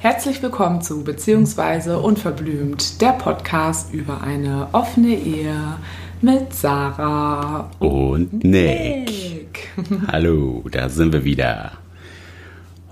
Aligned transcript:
Herzlich 0.00 0.42
willkommen 0.42 0.82
zu 0.82 1.02
Beziehungsweise 1.02 1.98
Unverblümt, 1.98 3.00
der 3.00 3.12
Podcast 3.12 3.94
über 3.94 4.20
eine 4.20 4.68
offene 4.72 5.14
Ehe 5.14 5.78
mit 6.20 6.52
Sarah 6.52 7.70
und 7.78 8.44
Nick. 8.44 9.06
Nick. 9.06 9.70
Hallo, 10.08 10.62
da 10.70 10.90
sind 10.90 11.14
wir 11.14 11.24
wieder. 11.24 11.78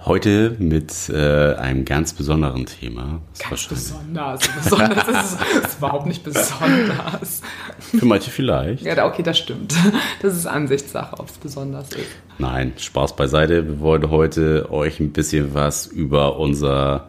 Heute 0.05 0.57
mit 0.59 1.11
äh, 1.11 1.55
einem 1.55 1.85
ganz 1.85 2.12
besonderen 2.12 2.66
Thema. 2.66 3.21
Ganz 3.39 3.68
besonders. 3.68 4.41
Besonders 4.64 5.09
ist, 5.09 5.64
ist 5.64 5.79
überhaupt 5.79 6.07
nicht 6.07 6.25
besonders. 6.25 7.41
Für 7.79 8.04
manche 8.04 8.32
vielleicht. 8.32 8.82
Ja, 8.85 9.07
okay, 9.07 9.23
das 9.23 9.39
stimmt. 9.39 9.75
Das 10.21 10.36
ist 10.36 10.46
Ansichtssache, 10.46 11.21
ob 11.21 11.29
es 11.29 11.39
besonders 11.39 11.90
ist. 11.93 12.09
Nein, 12.39 12.73
Spaß 12.76 13.14
beiseite. 13.14 13.67
Wir 13.67 13.81
wollen 13.81 14.11
heute 14.11 14.73
euch 14.73 14.99
ein 14.99 15.12
bisschen 15.12 15.54
was 15.54 15.86
über 15.86 16.37
unser 16.37 17.09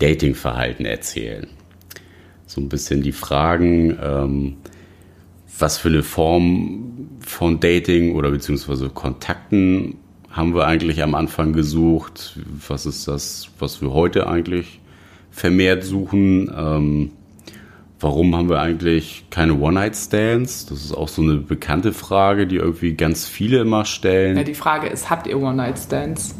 Datingverhalten 0.00 0.84
erzählen. 0.84 1.46
So 2.46 2.60
ein 2.60 2.68
bisschen 2.68 3.02
die 3.02 3.12
Fragen, 3.12 3.96
ähm, 4.02 4.56
was 5.60 5.78
für 5.78 5.88
eine 5.88 6.02
Form 6.02 7.08
von 7.20 7.60
Dating 7.60 8.16
oder 8.16 8.32
beziehungsweise 8.32 8.88
Kontakten 8.88 9.98
haben 10.32 10.54
wir 10.54 10.66
eigentlich 10.66 11.02
am 11.02 11.14
Anfang 11.14 11.52
gesucht? 11.52 12.38
Was 12.66 12.86
ist 12.86 13.06
das, 13.06 13.50
was 13.58 13.82
wir 13.82 13.92
heute 13.92 14.26
eigentlich 14.26 14.80
vermehrt 15.30 15.84
suchen? 15.84 16.50
Ähm, 16.56 17.10
warum 18.00 18.34
haben 18.34 18.48
wir 18.48 18.60
eigentlich 18.60 19.26
keine 19.30 19.54
One-Night-Stands? 19.54 20.66
Das 20.66 20.84
ist 20.84 20.92
auch 20.92 21.08
so 21.08 21.22
eine 21.22 21.36
bekannte 21.36 21.92
Frage, 21.92 22.46
die 22.46 22.56
irgendwie 22.56 22.94
ganz 22.94 23.26
viele 23.26 23.60
immer 23.60 23.84
stellen. 23.84 24.36
Ja, 24.36 24.42
die 24.42 24.54
Frage 24.54 24.88
ist, 24.88 25.10
habt 25.10 25.26
ihr 25.26 25.40
One-Night-Stands? 25.40 26.34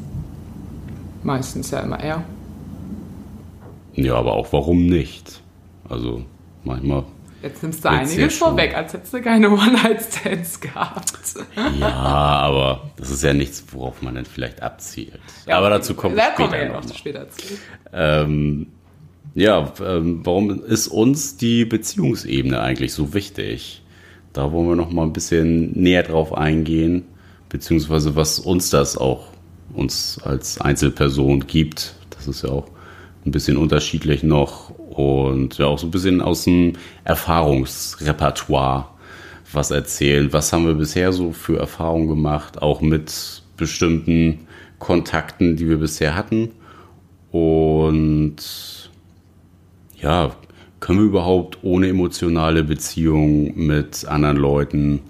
Meistens 1.22 1.70
ja 1.70 1.80
immer 1.80 2.02
eher. 2.02 2.24
Ja, 3.94 4.14
aber 4.14 4.32
auch 4.32 4.52
warum 4.52 4.86
nicht? 4.86 5.42
Also 5.88 6.24
manchmal 6.64 7.04
Jetzt 7.42 7.62
nimmst 7.62 7.84
du 7.84 7.90
einiges 7.90 8.38
vorweg, 8.38 8.74
als 8.76 8.92
hättest 8.92 9.12
du 9.12 9.20
keine 9.20 9.50
One-Night-Stands 9.52 10.60
gehabt. 10.60 11.34
Ja, 11.78 11.88
aber 11.88 12.90
das 12.96 13.10
ist 13.10 13.22
ja 13.22 13.32
nichts, 13.32 13.64
worauf 13.72 14.00
man 14.00 14.14
dann 14.14 14.24
vielleicht 14.24 14.62
abzielt. 14.62 15.20
Ja, 15.46 15.58
aber 15.58 15.70
dazu 15.70 15.94
kommt 15.94 16.16
da 16.16 16.32
später 16.32 16.48
kommen 16.48 16.52
wir 16.52 16.68
noch. 16.68 16.94
Später 16.94 17.28
zu. 17.28 17.42
Ähm, 17.92 18.66
ja, 19.34 19.72
ähm, 19.84 20.20
warum 20.24 20.62
ist 20.64 20.88
uns 20.88 21.36
die 21.36 21.64
Beziehungsebene 21.64 22.60
eigentlich 22.60 22.92
so 22.92 23.14
wichtig? 23.14 23.82
Da 24.32 24.52
wollen 24.52 24.68
wir 24.68 24.76
noch 24.76 24.90
mal 24.90 25.02
ein 25.02 25.12
bisschen 25.12 25.72
näher 25.72 26.02
drauf 26.02 26.34
eingehen, 26.34 27.04
beziehungsweise 27.48 28.14
was 28.14 28.38
uns 28.38 28.70
das 28.70 28.96
auch 28.96 29.28
uns 29.74 30.20
als 30.22 30.60
Einzelperson 30.60 31.46
gibt. 31.46 31.94
Das 32.10 32.28
ist 32.28 32.42
ja 32.44 32.50
auch 32.50 32.68
ein 33.24 33.30
bisschen 33.30 33.56
unterschiedlich 33.56 34.22
noch 34.22 34.71
und 34.92 35.58
ja 35.58 35.66
auch 35.66 35.78
so 35.78 35.86
ein 35.86 35.90
bisschen 35.90 36.20
aus 36.20 36.44
dem 36.44 36.74
Erfahrungsrepertoire 37.04 38.88
was 39.52 39.70
erzählen. 39.70 40.32
Was 40.32 40.52
haben 40.52 40.66
wir 40.66 40.74
bisher 40.74 41.12
so 41.12 41.32
für 41.32 41.58
Erfahrungen 41.58 42.08
gemacht, 42.08 42.62
auch 42.62 42.80
mit 42.80 43.42
bestimmten 43.56 44.46
Kontakten, 44.78 45.56
die 45.56 45.68
wir 45.68 45.76
bisher 45.76 46.16
hatten. 46.16 46.50
Und 47.30 48.90
ja, 50.00 50.34
können 50.80 50.98
wir 50.98 51.06
überhaupt 51.06 51.58
ohne 51.62 51.88
emotionale 51.88 52.64
Beziehung 52.64 53.56
mit 53.56 54.04
anderen 54.06 54.36
Leuten 54.36 55.00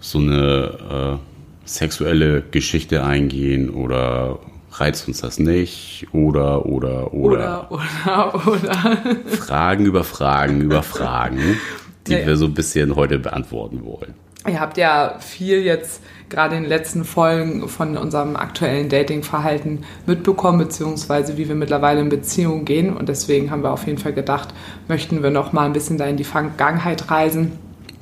so 0.00 0.18
eine 0.18 1.20
äh, 1.22 1.68
sexuelle 1.68 2.42
Geschichte 2.50 3.04
eingehen 3.04 3.70
oder 3.70 4.40
reizt 4.80 5.08
uns 5.08 5.20
das 5.20 5.38
nicht? 5.38 6.06
Oder, 6.12 6.66
oder, 6.66 7.12
oder. 7.12 7.70
Oder, 7.70 8.34
oder, 8.34 8.46
oder. 8.46 9.16
Fragen 9.26 9.86
über 9.86 10.04
Fragen 10.04 10.60
über 10.60 10.82
Fragen, 10.84 11.58
die 12.06 12.12
ja, 12.12 12.26
wir 12.26 12.36
so 12.36 12.46
ein 12.46 12.54
bisschen 12.54 12.96
heute 12.96 13.18
beantworten 13.18 13.84
wollen. 13.84 14.14
Ihr 14.48 14.60
habt 14.60 14.78
ja 14.78 15.16
viel 15.18 15.62
jetzt 15.62 16.02
gerade 16.28 16.56
in 16.56 16.62
den 16.62 16.68
letzten 16.68 17.04
Folgen 17.04 17.68
von 17.68 17.96
unserem 17.96 18.36
aktuellen 18.36 18.88
Datingverhalten 18.88 19.84
mitbekommen, 20.06 20.58
beziehungsweise 20.58 21.36
wie 21.36 21.48
wir 21.48 21.56
mittlerweile 21.56 22.00
in 22.00 22.08
Beziehungen 22.08 22.64
gehen. 22.64 22.96
Und 22.96 23.08
deswegen 23.08 23.50
haben 23.50 23.62
wir 23.62 23.72
auf 23.72 23.86
jeden 23.86 23.98
Fall 23.98 24.12
gedacht, 24.12 24.48
möchten 24.86 25.22
wir 25.22 25.30
noch 25.30 25.52
mal 25.52 25.66
ein 25.66 25.72
bisschen 25.72 25.98
da 25.98 26.06
in 26.06 26.16
die 26.16 26.24
Vergangenheit 26.24 27.10
reisen. 27.10 27.52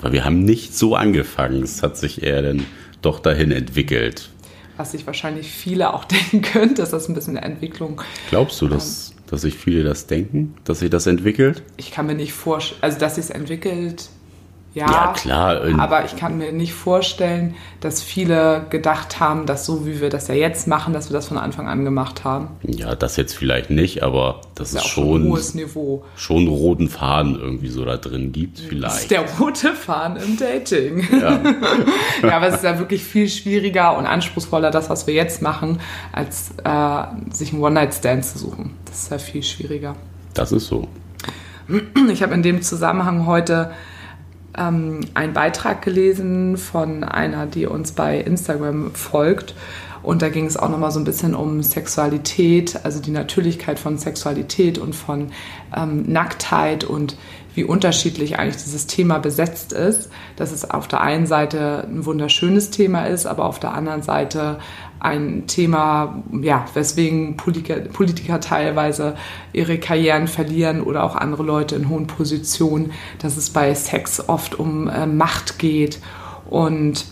Weil 0.01 0.13
wir 0.13 0.25
haben 0.25 0.45
nicht 0.45 0.77
so 0.77 0.97
angefangen. 0.97 1.63
Es 1.63 1.83
hat 1.83 1.97
sich 1.97 2.23
eher 2.23 2.43
dann 2.43 2.67
doch 3.01 3.21
dahin 3.21 3.51
entwickelt 3.51 4.31
was 4.77 4.93
sich 4.93 5.07
wahrscheinlich 5.07 5.51
viele 5.51 5.95
auch 5.95 6.05
denken 6.05 6.43
können, 6.43 6.75
dass 6.75 6.91
das 6.91 7.09
ein 7.09 7.15
bisschen 7.15 7.37
eine 7.37 7.47
Entwicklung. 7.47 8.03
Glaubst 8.31 8.61
du, 8.61 8.69
dass, 8.69 9.11
ähm, 9.11 9.17
dass 9.29 9.43
sich 9.43 9.55
viele 9.55 9.85
das 9.85 10.07
denken, 10.07 10.55
dass 10.65 10.81
sich 10.81 10.91
das 10.91 11.07
entwickelt? 11.07 11.63
Ich 11.77 11.91
kann 11.91 12.07
mir 12.07 12.15
nicht 12.15 12.33
vorstellen, 12.33 12.83
also 12.83 12.99
dass 12.99 13.17
sich 13.17 13.25
es 13.25 13.31
entwickelt, 13.31 14.09
ja, 14.75 14.91
ja, 14.91 15.13
klar. 15.17 15.61
Aber 15.79 16.05
ich 16.05 16.17
kann 16.17 16.37
mir 16.37 16.51
nicht 16.51 16.75
vorstellen, 16.75 17.55
dass 17.81 18.03
viele 18.03 18.67
gedacht 18.71 19.21
haben, 19.21 19.47
dass 19.47 19.65
so 19.67 19.87
wie 19.87 20.01
wir 20.01 20.11
das 20.11 20.27
ja 20.27 20.35
jetzt 20.35 20.67
machen, 20.67 20.93
dass 20.93 21.11
wir 21.11 21.15
das 21.15 21.29
von 21.29 21.39
Anfang 21.39 21.69
an 21.69 21.85
gemacht 21.85 22.25
haben. 22.25 22.49
Ja, 22.63 22.97
das 22.97 23.17
jetzt 23.17 23.37
vielleicht 23.37 23.71
nicht, 23.71 24.03
aber 24.03 24.41
das, 24.57 24.73
das 24.73 24.83
ist, 24.83 24.87
ist 24.87 24.93
schon 24.93 25.23
ein 25.23 25.31
hohes 25.31 25.55
Niveau. 25.55 26.05
Schon 26.17 26.39
einen 26.39 26.49
roten 26.49 26.89
Faden 26.89 27.37
irgendwie 27.39 27.69
so 27.69 27.85
da 27.85 27.97
drin 27.97 28.33
gibt, 28.33 28.59
vielleicht. 28.59 28.95
Das 28.95 29.03
ist 29.03 29.11
der 29.13 29.25
rote 29.39 29.75
Faden 29.75 30.17
im 30.17 30.37
Dating. 30.37 31.07
Ja. 31.21 31.41
ja, 32.23 32.37
aber 32.37 32.49
es 32.49 32.57
ist 32.57 32.65
ja 32.65 32.77
wirklich 32.81 33.05
viel 33.05 33.29
schwieriger 33.29 33.97
und 33.97 34.07
anspruchsvoller, 34.07 34.73
das, 34.73 34.91
was 34.91 35.07
wir 35.07 35.15
jetzt 35.15 35.41
machen, 35.41 35.79
als 36.11 36.51
äh, 36.65 37.33
sich 37.33 37.53
einen 37.53 37.63
One-Night-Stand 37.63 38.25
zu 38.25 38.39
suchen. 38.39 38.75
Das 38.87 39.05
ist 39.05 39.11
ja 39.13 39.19
viel 39.19 39.45
schwieriger. 39.45 39.95
Das 40.35 40.51
ist 40.51 40.67
so. 40.67 40.89
Ich 42.13 42.23
habe 42.23 42.35
in 42.35 42.43
dem 42.43 42.61
Zusammenhang 42.61 43.27
heute 43.27 43.71
ähm, 44.57 45.01
einen 45.15 45.33
Beitrag 45.33 45.83
gelesen 45.83 46.57
von 46.57 47.05
einer, 47.05 47.47
die 47.47 47.67
uns 47.67 47.93
bei 47.93 48.19
Instagram 48.19 48.95
folgt. 48.95 49.55
Und 50.03 50.21
da 50.21 50.29
ging 50.29 50.45
es 50.45 50.59
auch 50.59 50.69
nochmal 50.69 50.91
so 50.91 51.01
ein 51.01 51.05
bisschen 51.05 51.35
um 51.35 51.63
Sexualität, 51.63 52.85
also 52.85 53.01
die 53.01 53.11
Natürlichkeit 53.11 53.79
von 53.79 53.97
Sexualität 53.97 54.77
und 54.77 54.95
von 54.95 55.31
ähm, 55.75 56.05
Nacktheit 56.07 56.85
und 56.85 57.17
wie 57.55 57.65
unterschiedlich 57.65 58.39
eigentlich 58.39 58.63
dieses 58.63 58.87
Thema 58.87 59.19
besetzt 59.19 59.73
ist. 59.73 60.11
Dass 60.37 60.53
es 60.53 60.71
auf 60.71 60.89
der 60.89 61.01
einen 61.01 61.27
Seite 61.27 61.87
ein 61.89 62.05
wunderschönes 62.05 62.71
Thema 62.71 63.07
ist, 63.07 63.25
aber 63.25 63.47
auf 63.47 63.61
der 63.61 63.73
anderen 63.73 64.03
Seite 64.03 64.59
ein 65.05 65.47
Thema, 65.47 66.23
ja, 66.41 66.65
weswegen 66.73 67.37
Politiker, 67.37 67.77
Politiker 67.81 68.41
teilweise 68.41 69.17
ihre 69.53 69.79
Karrieren 69.79 70.29
verlieren 70.29 70.83
oder 70.83 71.05
auch 71.05 71.15
andere 71.15 71.43
Leute 71.43 71.77
in 71.77 71.89
hohen 71.91 72.07
Positionen, 72.07 72.93
dass 73.19 73.37
es 73.37 73.51
bei 73.51 73.75
Sex 73.75 74.29
oft 74.29 74.59
um 74.59 74.89
äh, 74.89 75.07
Macht 75.07 75.59
geht 75.59 76.01
und 76.49 77.05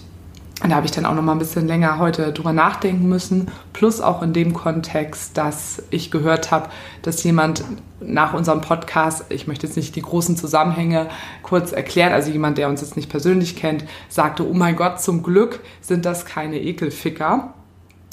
da 0.69 0.77
habe 0.77 0.87
ich 0.87 0.93
dann 0.93 1.07
auch 1.07 1.15
noch 1.15 1.23
mal 1.23 1.33
ein 1.33 1.41
bisschen 1.41 1.67
länger 1.67 1.99
heute 1.99 2.33
drüber 2.33 2.53
nachdenken 2.53 3.09
müssen. 3.09 3.51
Plus 3.73 4.01
auch 4.01 4.23
in 4.23 4.33
dem 4.33 4.55
Kontext, 4.55 5.37
dass 5.37 5.83
ich 5.91 6.13
gehört 6.13 6.53
habe, 6.53 6.69
dass 7.03 7.25
jemand 7.25 7.65
nach 8.01 8.33
unserem 8.33 8.61
Podcast, 8.61 9.25
ich 9.31 9.49
möchte 9.49 9.67
jetzt 9.67 9.75
nicht 9.75 9.97
die 9.97 10.03
großen 10.03 10.37
Zusammenhänge 10.37 11.09
kurz 11.43 11.73
erklären, 11.73 12.13
also 12.13 12.31
jemand, 12.31 12.59
der 12.59 12.69
uns 12.69 12.81
jetzt 12.81 12.97
nicht 12.97 13.11
persönlich 13.11 13.57
kennt, 13.57 13.85
sagte, 14.09 14.49
oh 14.49 14.55
mein 14.55 14.77
Gott, 14.77 15.01
zum 15.01 15.25
Glück 15.25 15.61
sind 15.81 16.05
das 16.05 16.27
keine 16.27 16.61
Ekelficker. 16.61 17.55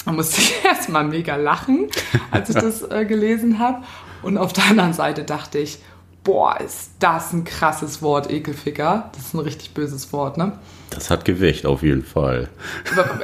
Da 0.04 0.12
musste 0.12 0.40
ich 0.40 0.54
erstmal 0.64 1.04
mega 1.04 1.36
lachen, 1.36 1.88
als 2.30 2.50
ich 2.50 2.56
das 2.56 2.82
äh, 2.82 3.04
gelesen 3.04 3.58
habe. 3.58 3.82
Und 4.22 4.38
auf 4.38 4.52
der 4.52 4.64
anderen 4.64 4.92
Seite 4.92 5.24
dachte 5.24 5.58
ich, 5.58 5.78
boah, 6.24 6.58
ist 6.60 6.92
das 6.98 7.32
ein 7.32 7.44
krasses 7.44 8.02
Wort, 8.02 8.30
Ekelficker. 8.30 9.10
Das 9.14 9.26
ist 9.26 9.34
ein 9.34 9.40
richtig 9.40 9.72
böses 9.72 10.12
Wort, 10.12 10.36
ne? 10.36 10.52
Das 10.90 11.10
hat 11.10 11.24
Gewicht, 11.24 11.66
auf 11.66 11.82
jeden 11.82 12.02
Fall. 12.02 12.48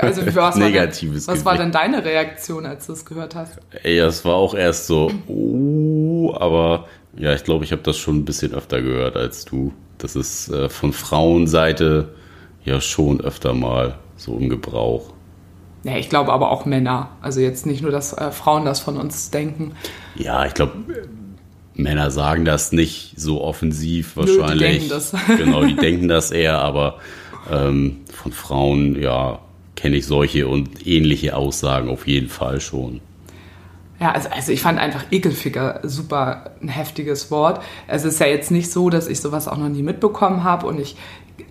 Also, 0.01 0.23
was 0.35 0.57
Negatives 0.57 1.27
war 1.27 1.35
denn, 1.35 1.41
Was 1.41 1.45
war 1.45 1.59
denn 1.59 1.73
deine 1.73 2.05
Reaktion, 2.05 2.65
als 2.65 2.87
du 2.87 2.93
es 2.93 3.05
gehört 3.05 3.35
hast? 3.35 3.59
Ja, 3.83 4.07
es 4.07 4.25
war 4.25 4.35
auch 4.35 4.55
erst 4.55 4.87
so, 4.87 5.11
oh, 5.27 6.35
aber 6.39 6.87
ja, 7.17 7.35
ich 7.35 7.45
glaube, 7.45 7.65
ich 7.65 7.73
habe 7.73 7.83
das 7.83 7.97
schon 7.97 8.19
ein 8.19 8.25
bisschen 8.25 8.55
öfter 8.55 8.83
gehört 8.83 9.17
als 9.17 9.45
du. 9.45 9.73
Das 9.99 10.15
ist 10.15 10.49
äh, 10.51 10.69
von 10.69 10.93
Frauenseite 10.93 12.15
ja 12.65 12.81
schon 12.81 13.21
öfter 13.21 13.55
mal 13.55 13.99
so 14.17 14.37
im 14.37 14.49
Gebrauch. 14.49 15.13
Ja, 15.87 15.97
ich 15.97 16.09
glaube 16.09 16.33
aber 16.33 16.51
auch 16.51 16.67
Männer. 16.67 17.11
Also 17.23 17.41
jetzt 17.41 17.65
nicht 17.65 17.81
nur, 17.81 17.93
dass 17.93 18.13
äh, 18.13 18.33
Frauen 18.33 18.65
das 18.65 18.81
von 18.81 18.97
uns 18.97 19.31
denken. 19.31 19.71
Ja, 20.17 20.45
ich 20.45 20.53
glaube, 20.53 20.73
Männer 21.75 22.11
sagen 22.11 22.45
das 22.45 22.73
nicht 22.73 23.13
so 23.17 23.41
offensiv 23.41 24.17
wahrscheinlich. 24.17 24.49
Nö, 24.49 24.57
die 24.57 24.59
denken 24.59 24.89
das. 24.89 25.15
genau, 25.39 25.65
die 25.65 25.77
denken 25.81 26.09
das 26.09 26.33
eher, 26.33 26.59
aber 26.59 26.99
ähm, 27.53 27.99
von 28.13 28.33
Frauen, 28.33 29.01
ja, 29.01 29.39
kenne 29.77 29.99
ich 29.99 30.07
solche 30.07 30.49
und 30.49 30.85
ähnliche 30.89 31.37
Aussagen 31.37 31.89
auf 31.89 32.09
jeden 32.09 32.31
Fall 32.31 32.61
schon. 32.61 33.01
Ja, 34.01 34.11
also, 34.11 34.29
also 34.31 34.51
ich 34.51 34.63
fand 34.63 34.81
einfach 34.81 35.05
Ekelficker 35.13 35.83
super 35.85 36.51
ein 36.61 36.69
heftiges 36.69 37.31
Wort. 37.31 37.63
Es 37.87 38.05
ist 38.05 38.19
ja 38.19 38.27
jetzt 38.27 38.51
nicht 38.51 38.73
so, 38.73 38.91
dass 38.91 39.07
ich 39.07 39.21
sowas 39.21 39.47
auch 39.47 39.57
noch 39.57 39.69
nie 39.69 39.85
mitbekommen 39.85 40.43
habe 40.43 40.67
und 40.67 40.81
ich 40.81 40.97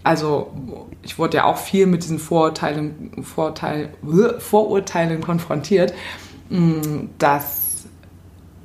also 0.03 0.51
ich 1.03 1.17
wurde 1.17 1.37
ja 1.37 1.45
auch 1.45 1.57
viel 1.57 1.85
mit 1.85 2.03
diesen 2.03 2.19
Vorurteilen, 2.19 3.11
Vorurteilen, 3.23 3.89
Vorurteilen 4.39 5.21
konfrontiert, 5.21 5.93
mm, 6.49 7.07
dass 7.17 7.65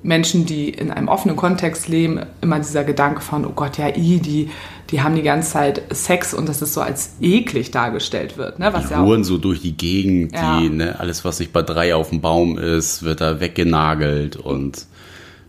Menschen, 0.02 0.46
die 0.46 0.70
in 0.70 0.90
einem 0.90 1.08
offenen 1.08 1.37
Kontext 1.37 1.88
leben, 1.88 2.20
immer 2.40 2.58
dieser 2.58 2.84
Gedanke 2.84 3.20
von, 3.20 3.44
oh 3.44 3.52
Gott, 3.55 3.76
ja, 3.76 3.88
i, 3.88 4.19
die, 4.19 4.50
die 4.90 5.02
haben 5.02 5.14
die 5.14 5.22
ganze 5.22 5.50
Zeit 5.50 5.82
Sex 5.90 6.32
und 6.32 6.49
dass 6.49 6.62
es 6.62 6.72
so 6.72 6.81
als 6.81 7.17
eklig 7.20 7.70
dargestellt 7.70 8.38
wird. 8.38 8.58
Ne? 8.58 8.72
Was 8.72 8.88
die 8.88 8.94
ja 8.94 9.02
huren 9.02 9.25
so 9.25 9.37
durch 9.37 9.61
die 9.61 9.76
Gegend, 9.76 10.32
ja. 10.32 10.58
die, 10.58 10.70
ne, 10.70 10.99
alles, 10.99 11.25
was 11.25 11.38
nicht 11.38 11.52
bei 11.52 11.62
drei 11.62 11.94
auf 11.94 12.08
dem 12.08 12.20
Baum 12.22 12.58
ist, 12.58 13.02
wird 13.02 13.20
da 13.20 13.40
weggenagelt 13.40 14.37
und 14.37 14.87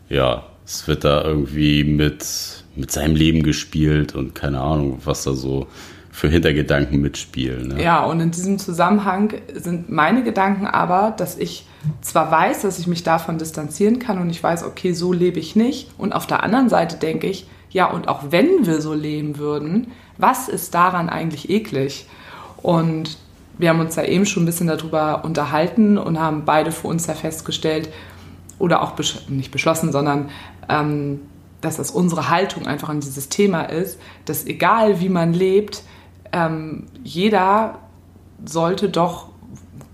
ja, 0.09 0.44
es 0.65 0.88
wird 0.88 1.06
da 1.06 1.23
irgendwie 1.23 1.85
mit, 1.85 2.25
mit 2.75 2.91
seinem 2.91 3.15
Leben 3.15 3.44
gespielt 3.44 4.15
und 4.15 4.35
keine 4.35 4.62
Ahnung, 4.62 5.00
was 5.03 5.23
da 5.23 5.33
so 5.33 5.68
für 6.12 6.27
Hintergedanken 6.27 7.00
mitspielen. 7.01 7.69
Ne? 7.69 7.83
Ja, 7.83 8.03
und 8.03 8.19
in 8.19 8.31
diesem 8.31 8.59
Zusammenhang 8.59 9.33
sind 9.53 9.89
meine 9.89 10.23
Gedanken 10.23 10.68
aber, 10.68 11.13
dass 11.15 11.38
ich 11.38 11.65
zwar 12.01 12.29
weiß, 12.29 12.62
dass 12.62 12.79
ich 12.79 12.88
mich 12.88 13.03
davon 13.03 13.38
distanzieren 13.38 14.00
kann 14.00 14.19
und 14.19 14.29
ich 14.29 14.44
weiß, 14.44 14.63
okay, 14.65 14.91
so 14.94 15.13
lebe 15.13 15.39
ich 15.39 15.56
nicht. 15.56 15.89
Und 15.97 16.13
auf 16.13 16.27
der 16.27 16.44
anderen 16.44 16.69
Seite 16.69 16.97
denke 16.97 17.27
ich, 17.27 17.47
ja, 17.69 17.85
und 17.89 18.09
auch 18.09 18.23
wenn 18.29 18.65
wir 18.65 18.81
so 18.81 18.94
leben 18.94 19.38
würden, 19.38 19.88
was 20.18 20.50
ist 20.50 20.73
daran 20.73 21.09
eigentlich 21.09 21.50
eklig? 21.50 22.06
Und 22.57 23.18
wir 23.57 23.69
haben 23.69 23.79
uns 23.79 23.95
da 23.95 24.03
eben 24.03 24.25
schon 24.25 24.44
ein 24.44 24.47
bisschen 24.47 24.68
darüber 24.68 25.23
unterhalten 25.23 25.97
und 25.97 26.19
haben 26.19 26.44
beide 26.45 26.71
für 26.73 26.88
uns 26.88 27.07
ja 27.07 27.13
festgestellt, 27.13 27.89
oder 28.62 28.83
auch 28.83 28.91
besch 28.91 29.27
nicht 29.27 29.51
beschlossen, 29.51 29.91
sondern 29.91 30.29
ähm, 30.69 31.21
dass 31.62 31.78
das 31.78 31.92
unsere 31.92 32.30
Haltung 32.30 32.68
einfach 32.68 32.90
an 32.90 33.00
dieses 33.00 33.30
Thema 33.30 33.63
ist, 33.63 34.00
dass 34.25 34.46
egal 34.46 35.00
wie 35.00 35.10
man 35.10 35.34
lebt, 35.34 35.84
ähm, 36.31 36.88
jeder 37.04 37.80
sollte 38.44 38.90
doch 38.90 39.30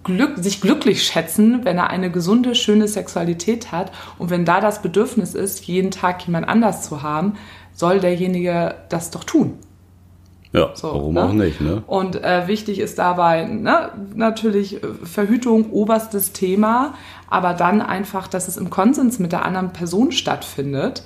Glück, 0.04 0.38
sich 0.38 0.62
glücklich 0.62 1.04
schätzen, 1.04 1.66
wenn 1.66 1.78
er 1.78 1.90
eine 1.90 2.10
gesunde, 2.10 2.56
schöne 2.56 2.88
Sexualität 2.88 3.74
hat. 3.74 3.92
Und 4.18 4.30
wenn 4.30 4.46
da 4.46 4.62
das 4.62 4.81
Bedürfnis 4.81 5.36
ist, 5.36 5.68
jeden 5.68 5.92
Tag 5.92 6.25
jemand 6.25 6.48
anders 6.48 6.84
zu 6.84 7.04
haben, 7.04 7.34
soll 7.74 8.00
derjenige 8.00 8.75
das 8.88 9.12
doch 9.12 9.25
tun. 9.25 9.60
Ja, 10.54 10.72
so, 10.74 10.88
warum 10.88 11.13
ne? 11.13 11.24
auch 11.24 11.34
nicht. 11.34 11.60
Ne? 11.60 11.84
Und 11.88 12.24
äh, 12.24 12.48
wichtig 12.48 12.80
ist 12.80 12.98
dabei 12.98 13.46
ne, 13.46 13.92
natürlich 14.16 14.81
äh, 14.81 14.88
Verhütung, 15.04 15.72
oberstes 15.72 16.31
Thema, 16.31 16.94
aber 17.30 17.54
dann 17.54 17.81
einfach, 17.81 18.28
dass 18.28 18.48
es 18.48 18.56
im 18.56 18.70
Konsens 18.70 19.20
mit 19.20 19.34
der 19.34 19.44
anderen 19.44 19.74
Person 19.74 20.13
stattfindet 20.13 21.04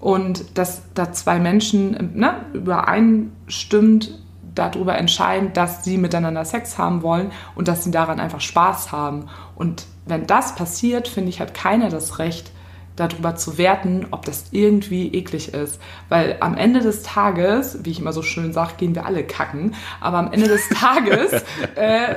und 0.00 0.58
dass 0.58 0.82
da 0.94 1.12
zwei 1.12 1.38
Menschen 1.38 2.12
ne, 2.14 2.44
übereinstimmt 2.52 4.18
darüber 4.54 4.96
entscheiden, 4.96 5.52
dass 5.52 5.84
sie 5.84 5.98
miteinander 5.98 6.44
Sex 6.44 6.78
haben 6.78 7.02
wollen 7.02 7.30
und 7.54 7.68
dass 7.68 7.84
sie 7.84 7.90
daran 7.90 8.20
einfach 8.20 8.40
Spaß 8.40 8.92
haben. 8.92 9.28
Und 9.54 9.86
wenn 10.06 10.26
das 10.26 10.54
passiert, 10.54 11.08
finde 11.08 11.30
ich, 11.30 11.40
hat 11.40 11.54
keiner 11.54 11.88
das 11.90 12.18
Recht, 12.18 12.52
darüber 12.98 13.36
zu 13.36 13.58
werten, 13.58 14.06
ob 14.10 14.24
das 14.24 14.46
irgendwie 14.50 15.08
eklig 15.14 15.54
ist. 15.54 15.80
Weil 16.08 16.36
am 16.40 16.56
Ende 16.56 16.80
des 16.80 17.02
Tages, 17.02 17.78
wie 17.84 17.90
ich 17.90 18.00
immer 18.00 18.12
so 18.12 18.22
schön 18.22 18.52
sage, 18.52 18.72
gehen 18.76 18.94
wir 18.94 19.06
alle 19.06 19.24
kacken, 19.24 19.74
aber 20.00 20.18
am 20.18 20.32
Ende 20.32 20.48
des 20.48 20.68
Tages 20.68 21.32
äh, 21.76 22.14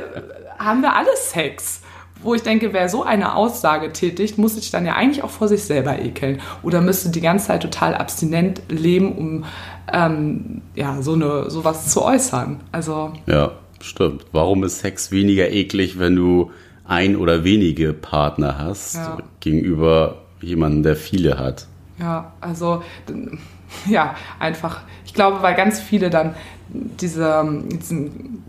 haben 0.58 0.82
wir 0.82 0.96
alle 0.96 1.16
Sex 1.16 1.82
wo 2.24 2.34
ich 2.34 2.44
denke, 2.44 2.74
wer 2.74 2.90
so 2.90 3.04
eine 3.04 3.36
Aussage 3.36 3.92
tätigt, 3.92 4.38
muss 4.38 4.56
sich 4.56 4.72
dann 4.72 4.86
ja 4.86 4.96
eigentlich 4.96 5.24
auch 5.24 5.30
vor 5.30 5.48
sich 5.48 5.64
selber 5.64 6.00
ekeln 6.00 6.42
oder 6.64 6.82
müsste 6.82 7.10
die 7.10 7.22
ganze 7.22 7.48
Zeit 7.48 7.62
total 7.62 7.96
abstinent 7.96 8.62
leben, 8.70 9.14
um 9.14 9.46
ähm, 9.92 10.62
ja, 10.76 11.02
so 11.02 11.14
eine, 11.14 11.50
sowas 11.50 11.88
zu 11.88 12.04
äußern. 12.04 12.60
Also. 12.72 13.14
Ja, 13.26 13.52
stimmt. 13.82 14.26
Warum 14.32 14.64
ist 14.64 14.80
Sex 14.80 15.12
weniger 15.12 15.50
eklig, 15.52 16.00
wenn 16.00 16.16
du 16.16 16.52
ein 16.86 17.16
oder 17.16 17.44
wenige 17.44 17.94
Partner 17.94 18.58
hast, 18.58 18.96
ja. 18.96 19.18
gegenüber 19.40 20.24
jemandem, 20.42 20.84
der 20.84 20.96
viele 20.96 21.38
hat? 21.38 21.68
Ja, 22.00 22.34
also 22.42 22.84
ja, 23.88 24.16
einfach. 24.40 24.82
Ich 25.06 25.14
glaube, 25.14 25.42
weil 25.42 25.56
ganz 25.56 25.80
viele 25.80 26.10
dann 26.10 26.36
diese, 26.74 27.44
diesen 27.72 28.44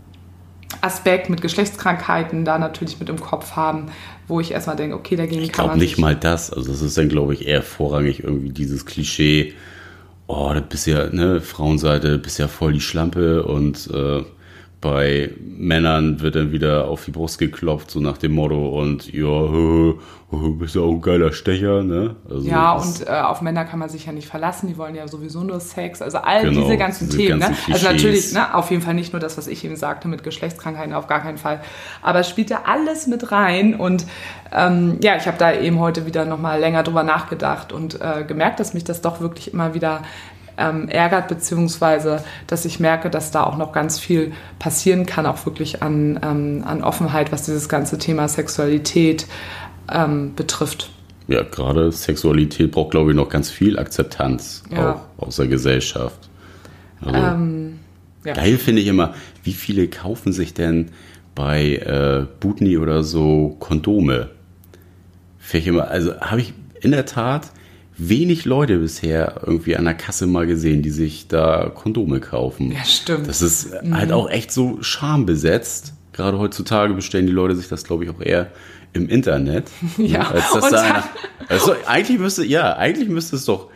Aspekt 0.83 1.29
mit 1.29 1.41
Geschlechtskrankheiten 1.41 2.43
da 2.43 2.59
natürlich 2.59 2.99
mit 2.99 3.09
im 3.09 3.19
Kopf 3.19 3.55
haben, 3.55 3.87
wo 4.27 4.39
ich 4.39 4.51
erstmal 4.51 4.75
denke, 4.75 4.95
okay, 4.95 5.15
dagegen 5.15 5.41
ich 5.41 5.51
kann 5.51 5.67
man. 5.67 5.77
Ich 5.77 5.79
glaube 5.79 5.85
nicht 5.85 5.97
mal 5.97 6.15
das. 6.15 6.51
Also, 6.51 6.71
das 6.71 6.81
ist 6.81 6.97
dann, 6.97 7.09
glaube 7.09 7.33
ich, 7.33 7.47
eher 7.47 7.61
vorrangig 7.61 8.23
irgendwie 8.23 8.49
dieses 8.49 8.85
Klischee, 8.85 9.53
oh, 10.27 10.51
du 10.53 10.61
bist 10.61 10.85
ja, 10.87 11.07
ne, 11.09 11.39
Frauenseite, 11.41 12.17
bist 12.17 12.39
ja 12.39 12.47
voll 12.47 12.73
die 12.73 12.81
Schlampe 12.81 13.43
und 13.43 13.89
äh, 13.93 14.23
bei 14.83 15.31
Männern 15.39 16.19
wird 16.19 16.35
dann 16.35 16.51
wieder 16.51 16.89
auf 16.89 17.05
die 17.05 17.11
Brust 17.11 17.39
geklopft, 17.39 17.89
so 17.89 18.01
nach 18.01 18.17
dem 18.17 18.33
Motto 18.33 18.77
und 18.77 19.11
ja, 19.13 19.29
oh, 19.29 19.95
bist 20.59 20.75
ja 20.75 20.81
auch 20.81 20.91
ein 20.91 21.01
geiler 21.01 21.31
Stecher, 21.31 21.83
ne? 21.83 22.17
Also 22.29 22.49
ja, 22.49 22.73
und 22.73 23.07
äh, 23.07 23.11
auf 23.11 23.41
Männer 23.41 23.63
kann 23.63 23.79
man 23.79 23.87
sich 23.87 24.07
ja 24.07 24.11
nicht 24.11 24.27
verlassen, 24.27 24.67
die 24.67 24.77
wollen 24.77 24.93
ja 24.93 25.07
sowieso 25.07 25.41
nur 25.41 25.61
Sex, 25.61 26.01
also 26.01 26.17
all 26.17 26.43
genau, 26.43 26.63
diese 26.63 26.75
ganzen 26.75 27.05
diese 27.05 27.17
Themen, 27.17 27.39
ganzen 27.39 27.71
ne? 27.71 27.73
Also 27.75 27.85
natürlich, 27.87 28.33
ne, 28.33 28.53
auf 28.53 28.71
jeden 28.71 28.81
Fall 28.81 28.93
nicht 28.93 29.13
nur 29.13 29.21
das, 29.21 29.37
was 29.37 29.47
ich 29.47 29.63
eben 29.63 29.77
sagte 29.77 30.09
mit 30.09 30.21
Geschlechtskrankheiten, 30.21 30.93
auf 30.93 31.07
gar 31.07 31.21
keinen 31.21 31.37
Fall, 31.37 31.61
aber 32.01 32.19
es 32.19 32.27
spielt 32.27 32.49
ja 32.49 32.63
alles 32.65 33.07
mit 33.07 33.31
rein 33.31 33.75
und 33.75 34.05
ähm, 34.51 34.97
ja, 35.01 35.15
ich 35.15 35.27
habe 35.27 35.37
da 35.37 35.53
eben 35.53 35.79
heute 35.79 36.05
wieder 36.05 36.25
nochmal 36.25 36.59
länger 36.59 36.83
drüber 36.83 37.03
nachgedacht 37.03 37.71
und 37.71 38.01
äh, 38.01 38.25
gemerkt, 38.27 38.59
dass 38.59 38.73
mich 38.73 38.83
das 38.83 38.99
doch 38.99 39.21
wirklich 39.21 39.53
immer 39.53 39.73
wieder 39.73 40.01
ähm, 40.57 40.87
ärgert, 40.89 41.27
beziehungsweise 41.27 42.23
dass 42.47 42.65
ich 42.65 42.79
merke, 42.79 43.09
dass 43.09 43.31
da 43.31 43.43
auch 43.43 43.57
noch 43.57 43.71
ganz 43.71 43.99
viel 43.99 44.33
passieren 44.59 45.05
kann, 45.05 45.25
auch 45.25 45.45
wirklich 45.45 45.81
an, 45.81 46.19
ähm, 46.23 46.63
an 46.65 46.83
Offenheit, 46.83 47.31
was 47.31 47.43
dieses 47.43 47.69
ganze 47.69 47.97
Thema 47.97 48.27
Sexualität 48.27 49.27
ähm, 49.91 50.33
betrifft. 50.35 50.91
Ja, 51.27 51.43
gerade 51.43 51.91
Sexualität 51.91 52.71
braucht, 52.71 52.91
glaube 52.91 53.11
ich, 53.11 53.15
noch 53.15 53.29
ganz 53.29 53.49
viel 53.49 53.79
Akzeptanz 53.79 54.63
ja. 54.69 54.93
auch 55.17 55.25
aus 55.25 55.37
der 55.37 55.47
Gesellschaft. 55.47 56.29
Also, 57.01 57.17
ähm, 57.17 57.79
ja. 58.25 58.33
Geil 58.33 58.57
finde 58.57 58.81
ich 58.81 58.87
immer, 58.87 59.13
wie 59.43 59.53
viele 59.53 59.87
kaufen 59.87 60.33
sich 60.33 60.53
denn 60.53 60.91
bei 61.35 61.75
äh, 61.75 62.25
Butni 62.39 62.77
oder 62.77 63.03
so 63.03 63.55
Kondome? 63.59 64.29
Finde 65.39 65.61
ich 65.61 65.67
immer, 65.67 65.87
also 65.87 66.19
habe 66.19 66.41
ich 66.41 66.53
in 66.81 66.91
der 66.91 67.05
Tat 67.05 67.51
wenig 67.97 68.45
Leute 68.45 68.79
bisher 68.79 69.41
irgendwie 69.45 69.75
an 69.77 69.85
der 69.85 69.93
Kasse 69.93 70.27
mal 70.27 70.47
gesehen, 70.47 70.81
die 70.81 70.89
sich 70.89 71.27
da 71.27 71.71
Kondome 71.73 72.19
kaufen. 72.19 72.71
Ja, 72.71 72.83
stimmt. 72.83 73.27
Das 73.27 73.41
ist 73.41 73.71
mhm. 73.83 73.95
halt 73.95 74.11
auch 74.11 74.29
echt 74.29 74.51
so 74.51 74.77
schambesetzt. 74.81 75.93
Gerade 76.11 76.39
heutzutage 76.39 76.93
bestellen 76.93 77.27
die 77.27 77.33
Leute 77.33 77.55
sich 77.55 77.67
das, 77.67 77.83
glaube 77.83 78.03
ich, 78.03 78.09
auch 78.09 78.21
eher 78.21 78.51
im 78.93 79.09
Internet. 79.09 79.65
Ja. 79.97 80.31
Als 80.31 80.53
das 80.53 80.69
da 80.69 81.03
also 81.49 81.75
eigentlich 81.85 82.19
müsste, 82.19 82.45
ja, 82.45 82.75
eigentlich 82.77 83.09
müsste 83.09 83.35
es 83.35 83.45
doch 83.45 83.69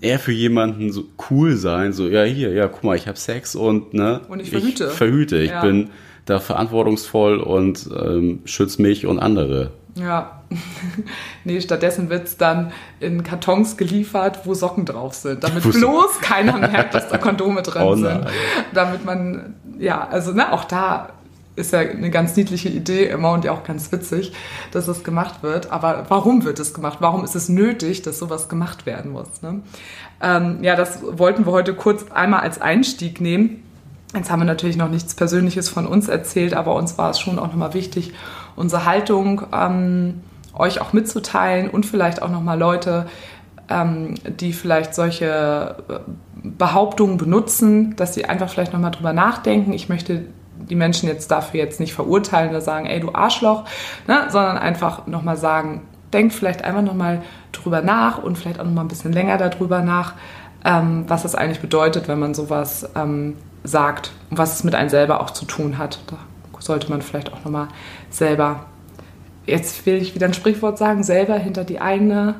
eher 0.00 0.18
für 0.18 0.32
jemanden 0.32 0.92
so 0.92 1.04
cool 1.30 1.56
sein, 1.56 1.92
so, 1.92 2.08
ja, 2.08 2.24
hier, 2.24 2.52
ja, 2.52 2.68
guck 2.68 2.84
mal, 2.84 2.96
ich 2.96 3.06
habe 3.06 3.18
Sex 3.18 3.54
und, 3.54 3.94
ne. 3.94 4.20
Und 4.28 4.40
ich 4.40 4.50
verhüte. 4.50 4.84
Ich 4.84 4.92
verhüte. 4.92 5.38
Ich 5.38 5.50
ja. 5.50 5.62
bin 5.62 5.90
da 6.26 6.40
verantwortungsvoll 6.40 7.38
und 7.38 7.88
ähm, 7.96 8.40
schütze 8.44 8.82
mich 8.82 9.06
und 9.06 9.18
andere. 9.18 9.72
Ja, 9.96 10.42
nee, 11.44 11.60
stattdessen 11.60 12.10
wird 12.10 12.26
es 12.26 12.36
dann 12.36 12.72
in 12.98 13.22
Kartons 13.22 13.76
geliefert, 13.76 14.40
wo 14.44 14.54
Socken 14.54 14.84
drauf 14.86 15.14
sind, 15.14 15.44
damit 15.44 15.62
bloß 15.62 16.20
keiner 16.20 16.58
merkt, 16.58 16.94
dass 16.94 17.08
da 17.08 17.18
Kondome 17.18 17.62
drin 17.62 17.82
oh 17.82 17.94
sind. 17.94 18.26
Damit 18.72 19.04
man, 19.04 19.54
ja, 19.78 20.06
also 20.08 20.32
ne, 20.32 20.52
auch 20.52 20.64
da 20.64 21.10
ist 21.56 21.72
ja 21.72 21.80
eine 21.80 22.10
ganz 22.10 22.36
niedliche 22.36 22.68
Idee 22.68 23.06
immer 23.06 23.30
und 23.30 23.44
ja 23.44 23.52
auch 23.52 23.62
ganz 23.62 23.92
witzig, 23.92 24.32
dass 24.72 24.88
es 24.88 25.04
gemacht 25.04 25.42
wird. 25.42 25.70
Aber 25.70 26.06
warum 26.08 26.44
wird 26.44 26.58
es 26.58 26.74
gemacht? 26.74 26.98
Warum 27.00 27.24
ist 27.24 27.36
es 27.36 27.48
nötig, 27.48 28.02
dass 28.02 28.18
sowas 28.18 28.48
gemacht 28.48 28.86
werden 28.86 29.12
muss? 29.12 29.42
Ne? 29.42 29.60
Ähm, 30.20 30.58
ja, 30.62 30.74
das 30.74 30.98
wollten 31.02 31.46
wir 31.46 31.52
heute 31.52 31.74
kurz 31.74 32.10
einmal 32.10 32.40
als 32.40 32.60
Einstieg 32.60 33.20
nehmen. 33.20 33.62
Jetzt 34.14 34.30
haben 34.30 34.40
wir 34.40 34.46
natürlich 34.46 34.76
noch 34.76 34.90
nichts 34.90 35.14
Persönliches 35.14 35.68
von 35.68 35.86
uns 35.86 36.08
erzählt, 36.08 36.54
aber 36.54 36.74
uns 36.74 36.98
war 36.98 37.10
es 37.10 37.20
schon 37.20 37.38
auch 37.38 37.48
nochmal 37.48 37.74
wichtig, 37.74 38.12
unsere 38.56 38.84
Haltung 38.84 39.42
ähm, 39.52 40.22
euch 40.56 40.80
auch 40.80 40.92
mitzuteilen 40.92 41.68
und 41.70 41.86
vielleicht 41.86 42.22
auch 42.22 42.30
nochmal 42.30 42.58
Leute, 42.58 43.06
ähm, 43.68 44.14
die 44.24 44.52
vielleicht 44.52 44.94
solche 44.94 45.76
äh, 45.88 45.98
Behauptungen 46.42 47.16
benutzen, 47.16 47.96
dass 47.96 48.14
sie 48.14 48.26
einfach 48.26 48.48
vielleicht 48.48 48.72
nochmal 48.72 48.90
drüber 48.90 49.12
nachdenken. 49.12 49.72
Ich 49.72 49.88
möchte 49.88 50.26
die 50.56 50.74
Menschen 50.74 51.08
jetzt 51.08 51.30
dafür 51.30 51.60
jetzt 51.60 51.80
nicht 51.80 51.94
verurteilen 51.94 52.50
oder 52.50 52.60
sagen, 52.60 52.86
ey 52.86 53.00
du 53.00 53.14
Arschloch, 53.14 53.64
ne, 54.06 54.26
sondern 54.28 54.58
einfach 54.58 55.06
nochmal 55.06 55.36
sagen, 55.36 55.82
denkt 56.12 56.32
vielleicht 56.32 56.64
einfach 56.64 56.82
nochmal 56.82 57.22
drüber 57.52 57.82
nach 57.82 58.22
und 58.22 58.38
vielleicht 58.38 58.60
auch 58.60 58.64
nochmal 58.64 58.84
ein 58.84 58.88
bisschen 58.88 59.12
länger 59.12 59.36
darüber 59.36 59.80
nach, 59.80 60.14
ähm, 60.64 61.04
was 61.08 61.24
es 61.24 61.34
eigentlich 61.34 61.60
bedeutet, 61.60 62.08
wenn 62.08 62.18
man 62.18 62.34
sowas 62.34 62.88
ähm, 62.94 63.36
sagt 63.64 64.12
und 64.30 64.38
was 64.38 64.54
es 64.54 64.64
mit 64.64 64.74
einem 64.74 64.88
selber 64.88 65.20
auch 65.20 65.30
zu 65.30 65.44
tun 65.44 65.78
hat. 65.78 65.98
Sollte 66.64 66.88
man 66.88 67.02
vielleicht 67.02 67.30
auch 67.32 67.44
nochmal 67.44 67.68
selber, 68.08 68.66
jetzt 69.44 69.84
will 69.84 69.96
ich 69.96 70.14
wieder 70.14 70.26
ein 70.26 70.34
Sprichwort 70.34 70.78
sagen, 70.78 71.02
selber 71.02 71.34
hinter 71.34 71.64
die 71.64 71.80
eigene 71.80 72.36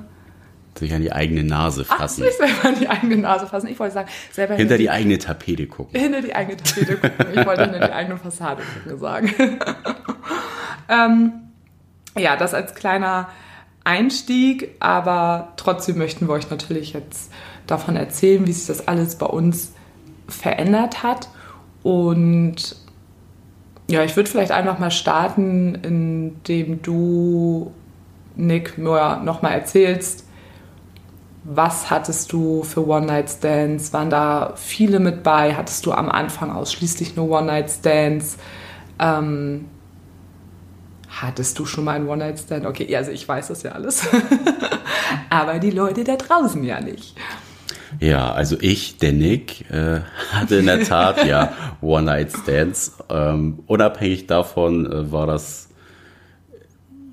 sich 0.78 0.92
an 0.92 1.02
die 1.02 1.12
eigene 1.12 1.44
Nase 1.44 1.84
Ach, 1.88 1.98
fassen. 1.98 2.24
sich 2.24 2.34
selber 2.34 2.68
an 2.68 2.74
die 2.80 2.88
eigene 2.88 3.16
Nase 3.18 3.46
fassen. 3.46 3.68
Ich 3.68 3.78
wollte 3.78 3.94
sagen, 3.94 4.08
selber 4.32 4.54
Hinter 4.54 4.76
die 4.76 4.90
eigene 4.90 5.18
Tapete 5.18 5.66
gucken. 5.66 6.00
hinter 6.00 6.22
die 6.22 6.34
eigene 6.34 6.56
Tapete 6.56 6.96
gucken. 6.96 7.26
Ich 7.32 7.46
wollte 7.46 7.62
hinter 7.62 7.86
die 7.86 7.92
eigene 7.92 8.16
Fassade 8.16 8.62
gucken 8.62 8.98
sagen. 8.98 9.30
ähm, 10.88 11.32
ja, 12.18 12.36
das 12.36 12.54
als 12.54 12.74
kleiner 12.74 13.28
Einstieg, 13.84 14.74
aber 14.80 15.52
trotzdem 15.56 15.98
möchten 15.98 16.26
wir 16.26 16.32
euch 16.32 16.50
natürlich 16.50 16.92
jetzt 16.92 17.30
davon 17.66 17.96
erzählen, 17.96 18.46
wie 18.46 18.52
sich 18.52 18.66
das 18.66 18.88
alles 18.88 19.16
bei 19.16 19.26
uns 19.26 19.74
verändert 20.26 21.02
hat. 21.02 21.28
Und 21.82 22.76
ja, 23.88 24.02
ich 24.02 24.16
würde 24.16 24.30
vielleicht 24.30 24.52
einfach 24.52 24.78
mal 24.78 24.90
starten, 24.90 25.74
indem 25.76 26.82
du, 26.82 27.72
Nick, 28.36 28.78
mir 28.78 29.20
nochmal 29.22 29.52
erzählst, 29.52 30.24
was 31.44 31.90
hattest 31.90 32.32
du 32.32 32.62
für 32.62 32.86
One-Night-Stands? 32.86 33.92
Waren 33.92 34.08
da 34.08 34.54
viele 34.56 34.98
mit 34.98 35.22
bei? 35.22 35.54
Hattest 35.54 35.84
du 35.84 35.92
am 35.92 36.08
Anfang 36.08 36.50
ausschließlich 36.50 37.16
nur 37.16 37.28
One-Night-Stands? 37.28 38.38
Ähm, 38.98 39.66
hattest 41.10 41.58
du 41.58 41.66
schon 41.66 41.84
mal 41.84 41.96
einen 41.96 42.08
One-Night-Stand? 42.08 42.64
Okay, 42.64 42.96
also 42.96 43.10
ich 43.10 43.28
weiß 43.28 43.48
das 43.48 43.62
ja 43.62 43.72
alles. 43.72 44.08
Aber 45.30 45.58
die 45.58 45.70
Leute 45.70 46.02
da 46.02 46.16
draußen 46.16 46.64
ja 46.64 46.80
nicht. 46.80 47.14
Ja, 48.00 48.32
also 48.32 48.56
ich, 48.60 48.98
der 48.98 49.12
Nick, 49.12 49.70
äh, 49.70 50.00
hatte 50.32 50.56
in 50.56 50.66
der 50.66 50.84
Tat 50.84 51.24
ja 51.26 51.52
One-Night-Stands. 51.80 52.98
Ähm, 53.08 53.60
unabhängig 53.66 54.26
davon 54.26 54.90
äh, 54.90 55.12
war 55.12 55.26
das 55.26 55.68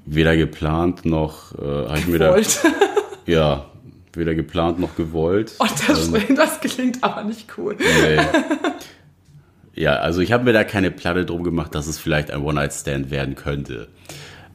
weder 0.06 0.36
geplant 0.36 1.06
noch 1.06 1.54
äh, 1.58 1.88
habe 1.88 2.00
ich 2.00 2.08
mir 2.08 2.20
da, 2.20 2.36
ja 3.26 3.66
weder 4.14 4.36
geplant 4.36 4.80
noch 4.80 4.96
gewollt. 4.96 5.54
Und 5.60 5.72
das, 5.88 6.08
Ähm, 6.08 6.36
das 6.36 6.60
klingt 6.60 7.04
aber 7.04 7.24
nicht 7.24 7.48
cool. 7.58 7.76
nee. 7.80 8.18
Ja, 9.74 9.96
also 9.96 10.20
ich 10.20 10.34
habe 10.34 10.44
mir 10.44 10.54
da 10.54 10.66
keine 10.66 10.92
Platte 10.92 11.26
drum 11.26 11.44
gemacht, 11.44 11.74
dass 11.74 11.88
es 11.88 11.98
vielleicht 11.98 12.30
ein 12.30 12.42
One-Night-Stand 12.44 13.10
werden 13.10 13.36
könnte. 13.36 13.88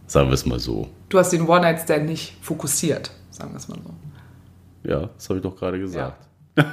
Sagen 0.07 0.29
wir 0.29 0.35
es 0.35 0.45
mal 0.45 0.61
so. 0.61 0.89
Du 1.09 1.19
hast 1.19 1.31
den 1.33 1.49
One-Night-Stand 1.49 2.05
nicht 2.05 2.37
fokussiert, 2.43 3.11
sagen 3.31 3.53
wir 3.53 3.57
es 3.57 3.67
mal 3.67 3.79
so. 3.83 3.95
Ja, 4.87 5.11
das 5.15 5.29
habe 5.29 5.39
ich 5.39 5.43
doch 5.43 5.57
gerade 5.57 5.79
gesagt. 5.79 6.27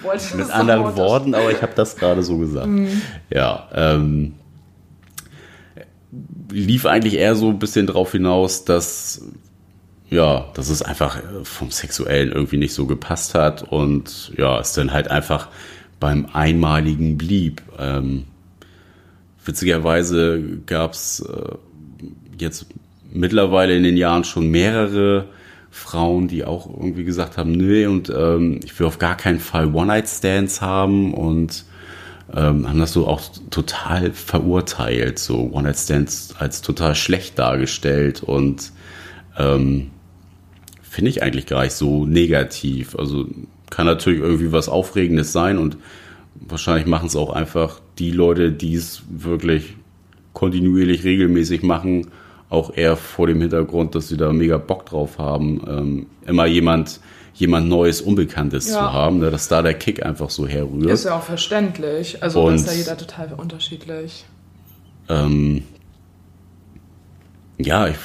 Das 0.00 0.32
Mit 0.34 0.50
anderen 0.50 0.96
Worten, 0.96 1.34
aber 1.34 1.50
ich 1.50 1.60
habe 1.60 1.72
das 1.74 1.96
gerade 1.96 2.22
so 2.22 2.38
gesagt. 2.38 2.68
Ja, 3.30 3.68
ähm, 3.74 4.34
lief 6.50 6.86
eigentlich 6.86 7.14
eher 7.14 7.34
so 7.34 7.48
ein 7.48 7.58
bisschen 7.58 7.86
drauf 7.86 8.12
hinaus, 8.12 8.64
dass 8.64 9.22
ja, 10.08 10.46
dass 10.54 10.70
es 10.70 10.82
einfach 10.82 11.18
äh, 11.18 11.44
vom 11.44 11.70
Sexuellen 11.70 12.32
irgendwie 12.32 12.56
nicht 12.56 12.72
so 12.72 12.86
gepasst 12.86 13.34
hat 13.34 13.62
und 13.64 14.32
ja, 14.36 14.58
es 14.58 14.72
dann 14.72 14.92
halt 14.92 15.10
einfach 15.10 15.48
beim 16.00 16.26
Einmaligen 16.32 17.18
blieb. 17.18 17.62
Ähm, 17.78 18.24
witzigerweise 19.44 20.40
gab 20.64 20.92
es 20.92 21.20
äh, 21.20 21.56
jetzt 22.38 22.66
mittlerweile 23.12 23.76
in 23.76 23.82
den 23.82 23.96
Jahren 23.96 24.24
schon 24.24 24.48
mehrere 24.48 25.26
Frauen, 25.70 26.28
die 26.28 26.44
auch 26.44 26.66
irgendwie 26.66 27.04
gesagt 27.04 27.36
haben, 27.36 27.52
nee, 27.52 27.86
und 27.86 28.10
ähm, 28.10 28.60
ich 28.64 28.78
will 28.78 28.86
auf 28.86 28.98
gar 28.98 29.16
keinen 29.16 29.38
Fall 29.38 29.74
One-Night-Stands 29.74 30.60
haben 30.60 31.14
und 31.14 31.64
ähm, 32.34 32.68
haben 32.68 32.78
das 32.78 32.92
so 32.92 33.06
auch 33.06 33.22
total 33.50 34.12
verurteilt, 34.12 35.18
so 35.18 35.50
One-Night-Stands 35.52 36.34
als 36.38 36.62
total 36.62 36.94
schlecht 36.94 37.38
dargestellt 37.38 38.22
und 38.22 38.72
ähm, 39.38 39.90
finde 40.82 41.10
ich 41.10 41.22
eigentlich 41.22 41.46
gar 41.46 41.62
nicht 41.62 41.74
so 41.74 42.04
negativ. 42.06 42.96
Also 42.96 43.26
kann 43.70 43.86
natürlich 43.86 44.20
irgendwie 44.20 44.52
was 44.52 44.68
Aufregendes 44.68 45.32
sein 45.32 45.58
und 45.58 45.76
wahrscheinlich 46.34 46.86
machen 46.86 47.06
es 47.06 47.16
auch 47.16 47.30
einfach 47.30 47.80
die 47.98 48.10
Leute, 48.10 48.52
die 48.52 48.74
es 48.74 49.02
wirklich 49.08 49.76
kontinuierlich 50.32 51.04
regelmäßig 51.04 51.62
machen, 51.62 52.08
auch 52.50 52.74
eher 52.74 52.96
vor 52.96 53.26
dem 53.26 53.40
Hintergrund, 53.40 53.94
dass 53.94 54.08
sie 54.08 54.16
da 54.16 54.32
mega 54.32 54.56
Bock 54.58 54.86
drauf 54.86 55.18
haben, 55.18 55.60
ähm, 55.68 56.06
immer 56.26 56.46
jemand, 56.46 57.00
jemand 57.34 57.68
Neues, 57.68 58.00
Unbekanntes 58.00 58.68
Ja. 58.68 58.74
zu 58.74 58.92
haben, 58.92 59.18
ne, 59.18 59.30
dass 59.30 59.48
da 59.48 59.60
der 59.62 59.74
Kick 59.74 60.04
einfach 60.04 60.30
so 60.30 60.46
herrührt. 60.46 60.90
Ist 60.90 61.04
ja 61.04 61.16
auch 61.16 61.22
verständlich. 61.22 62.22
Also 62.22 62.42
Und- 62.44 62.54
ist 62.54 62.66
ja 62.66 62.72
jeder 62.72 62.96
total 62.96 63.32
unterschiedlich. 63.36 64.24
Ähm, 65.08 65.62
ja, 67.58 67.88
ich, 67.88 67.96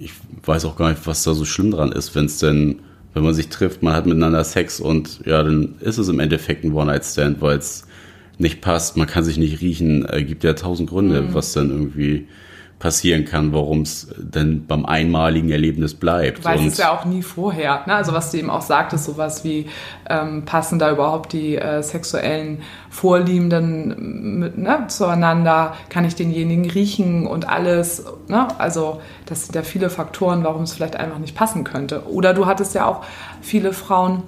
ich 0.00 0.12
weiß 0.44 0.64
auch 0.66 0.76
gar 0.76 0.90
nicht, 0.90 1.06
was 1.06 1.22
da 1.24 1.34
so 1.34 1.44
schlimm 1.44 1.70
dran 1.70 1.92
ist, 1.92 2.14
wenn 2.14 2.26
es 2.26 2.38
denn, 2.38 2.80
wenn 3.14 3.24
man 3.24 3.32
sich 3.34 3.48
trifft, 3.48 3.82
man 3.82 3.94
hat 3.94 4.06
miteinander 4.06 4.44
Sex 4.44 4.80
und 4.80 5.20
ja, 5.24 5.42
dann 5.42 5.76
ist 5.80 5.98
es 5.98 6.08
im 6.08 6.20
Endeffekt 6.20 6.64
ein 6.64 6.72
One-Night-Stand, 6.72 7.40
weil 7.40 7.58
es 7.58 7.86
nicht 8.38 8.60
passt, 8.60 8.96
man 8.98 9.06
kann 9.06 9.24
sich 9.24 9.38
nicht 9.38 9.60
riechen, 9.62 10.06
äh, 10.08 10.22
gibt 10.24 10.44
ja 10.44 10.52
tausend 10.52 10.90
Gründe, 10.90 11.32
was 11.32 11.52
dann 11.54 11.70
irgendwie 11.70 12.28
passieren 12.78 13.24
kann, 13.24 13.54
warum 13.54 13.82
es 13.82 14.08
denn 14.18 14.66
beim 14.66 14.84
einmaligen 14.84 15.50
Erlebnis 15.50 15.94
bleibt. 15.94 16.40
Du 16.40 16.44
weißt 16.44 16.60
und 16.60 16.68
es 16.68 16.78
ja 16.78 16.90
auch 16.90 17.06
nie 17.06 17.22
vorher. 17.22 17.82
Ne? 17.86 17.94
Also 17.94 18.12
was 18.12 18.30
du 18.30 18.38
eben 18.38 18.50
auch 18.50 18.60
sagtest, 18.60 19.04
sowas 19.04 19.44
wie 19.44 19.66
ähm, 20.10 20.44
passen 20.44 20.78
da 20.78 20.90
überhaupt 20.90 21.32
die 21.32 21.56
äh, 21.56 21.82
sexuellen 21.82 22.58
Vorlieben 22.90 23.48
dann 23.48 24.38
mit, 24.38 24.58
ne, 24.58 24.84
zueinander? 24.88 25.74
Kann 25.88 26.04
ich 26.04 26.16
denjenigen 26.16 26.70
riechen 26.70 27.26
und 27.26 27.48
alles? 27.48 28.04
Ne? 28.28 28.46
Also 28.58 29.00
das 29.24 29.46
sind 29.46 29.54
ja 29.54 29.62
viele 29.62 29.88
Faktoren, 29.88 30.44
warum 30.44 30.62
es 30.62 30.74
vielleicht 30.74 30.96
einfach 30.96 31.18
nicht 31.18 31.34
passen 31.34 31.64
könnte. 31.64 32.06
Oder 32.10 32.34
du 32.34 32.44
hattest 32.44 32.74
ja 32.74 32.84
auch 32.84 33.02
viele 33.40 33.72
Frauen, 33.72 34.22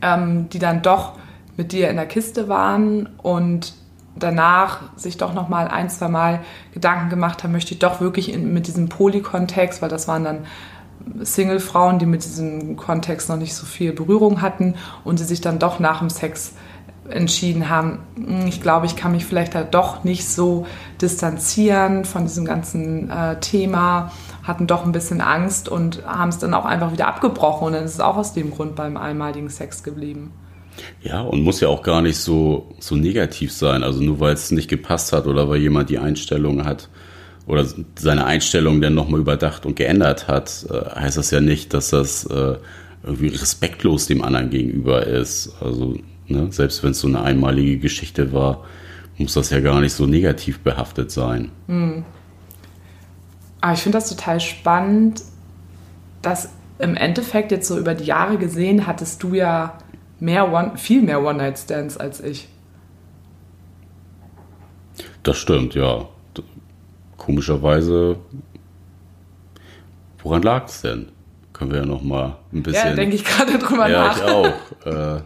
ähm, 0.00 0.48
die 0.48 0.58
dann 0.58 0.80
doch 0.80 1.12
mit 1.58 1.72
dir 1.72 1.90
in 1.90 1.96
der 1.96 2.06
Kiste 2.06 2.48
waren 2.48 3.06
und 3.18 3.74
danach 4.16 4.80
sich 4.96 5.16
doch 5.16 5.34
noch 5.34 5.48
mal 5.48 5.68
ein, 5.68 5.88
zwei 5.88 6.08
Mal 6.08 6.40
Gedanken 6.72 7.10
gemacht 7.10 7.42
haben, 7.42 7.52
möchte 7.52 7.74
ich 7.74 7.78
doch 7.78 8.00
wirklich 8.00 8.32
in, 8.32 8.52
mit 8.52 8.66
diesem 8.66 8.88
Polykontext, 8.88 9.82
weil 9.82 9.88
das 9.88 10.08
waren 10.08 10.24
dann 10.24 10.46
Single-Frauen, 11.22 11.98
die 11.98 12.06
mit 12.06 12.24
diesem 12.24 12.76
Kontext 12.76 13.28
noch 13.28 13.36
nicht 13.36 13.54
so 13.54 13.66
viel 13.66 13.92
Berührung 13.92 14.42
hatten 14.42 14.74
und 15.04 15.18
die 15.18 15.24
sich 15.24 15.40
dann 15.40 15.58
doch 15.58 15.78
nach 15.78 16.00
dem 16.00 16.10
Sex 16.10 16.52
entschieden 17.08 17.68
haben, 17.68 18.00
"Hm, 18.16 18.46
ich 18.46 18.60
glaube, 18.60 18.86
ich 18.86 18.96
kann 18.96 19.12
mich 19.12 19.24
vielleicht 19.24 19.54
da 19.54 19.62
doch 19.62 20.04
nicht 20.04 20.28
so 20.28 20.66
distanzieren 21.00 22.04
von 22.04 22.24
diesem 22.24 22.44
ganzen 22.44 23.10
äh, 23.10 23.40
Thema, 23.40 24.12
hatten 24.42 24.66
doch 24.66 24.84
ein 24.84 24.92
bisschen 24.92 25.20
Angst 25.20 25.68
und 25.68 26.04
haben 26.06 26.28
es 26.28 26.38
dann 26.38 26.54
auch 26.54 26.64
einfach 26.64 26.92
wieder 26.92 27.08
abgebrochen 27.08 27.68
und 27.68 27.72
dann 27.72 27.84
ist 27.84 27.94
es 27.94 28.00
auch 28.00 28.16
aus 28.16 28.32
dem 28.32 28.50
Grund 28.50 28.76
beim 28.76 28.96
einmaligen 28.96 29.48
Sex 29.48 29.82
geblieben. 29.82 30.32
Ja, 31.02 31.22
und 31.22 31.42
muss 31.42 31.60
ja 31.60 31.68
auch 31.68 31.82
gar 31.82 32.02
nicht 32.02 32.18
so, 32.18 32.74
so 32.78 32.96
negativ 32.96 33.52
sein. 33.52 33.82
Also 33.82 34.02
nur 34.02 34.20
weil 34.20 34.34
es 34.34 34.50
nicht 34.50 34.68
gepasst 34.68 35.12
hat 35.12 35.26
oder 35.26 35.48
weil 35.48 35.60
jemand 35.60 35.90
die 35.90 35.98
Einstellung 35.98 36.64
hat 36.64 36.88
oder 37.46 37.66
seine 37.96 38.24
Einstellung 38.26 38.80
dann 38.80 38.94
nochmal 38.94 39.20
überdacht 39.20 39.66
und 39.66 39.76
geändert 39.76 40.28
hat, 40.28 40.66
äh, 40.70 41.00
heißt 41.00 41.16
das 41.16 41.30
ja 41.30 41.40
nicht, 41.40 41.74
dass 41.74 41.90
das 41.90 42.24
äh, 42.26 42.56
irgendwie 43.02 43.28
respektlos 43.28 44.06
dem 44.06 44.22
anderen 44.22 44.50
gegenüber 44.50 45.06
ist. 45.06 45.54
Also 45.60 45.96
ne, 46.28 46.48
selbst 46.50 46.82
wenn 46.82 46.90
es 46.90 47.00
so 47.00 47.08
eine 47.08 47.22
einmalige 47.22 47.78
Geschichte 47.78 48.32
war, 48.32 48.64
muss 49.18 49.34
das 49.34 49.50
ja 49.50 49.60
gar 49.60 49.80
nicht 49.80 49.92
so 49.92 50.06
negativ 50.06 50.60
behaftet 50.60 51.10
sein. 51.10 51.50
Aber 53.60 53.72
ich 53.74 53.80
finde 53.80 53.98
das 53.98 54.08
total 54.08 54.40
spannend, 54.40 55.22
dass 56.22 56.50
im 56.78 56.96
Endeffekt 56.96 57.52
jetzt 57.52 57.68
so 57.68 57.78
über 57.78 57.94
die 57.94 58.04
Jahre 58.04 58.38
gesehen 58.38 58.86
hattest 58.86 59.22
du 59.22 59.34
ja 59.34 59.78
mehr 60.20 60.52
One, 60.52 60.76
viel 60.76 61.02
mehr 61.02 61.22
One-Night-Stands 61.22 61.96
als 61.96 62.20
ich. 62.20 62.48
Das 65.22 65.36
stimmt, 65.36 65.74
ja. 65.74 66.06
Komischerweise, 67.16 68.16
woran 70.22 70.42
lag 70.42 70.66
es 70.66 70.80
denn? 70.80 71.08
Können 71.52 71.72
wir 71.72 71.80
ja 71.80 71.86
noch 71.86 72.02
mal 72.02 72.38
ein 72.52 72.62
bisschen. 72.62 72.88
Ja, 72.88 72.94
denke 72.94 73.16
ich 73.16 73.24
gerade 73.24 73.58
drüber 73.58 73.88
Ja, 73.88 74.06
nach. 74.06 74.16
ich 74.16 74.22
auch. 74.22 74.86
Äh, 74.86 75.20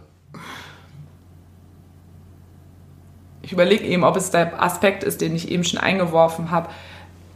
Ich 3.42 3.52
überlege 3.52 3.84
eben, 3.84 4.04
ob 4.04 4.16
es 4.16 4.30
der 4.30 4.62
Aspekt 4.62 5.04
ist, 5.04 5.20
den 5.20 5.36
ich 5.36 5.50
eben 5.50 5.64
schon 5.64 5.78
eingeworfen 5.78 6.50
habe. 6.50 6.70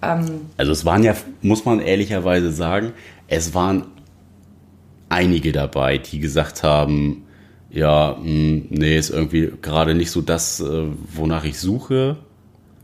Ähm, 0.00 0.46
also 0.56 0.72
es 0.72 0.86
waren 0.86 1.02
ja, 1.02 1.14
muss 1.42 1.66
man 1.66 1.80
ehrlicherweise 1.80 2.50
sagen, 2.50 2.92
es 3.28 3.52
waren 3.54 3.84
einige 5.10 5.52
dabei, 5.52 5.98
die 5.98 6.18
gesagt 6.18 6.62
haben, 6.62 7.26
ja, 7.70 8.16
mh, 8.20 8.62
nee, 8.70 8.96
ist 8.98 9.10
irgendwie 9.10 9.52
gerade 9.62 9.94
nicht 9.94 10.10
so 10.10 10.20
das, 10.22 10.60
äh, 10.60 10.86
wonach 11.14 11.44
ich 11.44 11.58
suche. 11.60 12.16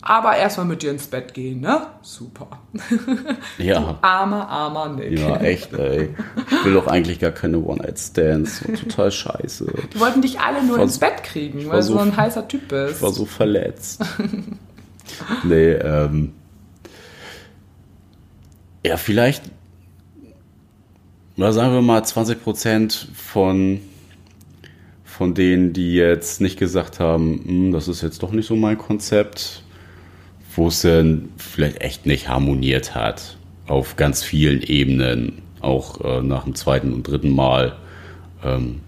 aber 0.03 0.37
erstmal 0.37 0.67
mit 0.67 0.83
dir 0.83 0.91
ins 0.91 1.07
Bett 1.07 1.33
gehen, 1.33 1.61
ne? 1.61 1.87
Super. 2.03 2.49
Ja, 3.59 3.99
Armer, 4.03 4.49
armer 4.49 4.89
Nick. 4.91 5.19
ja, 5.19 5.37
echt, 5.39 5.73
ey. 5.73 6.11
Ich 6.51 6.65
will 6.65 6.75
doch 6.75 6.87
eigentlich 6.89 7.19
gar 7.21 7.31
keine 7.31 7.59
One-Night-Stands. 7.61 8.65
Total 8.81 9.11
scheiße. 9.13 9.73
Die 9.95 10.01
wollten 10.01 10.21
dich 10.23 10.41
alle 10.41 10.63
nur 10.65 10.79
ins 10.81 10.99
Bett 10.99 11.23
kriegen, 11.23 11.67
weil 11.69 11.79
du 11.81 11.87
so- 11.87 11.99
ein 11.99 12.15
heißer 12.17 12.47
Typ 12.49 12.69
bist. 12.69 12.97
Ich 12.97 13.03
war 13.03 13.13
so 13.13 13.25
verletzt. 13.25 14.03
nee, 15.45 15.73
ähm. 15.73 16.33
Ja, 18.85 18.97
vielleicht 18.99 19.45
ja, 21.37 21.51
sagen 21.53 21.73
wir 21.73 21.83
mal 21.83 22.05
20 22.05 22.43
Prozent 22.45 23.09
von, 23.15 23.81
von 25.17 25.33
denen, 25.33 25.73
die 25.73 25.95
jetzt 25.95 26.41
nicht 26.41 26.59
gesagt 26.59 26.99
haben, 26.99 27.41
hm, 27.47 27.73
das 27.73 27.87
ist 27.87 28.03
jetzt 28.03 28.25
doch 28.25 28.33
nicht 28.33 28.47
so 28.47 28.57
mein 28.57 28.77
Konzept, 28.77 29.63
wo 30.57 30.67
es 30.67 30.83
dann 30.83 31.29
vielleicht 31.37 31.81
echt 31.83 32.05
nicht 32.05 32.29
harmoniert 32.29 32.97
hat 32.97 33.37
auf 33.69 33.95
ganz 33.95 34.25
vielen 34.25 34.61
Ebenen, 34.61 35.43
auch 35.61 36.01
äh, 36.01 36.21
nach 36.21 36.43
dem 36.45 36.57
zweiten 36.57 36.93
und 36.93 37.07
dritten 37.07 37.31
Mal. 37.31 37.77
Ähm, 38.43 38.81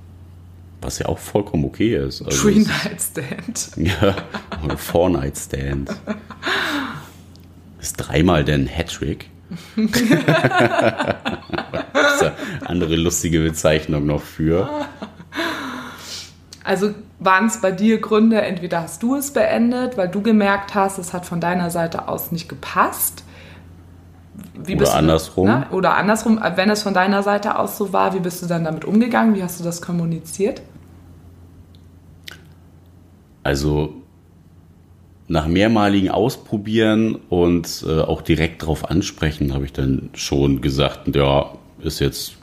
was 0.81 0.99
ja 0.99 1.07
auch 1.07 1.19
vollkommen 1.19 1.65
okay 1.65 1.95
ist. 1.97 2.23
Also 2.23 2.43
Three 2.43 2.59
Night 2.59 3.01
Stand. 3.01 3.71
Ja, 3.77 4.17
oder 4.65 4.77
Four 4.77 5.11
Night 5.11 5.39
Stand. 5.39 5.91
Ist 7.81 7.97
dreimal 7.97 8.45
denn 8.45 8.67
Hattrick? 8.67 9.31
andere 12.65 12.97
lustige 12.97 13.41
Bezeichnung 13.41 14.07
noch 14.07 14.23
für. 14.23 14.69
Also 16.67 16.91
waren 17.21 17.47
es 17.47 17.61
bei 17.61 17.71
dir 17.71 18.01
Gründe, 18.01 18.43
entweder 18.43 18.83
hast 18.83 19.01
du 19.01 19.15
es 19.15 19.33
beendet, 19.33 19.97
weil 19.97 20.09
du 20.09 20.21
gemerkt 20.21 20.75
hast, 20.75 20.99
es 20.99 21.13
hat 21.13 21.25
von 21.25 21.41
deiner 21.41 21.71
Seite 21.71 22.09
aus 22.09 22.33
nicht 22.33 22.49
gepasst. 22.49 23.23
Wie 24.55 24.75
oder 24.75 24.95
andersrum. 24.95 25.47
ne? 25.47 25.67
Oder 25.71 25.95
andersrum, 25.95 26.41
wenn 26.57 26.69
es 26.69 26.83
von 26.83 26.93
deiner 26.93 27.23
Seite 27.23 27.57
aus 27.57 27.79
so 27.79 27.93
war, 27.93 28.15
wie 28.15 28.19
bist 28.19 28.43
du 28.43 28.47
dann 28.47 28.65
damit 28.65 28.85
umgegangen? 28.85 29.37
Wie 29.37 29.45
hast 29.45 29.61
du 29.61 29.65
das 29.65 29.81
kommuniziert? 29.81 30.61
Also 33.45 33.95
nach 35.29 35.47
mehrmaligen 35.47 36.11
Ausprobieren 36.11 37.15
und 37.29 37.85
äh, 37.87 38.01
auch 38.01 38.23
direkt 38.23 38.63
darauf 38.63 38.91
ansprechen, 38.91 39.55
habe 39.55 39.67
ich 39.67 39.73
dann 39.73 40.11
schon 40.15 40.63
gesagt, 40.63 41.15
ja, 41.15 41.53
ist 41.79 42.01
jetzt 42.01 42.35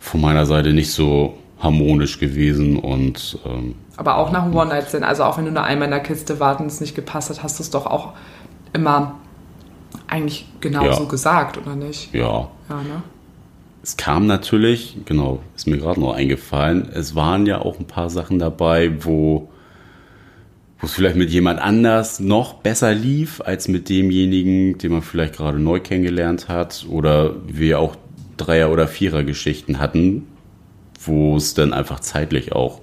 von 0.00 0.20
meiner 0.20 0.46
Seite 0.46 0.72
nicht 0.72 0.90
so 0.90 1.38
harmonisch 1.58 2.18
gewesen 2.18 2.78
und 2.78 3.38
ähm, 3.46 3.74
aber 3.96 4.18
auch 4.18 4.30
nach 4.30 4.44
einem 4.44 4.54
One 4.54 4.68
Night 4.68 4.88
Stand, 4.88 5.04
also 5.04 5.24
auch 5.24 5.38
wenn 5.38 5.46
du 5.46 5.52
nur 5.52 5.62
einmal 5.62 5.86
in 5.86 5.92
der 5.92 6.00
Kiste 6.00 6.38
warten 6.38 6.64
und 6.64 6.68
es 6.68 6.80
nicht 6.80 6.94
gepasst 6.94 7.30
hat, 7.30 7.42
hast 7.42 7.58
du 7.58 7.62
es 7.62 7.70
doch 7.70 7.86
auch 7.86 8.12
immer 8.72 9.14
eigentlich 10.06 10.46
genauso 10.60 11.04
ja. 11.04 11.08
gesagt, 11.08 11.56
oder 11.56 11.74
nicht? 11.74 12.12
Ja. 12.12 12.48
Ja, 12.68 12.76
ne? 12.76 13.02
Es 13.82 13.96
kam 13.96 14.26
natürlich, 14.26 14.98
genau, 15.06 15.40
ist 15.54 15.66
mir 15.66 15.78
gerade 15.78 16.00
noch 16.00 16.14
eingefallen, 16.14 16.90
es 16.92 17.14
waren 17.14 17.46
ja 17.46 17.60
auch 17.60 17.78
ein 17.78 17.86
paar 17.86 18.10
Sachen 18.10 18.38
dabei, 18.38 19.04
wo 19.04 19.48
wo 20.78 20.86
es 20.86 20.92
vielleicht 20.92 21.16
mit 21.16 21.30
jemand 21.30 21.58
anders 21.60 22.20
noch 22.20 22.54
besser 22.54 22.92
lief 22.92 23.40
als 23.40 23.66
mit 23.66 23.88
demjenigen, 23.88 24.76
den 24.76 24.92
man 24.92 25.02
vielleicht 25.02 25.36
gerade 25.36 25.58
neu 25.58 25.80
kennengelernt 25.80 26.48
hat 26.48 26.86
oder 26.90 27.36
wir 27.46 27.80
auch 27.80 27.96
Dreier- 28.36 28.70
oder 28.70 28.86
Vierer-Geschichten 28.86 29.78
hatten, 29.78 30.26
wo 31.06 31.36
es 31.36 31.54
dann 31.54 31.72
einfach 31.72 32.00
zeitlich 32.00 32.52
auch 32.52 32.80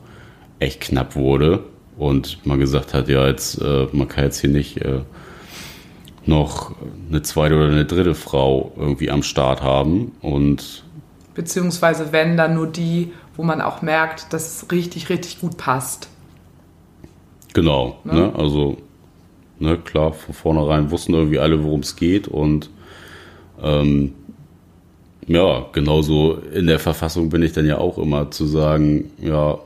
echt 0.60 0.82
knapp 0.82 1.15
wurde 1.15 1.63
und 1.98 2.46
man 2.46 2.60
gesagt 2.60 2.94
hat, 2.94 3.08
ja, 3.08 3.27
jetzt, 3.27 3.62
äh, 3.62 3.88
man 3.92 4.08
kann 4.08 4.25
jetzt 4.25 4.39
hier 4.39 4.50
nicht 4.50 4.77
äh, 4.77 5.01
noch 6.25 6.72
eine 7.10 7.22
zweite 7.22 7.56
oder 7.56 7.68
eine 7.68 7.86
dritte 7.86 8.15
Frau 8.15 8.72
irgendwie 8.77 9.12
am 9.12 9.24
Start 9.24 9.62
haben 9.62 10.13
und 10.22 10.84
beziehungsweise 11.36 12.12
wenn 12.12 12.38
dann 12.38 12.56
nur 12.56 12.68
die, 12.68 13.12
wo 13.36 13.44
man 13.44 13.62
auch 13.62 13.82
merkt, 13.82 14.32
dass 14.34 14.63
es 14.63 14.72
richtig, 14.72 15.10
richtig 15.10 15.42
gut 15.42 15.58
passt. 15.58 16.10
Genau, 17.53 18.00
ne? 18.03 18.13
ne? 18.13 18.34
also 18.36 18.77
ne, 19.60 19.77
klar, 19.77 20.13
von 20.13 20.34
vornherein 20.34 20.92
wussten 20.92 21.13
irgendwie 21.13 21.39
alle, 21.39 21.63
worum 21.63 21.82
es 21.82 21.96
geht 21.96 22.27
und 22.27 22.70
ähm, 23.62 24.13
ja, 25.27 25.65
genauso 25.72 26.36
in 26.53 26.68
der 26.68 26.80
Verfassung 26.80 27.30
bin 27.30 27.42
ich 27.44 27.53
dann 27.53 27.65
ja 27.65 27.77
auch 27.77 27.98
immer 27.98 28.32
zu 28.32 28.46
sagen, 28.46 29.12
ja, 29.22 29.60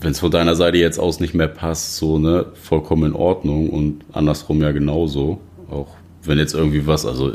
wenn 0.00 0.12
es 0.12 0.20
von 0.20 0.30
deiner 0.30 0.54
Seite 0.54 0.78
jetzt 0.78 0.98
aus 0.98 1.20
nicht 1.20 1.34
mehr 1.34 1.48
passt, 1.48 1.96
so, 1.96 2.18
ne, 2.18 2.46
vollkommen 2.54 3.10
in 3.10 3.14
Ordnung 3.14 3.70
und 3.70 4.04
andersrum 4.12 4.62
ja 4.62 4.72
genauso. 4.72 5.40
Auch 5.70 5.88
wenn 6.22 6.38
jetzt 6.38 6.54
irgendwie 6.54 6.86
was, 6.86 7.04
also 7.04 7.32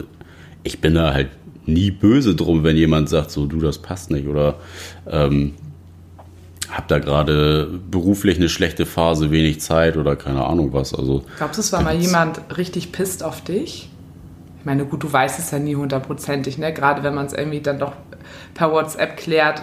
ich 0.63 0.80
bin 0.80 0.96
da 0.96 1.13
halt 1.13 1.30
nie 1.65 1.91
böse 1.91 2.36
drum, 2.36 2.63
wenn 2.63 2.78
jemand 2.78 3.10
sagt, 3.10 3.32
so, 3.32 3.46
du, 3.46 3.60
das 3.60 3.78
passt 3.78 4.12
nicht 4.12 4.28
oder 4.28 4.56
ähm, 5.10 5.54
hab 6.69 6.88
da 6.88 7.00
gerade 7.00 7.80
beruflich 7.91 8.38
eine 8.38 8.50
schlechte 8.50 8.86
Phase, 8.86 9.32
wenig 9.32 9.62
Zeit 9.62 9.98
oder 9.98 10.15
keine 10.15 10.46
Ahnung 10.46 10.74
was. 10.74 10.93
Also, 10.93 11.24
Glaubst 11.38 11.58
du, 11.58 11.62
es 11.62 11.72
war 11.72 11.82
mal 11.82 11.96
jemand 11.96 12.41
richtig 12.58 12.91
pisst 12.91 13.24
auf 13.24 13.41
dich? 13.43 13.89
Ich 14.63 14.65
meine, 14.65 14.86
gut, 14.86 15.04
du 15.04 15.12
weißt 15.12 15.39
es 15.39 15.52
ja 15.52 15.60
nie 15.60 15.76
hundertprozentig, 15.76 16.58
ne? 16.58 16.71
Gerade 16.71 17.04
wenn 17.04 17.13
man 17.13 17.26
es 17.26 17.34
irgendwie 17.34 17.60
dann 17.60 17.80
doch 17.80 17.91
per 18.54 18.71
WhatsApp 18.71 19.17
klärt, 19.17 19.62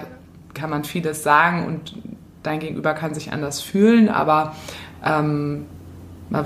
kann 0.52 0.68
man 0.68 0.84
vieles 0.84 1.22
sagen 1.22 1.64
und 1.64 1.94
dein 2.42 2.60
Gegenüber 2.60 2.92
kann 2.92 3.14
sich 3.14 3.32
anders 3.32 3.62
fühlen, 3.62 4.10
aber 4.10 4.54
ähm, 5.02 5.64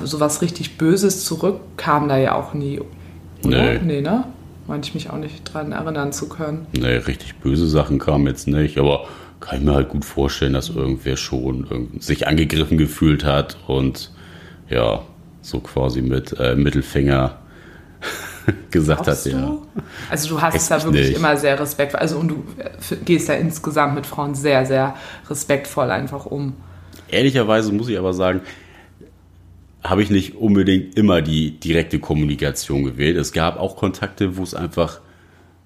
so 0.04 0.20
was 0.20 0.40
richtig 0.40 0.78
Böses 0.78 1.24
zurück 1.24 1.62
kam 1.76 2.08
da 2.08 2.16
ja 2.16 2.36
auch 2.36 2.54
nie. 2.54 2.80
Oder? 3.44 3.72
Nee. 3.72 3.80
Nee, 3.82 4.00
ne? 4.02 4.22
Meinte 4.68 4.86
ich 4.86 4.94
mich 4.94 5.10
auch 5.10 5.18
nicht 5.18 5.52
dran 5.52 5.72
erinnern 5.72 6.12
zu 6.12 6.28
können. 6.28 6.68
Nee, 6.78 6.98
richtig 6.98 7.34
böse 7.40 7.66
Sachen 7.66 7.98
kamen 7.98 8.28
jetzt 8.28 8.46
nicht, 8.46 8.78
aber 8.78 9.08
kann 9.40 9.58
ich 9.58 9.64
mir 9.64 9.74
halt 9.74 9.88
gut 9.88 10.04
vorstellen, 10.04 10.52
dass 10.52 10.68
irgendwer 10.70 11.16
schon 11.16 11.88
sich 11.98 12.28
angegriffen 12.28 12.78
gefühlt 12.78 13.24
hat 13.24 13.56
und 13.66 14.12
ja, 14.70 15.02
so 15.42 15.58
quasi 15.58 16.02
mit 16.02 16.38
äh, 16.38 16.54
Mittelfinger 16.54 17.38
gesagt 18.70 19.04
Glaubst 19.04 19.26
hat, 19.26 19.32
du? 19.32 19.36
ja. 19.36 19.58
Also 20.10 20.28
du 20.28 20.40
hast 20.40 20.70
da 20.70 20.82
wirklich 20.82 21.08
nicht. 21.08 21.18
immer 21.18 21.36
sehr 21.36 21.58
respektvoll, 21.58 22.00
also 22.00 22.18
und 22.18 22.28
du 22.28 22.44
äh, 22.58 22.96
gehst 23.04 23.28
ja 23.28 23.34
insgesamt 23.34 23.94
mit 23.94 24.06
Frauen 24.06 24.34
sehr, 24.34 24.66
sehr 24.66 24.94
respektvoll 25.28 25.90
einfach 25.90 26.26
um. 26.26 26.54
Ehrlicherweise 27.08 27.72
muss 27.72 27.88
ich 27.88 27.98
aber 27.98 28.12
sagen, 28.12 28.40
habe 29.82 30.02
ich 30.02 30.10
nicht 30.10 30.36
unbedingt 30.36 30.96
immer 30.96 31.20
die 31.20 31.52
direkte 31.60 31.98
Kommunikation 31.98 32.84
gewählt. 32.84 33.16
Es 33.16 33.32
gab 33.32 33.58
auch 33.58 33.76
Kontakte, 33.76 34.36
wo 34.36 34.42
es 34.42 34.54
einfach 34.54 35.00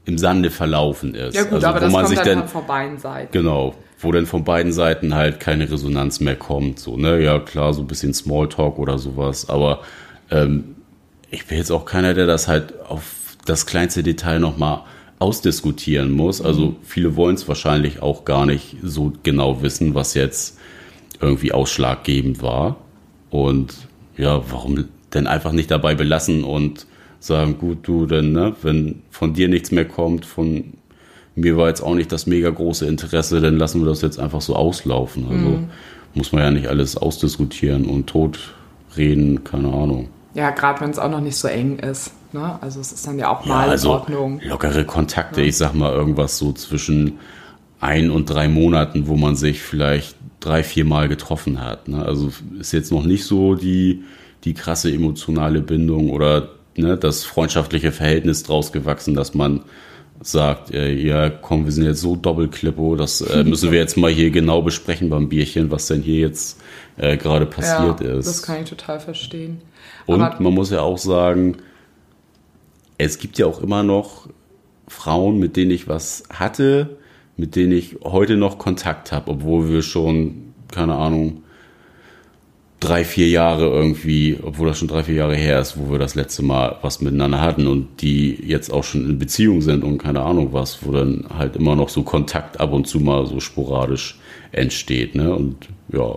im 0.05 0.19
Sande 0.19 0.51
verlaufen 0.51 1.15
ist. 1.15 1.37
Ja 1.37 1.45
gut, 1.45 1.55
also, 1.55 1.67
aber 1.69 1.81
das 1.81 1.93
man 1.93 2.05
kommt 2.05 2.17
sich 2.17 2.25
dann 2.25 2.49
von 2.49 2.67
beiden 2.67 2.99
Seiten. 2.99 3.31
Genau, 3.31 3.75
wo 4.01 4.11
dann 4.11 4.27
von 4.27 4.43
beiden 4.43 4.73
Seiten 4.73 5.15
halt 5.15 5.39
keine 5.39 5.71
Resonanz 5.71 6.19
mehr 6.21 6.37
kommt. 6.37 6.81
So, 6.81 6.97
ne, 6.97 7.23
ja 7.23 7.39
klar, 7.39 7.73
so 7.75 7.83
ein 7.83 7.87
bisschen 7.87 8.13
Smalltalk 8.15 8.79
oder 8.79 8.99
sowas, 8.99 9.49
aber 9.49 9.83
ähm, 10.31 10.77
ich 11.31 11.47
bin 11.47 11.59
jetzt 11.59 11.71
auch 11.71 11.85
keiner, 11.85 12.15
der 12.15 12.27
das 12.27 12.49
halt 12.49 12.81
auf 12.81 13.37
das 13.45 13.67
kleinste 13.67 14.03
Detail 14.03 14.39
nochmal 14.41 14.83
ausdiskutieren 15.19 16.13
muss. 16.13 16.41
Also 16.41 16.67
mhm. 16.67 16.77
viele 16.83 17.17
wollen 17.17 17.35
es 17.35 17.49
wahrscheinlich 17.49 18.03
auch 18.03 18.25
gar 18.25 18.47
nicht 18.47 18.77
so 18.83 19.13
genau 19.23 19.63
wissen, 19.63 19.95
was 19.95 20.15
jetzt 20.15 20.59
irgendwie 21.21 21.53
ausschlaggebend 21.53 22.43
war. 22.43 22.77
Und 23.31 23.75
ja, 24.17 24.43
warum 24.51 24.85
denn 25.13 25.27
einfach 25.27 25.53
nicht 25.53 25.71
dabei 25.71 25.95
belassen 25.95 26.45
und 26.45 26.87
sagen, 27.21 27.59
gut, 27.59 27.79
du, 27.83 28.07
denn, 28.07 28.33
ne, 28.33 28.55
wenn 28.63 29.03
von 29.11 29.35
dir 29.35 29.49
nichts 29.49 29.71
mehr 29.71 29.85
kommt, 29.85 30.25
von 30.25 30.75
mir 31.35 31.57
war 31.57 31.69
jetzt 31.69 31.81
auch 31.81 31.95
nicht 31.95 32.13
das 32.13 32.27
mega 32.27 32.51
große 32.51 32.87
Interesse, 32.87 33.41
dann 33.41 33.59
lassen 33.59 33.81
wir 33.81 33.89
das 33.89 34.03
jetzt 34.03 34.19
einfach 34.19 34.41
so 34.41 34.55
auslaufen. 34.55 35.27
Also 35.29 35.49
mhm. 35.49 35.69
muss 36.15 36.33
man 36.33 36.43
ja 36.43 36.51
nicht 36.51 36.69
alles 36.69 36.97
ausdiskutieren 36.97 37.87
und 37.87 38.07
totreden, 38.07 39.45
keine 39.45 39.73
Ahnung. 39.73 40.09
Ja, 40.39 40.51
gerade 40.51 40.81
wenn 40.83 40.91
es 40.91 41.01
auch 41.01 41.11
noch 41.11 41.21
nicht 41.21 41.37
so 41.37 41.49
eng 41.49 41.81
ist. 41.81 42.13
Ne? 42.33 42.59
Also 42.61 42.79
es 42.79 42.93
ist 42.93 43.05
dann 43.05 43.19
ja 43.19 43.29
auch 43.29 43.45
mal 43.45 43.67
ja, 43.67 43.73
also 43.73 43.89
in 43.89 43.95
Ordnung. 43.95 44.41
Lockere 44.45 44.85
Kontakte, 44.85 45.41
ja. 45.41 45.49
ich 45.49 45.57
sag 45.57 45.75
mal 45.75 45.93
irgendwas 45.93 46.39
so 46.39 46.53
zwischen 46.53 47.19
ein 47.81 48.09
und 48.09 48.31
drei 48.31 48.47
Monaten, 48.47 49.09
wo 49.09 49.17
man 49.17 49.35
sich 49.35 49.61
vielleicht 49.61 50.15
drei, 50.39 50.63
vier 50.63 50.85
Mal 50.85 51.09
getroffen 51.09 51.61
hat. 51.61 51.89
Ne? 51.89 52.05
Also 52.05 52.31
ist 52.61 52.71
jetzt 52.71 52.93
noch 52.93 53.03
nicht 53.03 53.25
so 53.25 53.57
die, 53.57 54.05
die 54.45 54.55
krasse 54.55 54.93
emotionale 54.93 55.61
Bindung 55.61 56.11
oder 56.11 56.51
ne, 56.77 56.97
das 56.97 57.25
freundschaftliche 57.25 57.91
Verhältnis 57.91 58.45
draus 58.45 58.71
gewachsen, 58.71 59.15
dass 59.15 59.35
man 59.35 59.63
sagt, 60.21 60.73
äh, 60.73 60.93
ja, 60.93 61.31
komm, 61.31 61.65
wir 61.65 61.73
sind 61.73 61.85
jetzt 61.85 62.01
so 62.01 62.15
Doppelklippo, 62.15 62.95
das 62.95 63.23
äh, 63.23 63.43
müssen 63.45 63.73
wir 63.73 63.81
jetzt 63.81 63.97
mal 63.97 64.13
hier 64.13 64.31
genau 64.31 64.63
besprechen 64.63 65.11
beim 65.11 65.29
Bierchen, 65.29 65.73
was 65.73 65.89
denn 65.89 66.01
hier 66.01 66.21
jetzt 66.21 66.61
äh, 66.97 67.17
gerade 67.17 67.45
passiert 67.45 68.01
ja, 68.03 68.17
ist. 68.17 68.29
Das 68.29 68.43
kann 68.45 68.63
ich 68.63 68.71
total 68.71 69.01
verstehen. 69.01 69.63
Und 70.09 70.23
Aber 70.23 70.43
man 70.43 70.55
muss 70.55 70.71
ja 70.71 70.81
auch 70.81 70.97
sagen, 70.97 71.59
es 72.97 73.19
gibt 73.19 73.39
ja 73.39 73.45
auch 73.45 73.61
immer 73.63 73.83
noch 73.83 74.27
Frauen, 74.89 75.39
mit 75.39 75.57
denen 75.57 75.71
ich 75.71 75.87
was 75.87 76.23
hatte, 76.31 76.97
mit 77.37 77.57
denen 77.57 77.73
ich 77.73 77.99
heute 78.03 78.39
noch 78.39 78.57
Kontakt 78.59 79.13
habe, 79.13 79.31
obwohl 79.31 79.69
wir 79.69 79.83
schon, 79.83 80.55
keine 80.73 80.95
Ahnung, 80.95 81.43
drei, 82.81 83.05
vier 83.05 83.29
Jahre 83.29 83.67
irgendwie, 83.67 84.39
obwohl 84.43 84.69
das 84.69 84.79
schon 84.79 84.89
drei, 84.89 85.05
vier 85.05 85.17
Jahre 85.17 85.37
her 85.37 85.61
ist, 85.61 85.79
wo 85.79 85.93
wir 85.93 85.99
das 85.99 86.15
letzte 86.15 86.43
Mal 86.43 86.77
was 86.81 87.03
miteinander 87.03 87.43
hatten 87.43 87.67
und 87.67 88.01
die 88.01 88.35
jetzt 88.47 88.73
auch 88.73 88.85
schon 88.85 89.05
in 89.05 89.19
Beziehung 89.19 89.61
sind 89.61 89.85
und 89.85 89.99
keine 89.99 90.23
Ahnung 90.23 90.55
was, 90.55 90.87
wo 90.87 90.93
dann 90.93 91.27
halt 91.37 91.55
immer 91.57 91.77
noch 91.77 91.91
so 91.91 92.03
Kontakt 92.03 92.61
ab 92.61 92.73
und 92.73 92.87
zu 92.87 92.99
mal 92.99 93.27
so 93.27 93.41
sporadisch 93.41 94.19
entsteht, 94.53 95.15
ne? 95.15 95.35
Und 95.35 95.69
ja, 95.93 96.17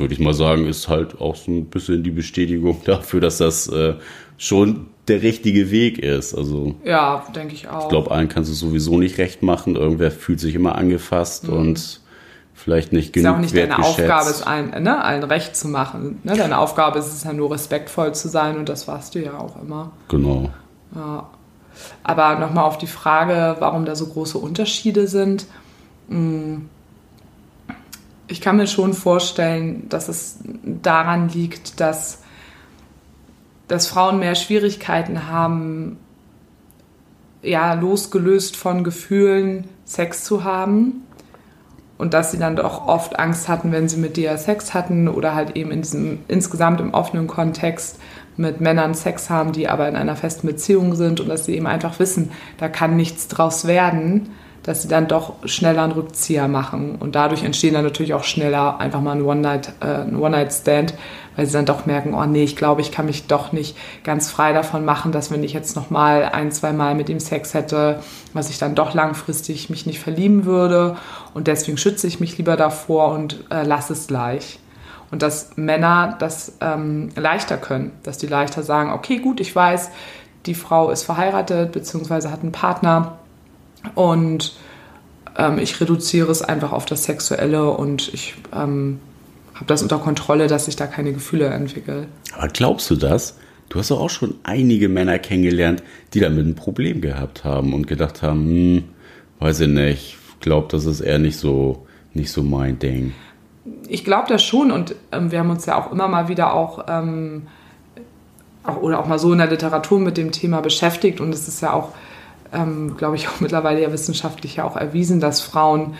würde 0.00 0.14
ich 0.14 0.20
mal 0.20 0.34
sagen, 0.34 0.66
ist 0.66 0.88
halt 0.88 1.20
auch 1.20 1.36
so 1.36 1.50
ein 1.50 1.66
bisschen 1.66 2.02
die 2.02 2.10
Bestätigung 2.10 2.82
dafür, 2.84 3.20
dass 3.20 3.38
das 3.38 3.68
äh, 3.68 3.94
schon 4.36 4.86
der 5.08 5.22
richtige 5.22 5.70
Weg 5.70 5.98
ist. 5.98 6.34
Also 6.34 6.74
ja, 6.84 7.24
denke 7.34 7.54
ich 7.54 7.68
auch. 7.68 7.84
Ich 7.84 7.88
glaube, 7.88 8.10
allen 8.10 8.28
kannst 8.28 8.50
du 8.50 8.54
sowieso 8.54 8.98
nicht 8.98 9.18
recht 9.18 9.42
machen. 9.42 9.76
Irgendwer 9.76 10.10
fühlt 10.10 10.40
sich 10.40 10.54
immer 10.54 10.76
angefasst 10.76 11.48
mhm. 11.48 11.54
und 11.54 12.00
vielleicht 12.54 12.92
nicht 12.92 13.12
genug. 13.12 13.30
Ist 13.30 13.36
auch 13.36 13.40
nicht 13.40 13.56
deine 13.56 13.78
Aufgabe, 13.78 14.30
es 14.30 14.42
allen, 14.42 14.82
ne, 14.82 15.02
allen 15.02 15.22
recht 15.24 15.56
zu 15.56 15.68
machen. 15.68 16.20
Ne? 16.22 16.36
Deine 16.36 16.58
Aufgabe 16.58 16.98
ist 16.98 17.12
es 17.12 17.24
ja 17.24 17.32
nur 17.32 17.50
respektvoll 17.50 18.14
zu 18.14 18.28
sein 18.28 18.58
und 18.58 18.68
das 18.68 18.86
warst 18.86 19.14
du 19.14 19.22
ja 19.22 19.38
auch 19.38 19.60
immer. 19.62 19.92
Genau. 20.08 20.50
Ja. 20.94 21.28
Aber 22.02 22.38
nochmal 22.38 22.64
auf 22.64 22.78
die 22.78 22.86
Frage, 22.86 23.56
warum 23.58 23.84
da 23.84 23.96
so 23.96 24.06
große 24.06 24.38
Unterschiede 24.38 25.06
sind. 25.06 25.46
Hm, 26.08 26.68
ich 28.30 28.40
kann 28.40 28.56
mir 28.56 28.68
schon 28.68 28.94
vorstellen, 28.94 29.88
dass 29.88 30.08
es 30.08 30.38
daran 30.64 31.28
liegt, 31.28 31.80
dass, 31.80 32.22
dass 33.66 33.88
Frauen 33.88 34.20
mehr 34.20 34.36
Schwierigkeiten 34.36 35.28
haben, 35.28 35.98
ja, 37.42 37.74
losgelöst 37.74 38.56
von 38.56 38.84
Gefühlen 38.84 39.64
Sex 39.84 40.24
zu 40.24 40.44
haben. 40.44 41.02
Und 41.98 42.14
dass 42.14 42.30
sie 42.30 42.38
dann 42.38 42.56
doch 42.56 42.86
oft 42.86 43.18
Angst 43.18 43.48
hatten, 43.48 43.72
wenn 43.72 43.88
sie 43.88 43.98
mit 43.98 44.16
dir 44.16 44.38
Sex 44.38 44.72
hatten 44.72 45.06
oder 45.06 45.34
halt 45.34 45.54
eben 45.56 45.70
in 45.70 45.82
diesem 45.82 46.20
insgesamt 46.28 46.80
im 46.80 46.94
offenen 46.94 47.26
Kontext 47.26 47.98
mit 48.38 48.60
Männern 48.60 48.94
Sex 48.94 49.28
haben, 49.28 49.52
die 49.52 49.68
aber 49.68 49.86
in 49.86 49.96
einer 49.96 50.16
festen 50.16 50.46
Beziehung 50.46 50.94
sind 50.94 51.20
und 51.20 51.28
dass 51.28 51.44
sie 51.44 51.56
eben 51.56 51.66
einfach 51.66 51.98
wissen, 51.98 52.30
da 52.56 52.70
kann 52.70 52.96
nichts 52.96 53.28
draus 53.28 53.66
werden, 53.66 54.30
dass 54.62 54.82
sie 54.82 54.88
dann 54.88 55.08
doch 55.08 55.34
schneller 55.44 55.82
einen 55.82 55.92
Rückzieher 55.92 56.46
machen 56.48 56.96
und 56.96 57.14
dadurch 57.14 57.42
entstehen 57.42 57.74
dann 57.74 57.84
natürlich 57.84 58.14
auch 58.14 58.24
schneller 58.24 58.78
einfach 58.78 59.00
mal 59.00 59.12
ein 59.12 59.44
äh, 59.44 60.14
One-Night-Stand, 60.14 60.94
weil 61.36 61.46
sie 61.46 61.52
dann 61.52 61.64
doch 61.64 61.86
merken, 61.86 62.12
oh 62.14 62.24
nee, 62.26 62.44
ich 62.44 62.56
glaube, 62.56 62.82
ich 62.82 62.92
kann 62.92 63.06
mich 63.06 63.26
doch 63.26 63.52
nicht 63.52 63.76
ganz 64.04 64.30
frei 64.30 64.52
davon 64.52 64.84
machen, 64.84 65.12
dass 65.12 65.30
wenn 65.30 65.42
ich 65.42 65.54
jetzt 65.54 65.76
noch 65.76 65.88
mal 65.88 66.24
ein, 66.24 66.52
zwei 66.52 66.72
Mal 66.72 66.94
mit 66.94 67.08
ihm 67.08 67.20
Sex 67.20 67.54
hätte, 67.54 68.00
was 68.34 68.50
ich 68.50 68.58
dann 68.58 68.74
doch 68.74 68.92
langfristig 68.92 69.70
mich 69.70 69.86
nicht 69.86 70.00
verlieben 70.00 70.44
würde 70.44 70.96
und 71.32 71.46
deswegen 71.46 71.78
schütze 71.78 72.06
ich 72.06 72.20
mich 72.20 72.36
lieber 72.36 72.56
davor 72.56 73.12
und 73.12 73.44
äh, 73.50 73.62
lasse 73.62 73.94
es 73.94 74.08
gleich. 74.08 74.58
Und 75.10 75.22
dass 75.22 75.56
Männer 75.56 76.16
das 76.18 76.56
ähm, 76.60 77.08
leichter 77.16 77.56
können, 77.56 77.92
dass 78.04 78.18
die 78.18 78.28
leichter 78.28 78.62
sagen, 78.62 78.92
okay, 78.92 79.18
gut, 79.18 79.40
ich 79.40 79.56
weiß, 79.56 79.90
die 80.46 80.54
Frau 80.54 80.90
ist 80.90 81.02
verheiratet 81.02 81.72
bzw. 81.72 82.28
hat 82.28 82.42
einen 82.42 82.52
Partner 82.52 83.18
und 83.94 84.54
ähm, 85.36 85.58
ich 85.58 85.80
reduziere 85.80 86.30
es 86.30 86.42
einfach 86.42 86.72
auf 86.72 86.86
das 86.86 87.04
Sexuelle 87.04 87.70
und 87.70 88.12
ich 88.12 88.34
ähm, 88.52 89.00
habe 89.54 89.66
das 89.66 89.82
unter 89.82 89.98
Kontrolle, 89.98 90.46
dass 90.46 90.68
ich 90.68 90.76
da 90.76 90.86
keine 90.86 91.12
Gefühle 91.12 91.46
entwickle. 91.46 92.06
Aber 92.36 92.48
glaubst 92.48 92.90
du 92.90 92.96
das? 92.96 93.38
Du 93.68 93.78
hast 93.78 93.90
doch 93.90 94.00
auch 94.00 94.10
schon 94.10 94.34
einige 94.42 94.88
Männer 94.88 95.18
kennengelernt, 95.18 95.82
die 96.12 96.20
damit 96.20 96.44
ein 96.44 96.56
Problem 96.56 97.00
gehabt 97.00 97.44
haben 97.44 97.72
und 97.72 97.86
gedacht 97.86 98.22
haben, 98.22 98.44
hm, 98.44 98.84
weiß 99.38 99.60
ich 99.60 99.68
nicht, 99.68 100.16
ich 100.34 100.40
glaube, 100.40 100.68
das 100.70 100.86
ist 100.86 101.00
eher 101.00 101.18
nicht 101.18 101.38
so, 101.38 101.86
nicht 102.12 102.32
so 102.32 102.42
mein 102.42 102.78
Ding. 102.78 103.12
Ich 103.88 104.04
glaube 104.04 104.28
das 104.28 104.42
schon 104.42 104.72
und 104.72 104.94
ähm, 105.12 105.30
wir 105.30 105.38
haben 105.38 105.50
uns 105.50 105.66
ja 105.66 105.78
auch 105.78 105.92
immer 105.92 106.08
mal 106.08 106.28
wieder 106.28 106.54
auch, 106.54 106.86
ähm, 106.88 107.46
auch, 108.64 108.78
oder 108.78 108.98
auch 108.98 109.06
mal 109.06 109.18
so 109.18 109.32
in 109.32 109.38
der 109.38 109.48
Literatur 109.48 110.00
mit 110.00 110.16
dem 110.16 110.32
Thema 110.32 110.60
beschäftigt 110.60 111.20
und 111.20 111.32
es 111.32 111.46
ist 111.46 111.60
ja 111.60 111.72
auch, 111.72 111.90
ähm, 112.52 112.96
glaube 112.96 113.16
ich, 113.16 113.28
auch 113.28 113.36
mittlerweile 113.40 113.82
ja 113.82 113.92
wissenschaftlich 113.92 114.56
ja 114.56 114.64
auch 114.64 114.76
erwiesen, 114.76 115.20
dass 115.20 115.40
Frauen 115.40 115.94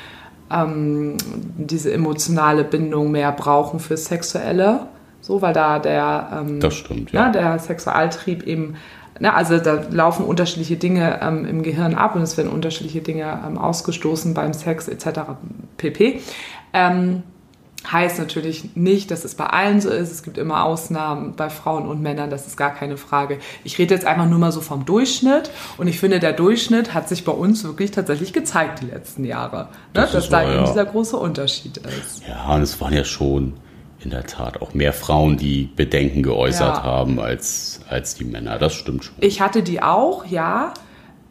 ähm, 0.51 1.17
diese 1.57 1.93
emotionale 1.93 2.65
Bindung 2.65 3.11
mehr 3.11 3.33
brauchen 3.33 3.81
für 3.81 3.97
Sexuelle. 3.97 4.87
So, 5.21 5.43
weil 5.43 5.53
da 5.53 5.79
der, 5.79 6.41
ähm, 6.41 6.61
das 6.61 6.75
stimmt, 6.75 7.13
ja. 7.13 7.27
ja. 7.27 7.33
der 7.33 7.59
Sexualtrieb 7.59 8.43
eben, 8.47 8.77
na, 9.19 9.35
also 9.35 9.59
da 9.59 9.85
laufen 9.91 10.25
unterschiedliche 10.25 10.77
Dinge 10.77 11.21
ähm, 11.23 11.45
im 11.45 11.63
Gehirn 11.63 11.95
ab 11.95 12.17
und 12.17 12.23
es 12.23 12.37
werden 12.39 12.51
unterschiedliche 12.51 13.03
Dinge 13.03 13.39
ähm, 13.47 13.59
ausgestoßen 13.59 14.33
beim 14.33 14.55
Sex 14.55 14.89
etc. 14.89 15.21
pp. 15.77 16.21
Heißt 17.91 18.19
natürlich 18.19 18.77
nicht, 18.77 19.11
dass 19.11 19.25
es 19.25 19.35
bei 19.35 19.47
allen 19.47 19.81
so 19.81 19.89
ist. 19.89 20.13
Es 20.13 20.23
gibt 20.23 20.37
immer 20.37 20.65
Ausnahmen 20.65 21.35
bei 21.35 21.49
Frauen 21.49 21.89
und 21.89 22.03
Männern, 22.03 22.29
das 22.29 22.47
ist 22.47 22.57
gar 22.57 22.75
keine 22.75 22.99
Frage. 22.99 23.39
Ich 23.65 23.79
rede 23.79 23.95
jetzt 23.95 24.05
einfach 24.05 24.29
nur 24.29 24.39
mal 24.39 24.53
so 24.53 24.61
vom 24.61 24.85
Durchschnitt 24.85 25.51
und 25.79 25.87
ich 25.87 25.99
finde, 25.99 26.21
der 26.21 26.35
Durchschnitt 26.35 26.93
hat 26.93 27.09
sich 27.09 27.25
bei 27.25 27.33
uns 27.33 27.65
wirklich 27.65 27.91
tatsächlich 27.91 28.35
gezeigt 28.35 28.83
die 28.83 28.87
letzten 28.87 29.25
Jahre, 29.25 29.63
ne? 29.63 29.69
das 29.95 30.13
dass 30.13 30.29
da 30.29 30.43
eben 30.43 30.53
ja. 30.53 30.65
dieser 30.67 30.85
große 30.85 31.17
Unterschied 31.17 31.79
ist. 31.79 32.23
Ja, 32.29 32.55
und 32.55 32.63
es 32.63 32.79
waren 32.83 32.93
ja 32.93 33.05
schon 33.05 33.55
in 33.99 34.11
der 34.11 34.27
Tat 34.27 34.61
auch 34.61 34.75
mehr 34.75 34.93
Frauen, 34.93 35.37
die 35.37 35.71
Bedenken 35.75 36.23
geäußert 36.23 36.79
ja. 36.79 36.83
haben 36.83 37.19
als, 37.19 37.81
als 37.89 38.15
die 38.15 38.25
Männer. 38.25 38.59
Das 38.59 38.75
stimmt 38.75 39.05
schon. 39.05 39.15
Ich 39.21 39.41
hatte 39.41 39.63
die 39.63 39.83
auch, 39.83 40.27
ja, 40.27 40.75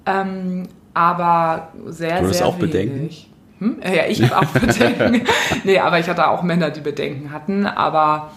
ähm, 0.06 0.68
aber 0.94 1.70
sehr, 1.88 2.22
du 2.22 2.28
hast 2.28 2.38
sehr 2.38 2.48
auch 2.48 2.60
wenig. 2.60 2.72
Bedenken? 2.72 3.29
Hm? 3.60 3.78
Ja, 3.84 4.06
ich 4.08 4.22
habe 4.24 4.38
auch 4.38 4.52
Bedenken. 4.60 5.28
nee, 5.64 5.80
aber 5.80 6.00
ich 6.00 6.08
hatte 6.08 6.28
auch 6.28 6.44
Männer, 6.44 6.72
die 6.72 6.82
Bedenken 6.82 7.32
hatten. 7.32 7.66
Aber 7.66 8.32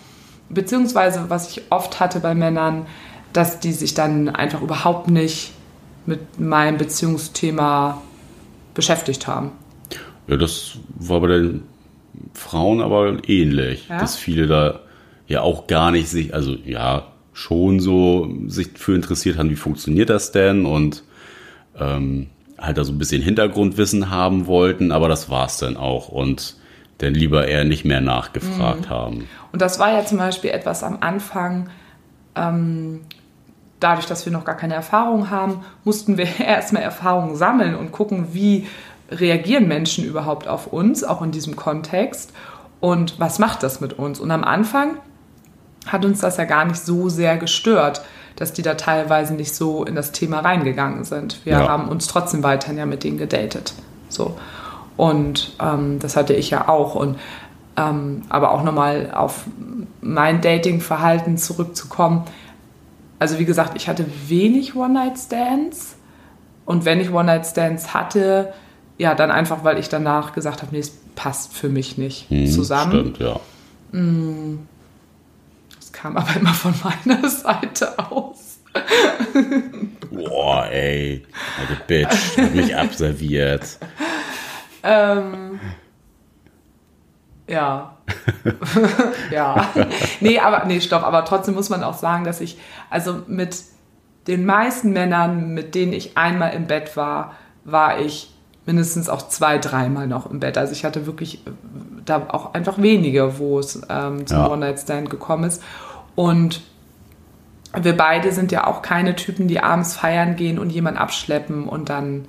beziehungsweise, 0.48 1.24
was 1.28 1.50
ich 1.50 1.62
oft 1.70 2.00
hatte 2.00 2.20
bei 2.20 2.34
Männern, 2.34 2.86
dass 3.32 3.60
die 3.60 3.72
sich 3.72 3.94
dann 3.94 4.28
einfach 4.28 4.60
überhaupt 4.60 5.08
nicht 5.08 5.52
mit 6.06 6.40
meinem 6.40 6.78
Beziehungsthema 6.78 8.02
beschäftigt 8.74 9.26
haben. 9.26 9.52
Ja, 10.26 10.36
das 10.36 10.78
war 10.96 11.20
bei 11.20 11.28
den 11.28 11.62
Frauen 12.34 12.80
aber 12.80 13.28
ähnlich, 13.28 13.88
ja? 13.88 13.98
dass 13.98 14.16
viele 14.16 14.46
da 14.46 14.80
ja 15.26 15.40
auch 15.40 15.66
gar 15.66 15.90
nicht 15.90 16.08
sich, 16.08 16.34
also 16.34 16.54
ja, 16.64 17.06
schon 17.32 17.80
so 17.80 18.30
sich 18.46 18.70
für 18.74 18.94
interessiert 18.94 19.38
haben, 19.38 19.50
wie 19.50 19.56
funktioniert 19.56 20.10
das 20.10 20.32
denn 20.32 20.66
und 20.66 21.02
ähm, 21.78 22.28
halt 22.62 22.78
da 22.78 22.84
so 22.84 22.92
ein 22.92 22.98
bisschen 22.98 23.22
Hintergrundwissen 23.22 24.10
haben 24.10 24.46
wollten, 24.46 24.92
aber 24.92 25.08
das 25.08 25.28
war 25.28 25.46
es 25.46 25.58
dann 25.58 25.76
auch 25.76 26.08
und 26.08 26.56
dann 26.98 27.14
lieber 27.14 27.48
eher 27.48 27.64
nicht 27.64 27.84
mehr 27.84 28.00
nachgefragt 28.00 28.86
mhm. 28.86 28.90
haben. 28.90 29.28
Und 29.52 29.60
das 29.60 29.78
war 29.78 29.92
ja 29.92 30.04
zum 30.04 30.18
Beispiel 30.18 30.50
etwas 30.50 30.82
am 30.82 30.98
Anfang, 31.00 31.68
ähm, 32.36 33.00
dadurch, 33.80 34.06
dass 34.06 34.24
wir 34.24 34.32
noch 34.32 34.44
gar 34.44 34.56
keine 34.56 34.74
Erfahrung 34.74 35.30
haben, 35.30 35.64
mussten 35.84 36.16
wir 36.16 36.26
erstmal 36.38 36.82
Erfahrungen 36.82 37.36
sammeln 37.36 37.74
und 37.74 37.92
gucken, 37.92 38.28
wie 38.32 38.66
reagieren 39.10 39.68
Menschen 39.68 40.04
überhaupt 40.04 40.48
auf 40.48 40.68
uns, 40.68 41.04
auch 41.04 41.22
in 41.22 41.32
diesem 41.32 41.56
Kontext 41.56 42.32
und 42.80 43.18
was 43.18 43.38
macht 43.38 43.62
das 43.62 43.80
mit 43.80 43.98
uns. 43.98 44.20
Und 44.20 44.30
am 44.30 44.44
Anfang 44.44 44.96
hat 45.86 46.04
uns 46.04 46.20
das 46.20 46.36
ja 46.36 46.44
gar 46.44 46.64
nicht 46.64 46.80
so 46.80 47.08
sehr 47.08 47.36
gestört 47.36 48.02
dass 48.36 48.52
die 48.52 48.62
da 48.62 48.74
teilweise 48.74 49.34
nicht 49.34 49.54
so 49.54 49.84
in 49.84 49.94
das 49.94 50.12
Thema 50.12 50.40
reingegangen 50.40 51.04
sind. 51.04 51.44
Wir 51.44 51.54
ja. 51.54 51.68
haben 51.68 51.88
uns 51.88 52.06
trotzdem 52.06 52.42
weiterhin 52.42 52.78
ja 52.78 52.86
mit 52.86 53.04
denen 53.04 53.18
gedatet. 53.18 53.74
So. 54.08 54.36
Und 54.96 55.54
ähm, 55.60 55.98
das 55.98 56.16
hatte 56.16 56.34
ich 56.34 56.50
ja 56.50 56.68
auch. 56.68 56.94
Und 56.94 57.18
ähm, 57.76 58.22
aber 58.28 58.52
auch 58.52 58.62
nochmal 58.62 59.10
auf 59.14 59.44
mein 60.00 60.40
Dating-Verhalten 60.40 61.38
zurückzukommen. 61.38 62.24
Also 63.18 63.38
wie 63.38 63.44
gesagt, 63.44 63.72
ich 63.76 63.88
hatte 63.88 64.04
wenig 64.26 64.76
One-Night-Stands. 64.76 65.96
Und 66.64 66.84
wenn 66.84 67.00
ich 67.00 67.10
One-Night-Stands 67.10 67.94
hatte, 67.94 68.52
ja, 68.98 69.14
dann 69.14 69.30
einfach, 69.30 69.64
weil 69.64 69.78
ich 69.78 69.88
danach 69.88 70.32
gesagt 70.32 70.62
habe, 70.62 70.72
nee, 70.72 70.80
es 70.80 70.92
passt 71.14 71.54
für 71.54 71.68
mich 71.68 71.98
nicht 71.98 72.28
hm, 72.30 72.46
zusammen. 72.46 73.14
Stimmt, 73.14 73.18
ja. 73.18 73.40
Mm, 73.98 74.66
kam 76.02 76.16
aber 76.16 76.34
immer 76.36 76.52
von 76.52 76.74
meiner 76.82 77.28
Seite 77.28 77.96
aus. 78.10 78.58
Boah, 80.10 80.66
ey, 80.70 81.24
eine 81.58 81.78
Bitch, 81.86 82.38
hat 82.38 82.54
mich 82.54 82.74
abserviert. 82.74 83.78
Ähm, 84.82 85.60
ja. 87.46 87.96
ja. 89.30 89.68
Nee, 90.20 90.40
aber, 90.40 90.64
nee, 90.64 90.80
stopp, 90.80 91.04
aber 91.04 91.24
trotzdem 91.24 91.54
muss 91.54 91.70
man 91.70 91.84
auch 91.84 91.94
sagen, 91.94 92.24
dass 92.24 92.40
ich, 92.40 92.58
also 92.90 93.22
mit 93.28 93.56
den 94.26 94.44
meisten 94.44 94.92
Männern, 94.92 95.54
mit 95.54 95.74
denen 95.74 95.92
ich 95.92 96.16
einmal 96.16 96.54
im 96.54 96.66
Bett 96.66 96.96
war, 96.96 97.36
war 97.64 98.00
ich 98.00 98.34
mindestens 98.66 99.08
auch 99.08 99.28
zwei, 99.28 99.58
dreimal 99.58 100.06
noch 100.06 100.28
im 100.30 100.40
Bett. 100.40 100.58
Also 100.58 100.72
ich 100.72 100.84
hatte 100.84 101.06
wirklich 101.06 101.44
da 102.04 102.26
auch 102.28 102.54
einfach 102.54 102.80
wenige, 102.80 103.38
wo 103.38 103.58
es 103.58 103.80
ähm, 103.88 104.26
zum 104.26 104.38
ja. 104.38 104.50
One-Night-Stand 104.50 105.10
gekommen 105.10 105.44
ist. 105.44 105.62
Und 106.14 106.62
wir 107.80 107.96
beide 107.96 108.32
sind 108.32 108.52
ja 108.52 108.66
auch 108.66 108.82
keine 108.82 109.16
Typen, 109.16 109.48
die 109.48 109.60
abends 109.60 109.96
feiern 109.96 110.36
gehen 110.36 110.58
und 110.58 110.70
jemanden 110.70 110.98
abschleppen 110.98 111.68
und 111.68 111.88
dann. 111.88 112.26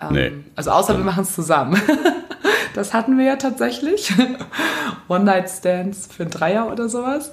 Ähm, 0.00 0.12
nee, 0.12 0.32
also 0.56 0.70
außer 0.70 0.96
wir 0.96 1.04
machen 1.04 1.22
es 1.22 1.34
zusammen. 1.34 1.80
das 2.74 2.92
hatten 2.92 3.16
wir 3.16 3.24
ja 3.24 3.36
tatsächlich. 3.36 4.12
One-Night-Stands 5.08 6.08
für 6.08 6.24
ein 6.24 6.30
Dreier 6.30 6.70
oder 6.70 6.88
sowas. 6.88 7.32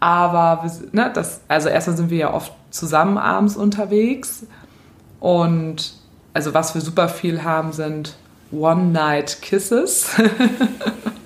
Aber 0.00 0.70
ne, 0.92 1.10
das, 1.14 1.40
also 1.48 1.68
erstmal 1.68 1.96
sind 1.96 2.10
wir 2.10 2.18
ja 2.18 2.34
oft 2.34 2.52
zusammen 2.70 3.16
abends 3.18 3.56
unterwegs. 3.56 4.46
Und 5.20 5.94
also 6.34 6.52
was 6.52 6.74
wir 6.74 6.82
super 6.82 7.08
viel 7.08 7.42
haben, 7.42 7.72
sind 7.72 8.16
One-Night-Kisses. 8.52 10.10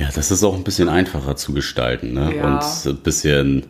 Ja, 0.00 0.08
das 0.14 0.30
ist 0.30 0.42
auch 0.42 0.54
ein 0.54 0.64
bisschen 0.64 0.88
einfacher 0.88 1.36
zu 1.36 1.52
gestalten, 1.52 2.14
ne? 2.14 2.34
Ja. 2.36 2.54
Und 2.54 2.86
ein 2.90 3.02
bisschen 3.02 3.66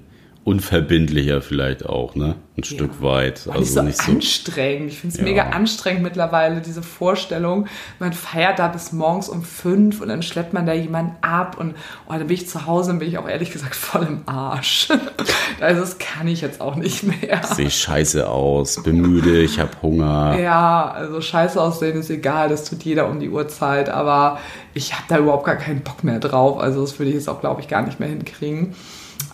unverbindlicher 0.50 1.40
vielleicht 1.42 1.86
auch, 1.86 2.16
ne? 2.16 2.34
Ein 2.56 2.64
Stück 2.64 3.00
weit. 3.00 3.48
Also 3.48 3.82
nicht 3.82 3.86
nicht 3.86 3.98
so 3.98 4.04
so. 4.06 4.12
anstrengend. 4.12 4.90
Ich 4.90 4.98
finde 4.98 5.14
es 5.14 5.20
Ja. 5.20 5.24
mega 5.24 5.42
anstrengend 5.44 6.02
mittlerweile, 6.02 6.60
diese 6.60 6.82
Vorstellung. 6.82 7.68
Man 8.00 8.12
feiert 8.12 8.58
da 8.58 8.66
bis 8.66 8.92
morgens 8.92 9.28
um 9.28 9.42
fünf 9.44 10.00
und 10.00 10.08
dann 10.08 10.22
schleppt 10.22 10.52
man 10.52 10.66
da 10.66 10.72
jemanden 10.72 11.14
ab 11.22 11.56
und 11.58 11.74
oh, 12.08 12.12
dann 12.12 12.26
bin 12.26 12.30
ich 12.30 12.48
zu 12.48 12.66
Hause 12.66 12.90
und 12.90 12.98
bin 12.98 13.08
ich 13.08 13.16
auch 13.18 13.28
ehrlich 13.28 13.52
gesagt 13.52 13.76
voll 13.76 14.02
im 14.02 14.22
Arsch. 14.26 14.88
also 15.60 15.80
das 15.80 15.98
kann 15.98 16.26
ich 16.26 16.40
jetzt 16.40 16.60
auch 16.60 16.74
nicht 16.74 17.04
mehr. 17.04 17.40
Sehe 17.44 17.70
scheiße 17.70 18.28
aus, 18.28 18.82
bin 18.82 19.00
müde, 19.00 19.40
ich 19.40 19.60
habe 19.60 19.70
Hunger. 19.82 20.36
Ja, 20.38 20.90
also 20.90 21.20
scheiße 21.20 21.60
aussehen 21.60 21.98
ist 21.98 22.10
egal, 22.10 22.48
das 22.48 22.64
tut 22.68 22.82
jeder 22.82 23.08
um 23.08 23.20
die 23.20 23.30
Uhrzeit, 23.30 23.88
aber 23.88 24.40
ich 24.74 24.92
habe 24.94 25.04
da 25.08 25.18
überhaupt 25.18 25.46
gar 25.46 25.56
keinen 25.56 25.82
Bock 25.82 26.02
mehr 26.02 26.18
drauf. 26.18 26.58
Also 26.58 26.80
das 26.80 26.98
würde 26.98 27.10
ich 27.10 27.14
jetzt 27.14 27.28
auch, 27.28 27.40
glaube 27.40 27.60
ich, 27.60 27.68
gar 27.68 27.82
nicht 27.82 28.00
mehr 28.00 28.08
hinkriegen. 28.08 28.74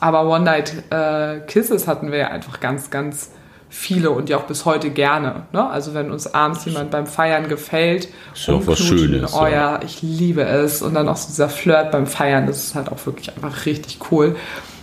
Aber 0.01 0.27
One-Night-Kisses 0.29 1.87
hatten 1.89 2.11
wir 2.13 2.19
ja 2.19 2.29
einfach 2.29 2.61
ganz, 2.61 2.91
ganz 2.91 3.31
viele 3.69 4.11
und 4.11 4.29
ja 4.29 4.37
auch 4.37 4.45
bis 4.45 4.65
heute 4.65 4.91
gerne. 4.91 5.43
Ne? 5.53 5.69
Also 5.69 5.93
wenn 5.95 6.11
uns 6.11 6.33
abends 6.33 6.65
jemand 6.65 6.91
beim 6.91 7.07
Feiern 7.07 7.49
gefällt, 7.49 8.09
Ist 8.35 8.47
ja 8.47 8.55
auch 8.55 8.67
was 8.67 8.79
Schönes, 8.79 9.35
Oh 9.35 9.47
ja. 9.47 9.81
ich 9.83 10.03
liebe 10.03 10.43
es. 10.43 10.83
Und 10.83 10.95
dann 10.95 11.09
auch 11.09 11.17
so 11.17 11.29
dieser 11.29 11.49
Flirt 11.49 11.91
beim 11.91 12.07
Feiern, 12.07 12.47
das 12.47 12.59
ist 12.65 12.75
halt 12.75 12.91
auch 12.91 13.05
wirklich 13.07 13.35
einfach 13.35 13.67
richtig 13.67 13.99
cool. 14.11 14.37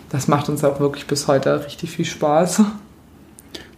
Das 0.10 0.28
macht 0.28 0.50
uns 0.50 0.64
auch 0.64 0.80
wirklich 0.80 1.08
bis 1.08 1.28
heute 1.28 1.66
richtig 1.66 1.92
viel 1.92 2.06
Spaß. 2.06 2.62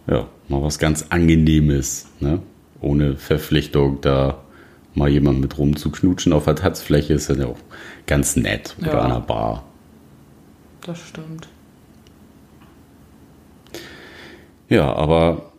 Ja, 0.06 0.26
mal 0.48 0.62
was 0.62 0.78
ganz 0.78 1.06
Angenehmes, 1.08 2.06
ne? 2.20 2.40
Ohne 2.80 3.16
Verpflichtung, 3.16 4.00
da 4.02 4.36
mal 4.94 5.08
jemand 5.08 5.40
mit 5.40 5.56
rumzuknutschen 5.56 6.32
auf 6.32 6.44
der 6.44 6.56
Tanzfläche 6.56 7.14
ist 7.14 7.30
dann 7.30 7.40
ja 7.40 7.46
auch 7.46 7.58
ganz 8.06 8.36
nett. 8.36 8.76
Oder 8.80 8.92
Ja. 8.92 8.98
an 9.00 9.06
einer 9.12 9.20
Bar. 9.20 9.64
Das 10.86 11.00
stimmt. 11.00 11.48
Ja, 14.68 14.92
aber 14.92 15.52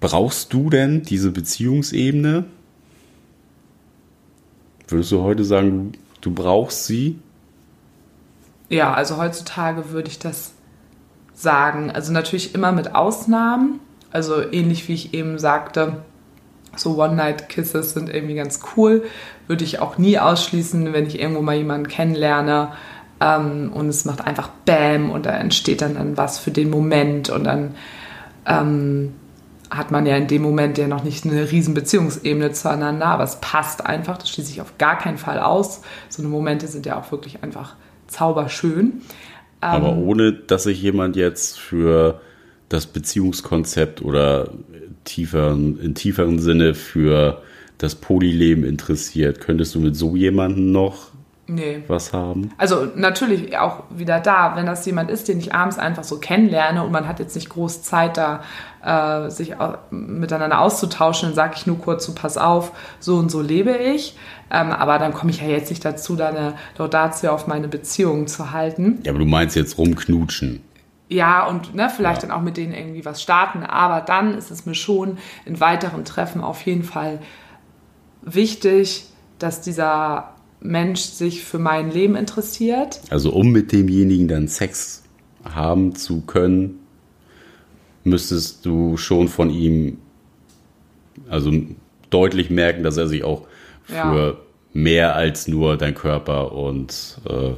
brauchst 0.00 0.52
du 0.52 0.70
denn 0.70 1.02
diese 1.02 1.30
Beziehungsebene? 1.30 2.44
Würdest 4.88 5.12
du 5.12 5.22
heute 5.22 5.44
sagen, 5.44 5.92
du 6.20 6.32
brauchst 6.32 6.86
sie? 6.86 7.18
Ja, 8.68 8.94
also 8.94 9.18
heutzutage 9.18 9.90
würde 9.90 10.08
ich 10.08 10.18
das 10.18 10.52
sagen. 11.34 11.90
Also 11.90 12.12
natürlich 12.12 12.54
immer 12.54 12.72
mit 12.72 12.94
Ausnahmen. 12.94 13.80
Also 14.10 14.40
ähnlich 14.50 14.88
wie 14.88 14.94
ich 14.94 15.12
eben 15.12 15.38
sagte, 15.38 16.04
so 16.76 17.02
One-Night-Kisses 17.02 17.92
sind 17.92 18.08
irgendwie 18.08 18.34
ganz 18.34 18.60
cool. 18.76 19.04
Würde 19.46 19.64
ich 19.64 19.80
auch 19.80 19.98
nie 19.98 20.18
ausschließen, 20.18 20.92
wenn 20.92 21.06
ich 21.06 21.20
irgendwo 21.20 21.42
mal 21.42 21.56
jemanden 21.56 21.88
kennenlerne 21.88 22.72
ähm, 23.24 23.72
und 23.72 23.88
es 23.88 24.04
macht 24.04 24.26
einfach 24.26 24.50
Bam 24.66 25.10
und 25.10 25.26
da 25.26 25.30
entsteht 25.30 25.80
dann, 25.80 25.94
dann 25.94 26.16
was 26.16 26.38
für 26.38 26.50
den 26.50 26.68
Moment 26.68 27.30
und 27.30 27.44
dann 27.44 27.74
ähm, 28.46 29.14
hat 29.70 29.90
man 29.90 30.04
ja 30.04 30.16
in 30.16 30.26
dem 30.28 30.42
Moment 30.42 30.76
ja 30.76 30.86
noch 30.86 31.04
nicht 31.04 31.24
eine 31.24 31.50
riesen 31.50 31.72
Beziehungsebene 31.74 32.52
zueinander, 32.52 33.06
aber 33.06 33.24
es 33.24 33.36
passt 33.40 33.84
einfach, 33.84 34.18
das 34.18 34.28
schließe 34.28 34.52
ich 34.52 34.60
auf 34.60 34.76
gar 34.78 34.98
keinen 34.98 35.16
Fall 35.16 35.40
aus. 35.40 35.80
So 36.10 36.22
eine 36.22 36.28
Momente 36.28 36.66
sind 36.66 36.86
ja 36.86 36.98
auch 36.98 37.10
wirklich 37.10 37.42
einfach 37.42 37.74
zauberschön. 38.06 39.00
Aber 39.60 39.92
Ähm. 39.92 39.98
ohne, 40.06 40.32
dass 40.32 40.64
sich 40.64 40.82
jemand 40.82 41.16
jetzt 41.16 41.58
für 41.58 42.20
das 42.68 42.86
Beziehungskonzept 42.86 44.02
oder 44.02 44.50
tiefer, 45.04 45.52
in 45.52 45.94
tieferen 45.94 46.38
Sinne 46.38 46.74
für 46.74 47.42
das 47.78 47.94
Polyleben 47.94 48.64
interessiert, 48.64 49.40
könntest 49.40 49.74
du 49.74 49.80
mit 49.80 49.96
so 49.96 50.14
jemandem 50.14 50.72
noch 50.72 51.13
Nee. 51.46 51.82
was 51.88 52.12
haben? 52.14 52.50
Also 52.56 52.86
natürlich 52.96 53.58
auch 53.58 53.82
wieder 53.90 54.18
da, 54.18 54.56
wenn 54.56 54.64
das 54.64 54.86
jemand 54.86 55.10
ist, 55.10 55.28
den 55.28 55.38
ich 55.38 55.54
abends 55.54 55.78
einfach 55.78 56.02
so 56.04 56.18
kennenlerne 56.18 56.82
und 56.82 56.90
man 56.90 57.06
hat 57.06 57.18
jetzt 57.18 57.34
nicht 57.34 57.50
groß 57.50 57.82
Zeit 57.82 58.16
da, 58.16 58.40
äh, 58.82 59.30
sich 59.30 59.54
miteinander 59.90 60.60
auszutauschen, 60.60 61.28
dann 61.28 61.34
sage 61.36 61.54
ich 61.56 61.66
nur 61.66 61.78
kurz 61.78 62.06
so, 62.06 62.14
pass 62.14 62.38
auf, 62.38 62.72
so 62.98 63.16
und 63.16 63.30
so 63.30 63.42
lebe 63.42 63.72
ich. 63.76 64.16
Ähm, 64.50 64.70
aber 64.70 64.98
dann 64.98 65.12
komme 65.12 65.30
ich 65.32 65.40
ja 65.42 65.48
jetzt 65.48 65.68
nicht 65.68 65.84
dazu, 65.84 66.16
da 66.16 66.28
eine 66.28 66.54
Laudatio 66.78 67.30
auf 67.32 67.46
meine 67.46 67.68
Beziehung 67.68 68.26
zu 68.26 68.52
halten. 68.52 69.00
Ja, 69.04 69.12
aber 69.12 69.18
du 69.18 69.26
meinst 69.26 69.54
jetzt 69.54 69.76
rumknutschen. 69.76 70.62
Ja, 71.08 71.46
und 71.46 71.74
ne, 71.74 71.90
vielleicht 71.94 72.22
Ja. 72.22 72.28
dann 72.28 72.38
auch 72.38 72.42
mit 72.42 72.56
denen 72.56 72.72
irgendwie 72.72 73.04
was 73.04 73.20
starten. 73.20 73.62
Aber 73.64 74.00
dann 74.00 74.34
ist 74.34 74.50
es 74.50 74.64
mir 74.64 74.74
schon 74.74 75.18
in 75.44 75.60
weiteren 75.60 76.06
Treffen 76.06 76.40
auf 76.40 76.62
jeden 76.62 76.84
Fall 76.84 77.20
wichtig, 78.22 79.06
dass 79.38 79.60
dieser 79.60 80.30
Mensch 80.64 81.00
sich 81.02 81.44
für 81.44 81.58
mein 81.58 81.90
Leben 81.90 82.16
interessiert. 82.16 83.00
Also 83.10 83.32
um 83.32 83.52
mit 83.52 83.70
demjenigen 83.70 84.28
dann 84.28 84.48
Sex 84.48 85.02
haben 85.44 85.94
zu 85.94 86.22
können, 86.22 86.80
müsstest 88.02 88.64
du 88.64 88.96
schon 88.96 89.28
von 89.28 89.50
ihm 89.50 89.98
also 91.28 91.52
deutlich 92.10 92.48
merken, 92.50 92.82
dass 92.82 92.96
er 92.96 93.06
sich 93.06 93.24
auch 93.24 93.42
für 93.84 93.94
Ja. 93.94 94.36
mehr 94.72 95.14
als 95.14 95.46
nur 95.48 95.76
dein 95.76 95.94
Körper 95.94 96.52
und 96.52 97.18
äh, 97.28 97.50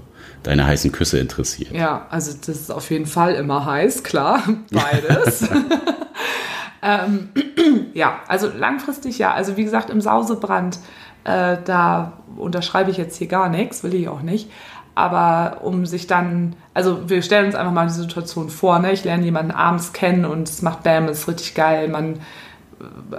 deine 0.43 0.67
heißen 0.67 0.91
Küsse 0.91 1.19
interessiert. 1.21 1.73
Ja, 1.73 2.07
also 2.11 2.33
das 2.33 2.57
ist 2.57 2.71
auf 2.73 2.91
jeden 2.91 3.07
Fall 3.07 3.35
immer 3.35 3.65
heiß, 3.65 4.03
klar, 4.03 4.43
beides. 4.73 5.49
ähm, 6.83 7.29
ja, 7.95 8.21
also 8.29 8.49
langfristig 8.49 9.19
ja. 9.19 9.33
Also 9.33 9.57
wie 9.57 9.65
gesagt, 9.65 9.91
im 9.91 10.01
Sausebrand, 10.01 10.79
äh, 11.27 11.59
da 11.65 12.13
unterschreibe 12.37 12.91
ich 12.91 12.97
jetzt 12.97 13.17
hier 13.17 13.27
gar 13.27 13.49
nichts, 13.49 13.83
will 13.83 13.95
ich 13.95 14.09
auch 14.09 14.23
nicht. 14.23 14.51
Aber 14.95 15.59
um 15.63 15.85
sich 15.85 16.07
dann, 16.07 16.57
also 16.73 17.11
wir 17.11 17.21
stellen 17.21 17.47
uns 17.47 17.55
einfach 17.55 17.73
mal 17.73 17.87
die 17.87 17.93
Situation 17.93 18.49
vor, 18.49 18.79
ne? 18.79 18.93
ich 18.93 19.05
lerne 19.05 19.25
jemanden 19.25 19.51
abends 19.51 19.93
kennen 19.93 20.25
und 20.25 20.49
es 20.49 20.63
macht 20.63 20.85
Bam, 20.85 21.05
es 21.09 21.21
ist 21.21 21.29
richtig 21.29 21.55
geil, 21.55 21.89
man 21.89 22.21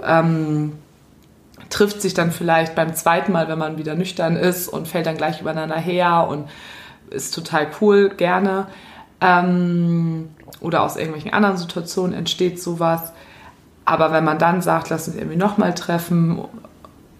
ähm, 0.02 0.72
trifft 1.68 2.00
sich 2.00 2.14
dann 2.14 2.32
vielleicht 2.32 2.74
beim 2.74 2.94
zweiten 2.94 3.30
Mal, 3.30 3.48
wenn 3.48 3.58
man 3.58 3.78
wieder 3.78 3.94
nüchtern 3.94 4.36
ist 4.36 4.68
und 4.68 4.88
fällt 4.88 5.06
dann 5.06 5.16
gleich 5.16 5.40
übereinander 5.40 5.76
her 5.76 6.26
und 6.28 6.48
ist 7.10 7.34
total 7.34 7.68
cool, 7.80 8.08
gerne. 8.08 8.66
Ähm, 9.20 10.30
oder 10.60 10.82
aus 10.82 10.96
irgendwelchen 10.96 11.32
anderen 11.32 11.58
Situationen 11.58 12.14
entsteht 12.14 12.60
sowas. 12.60 13.12
Aber 13.84 14.12
wenn 14.12 14.24
man 14.24 14.38
dann 14.38 14.62
sagt, 14.62 14.90
lass 14.90 15.08
uns 15.08 15.16
irgendwie 15.16 15.36
nochmal 15.36 15.74
treffen 15.74 16.42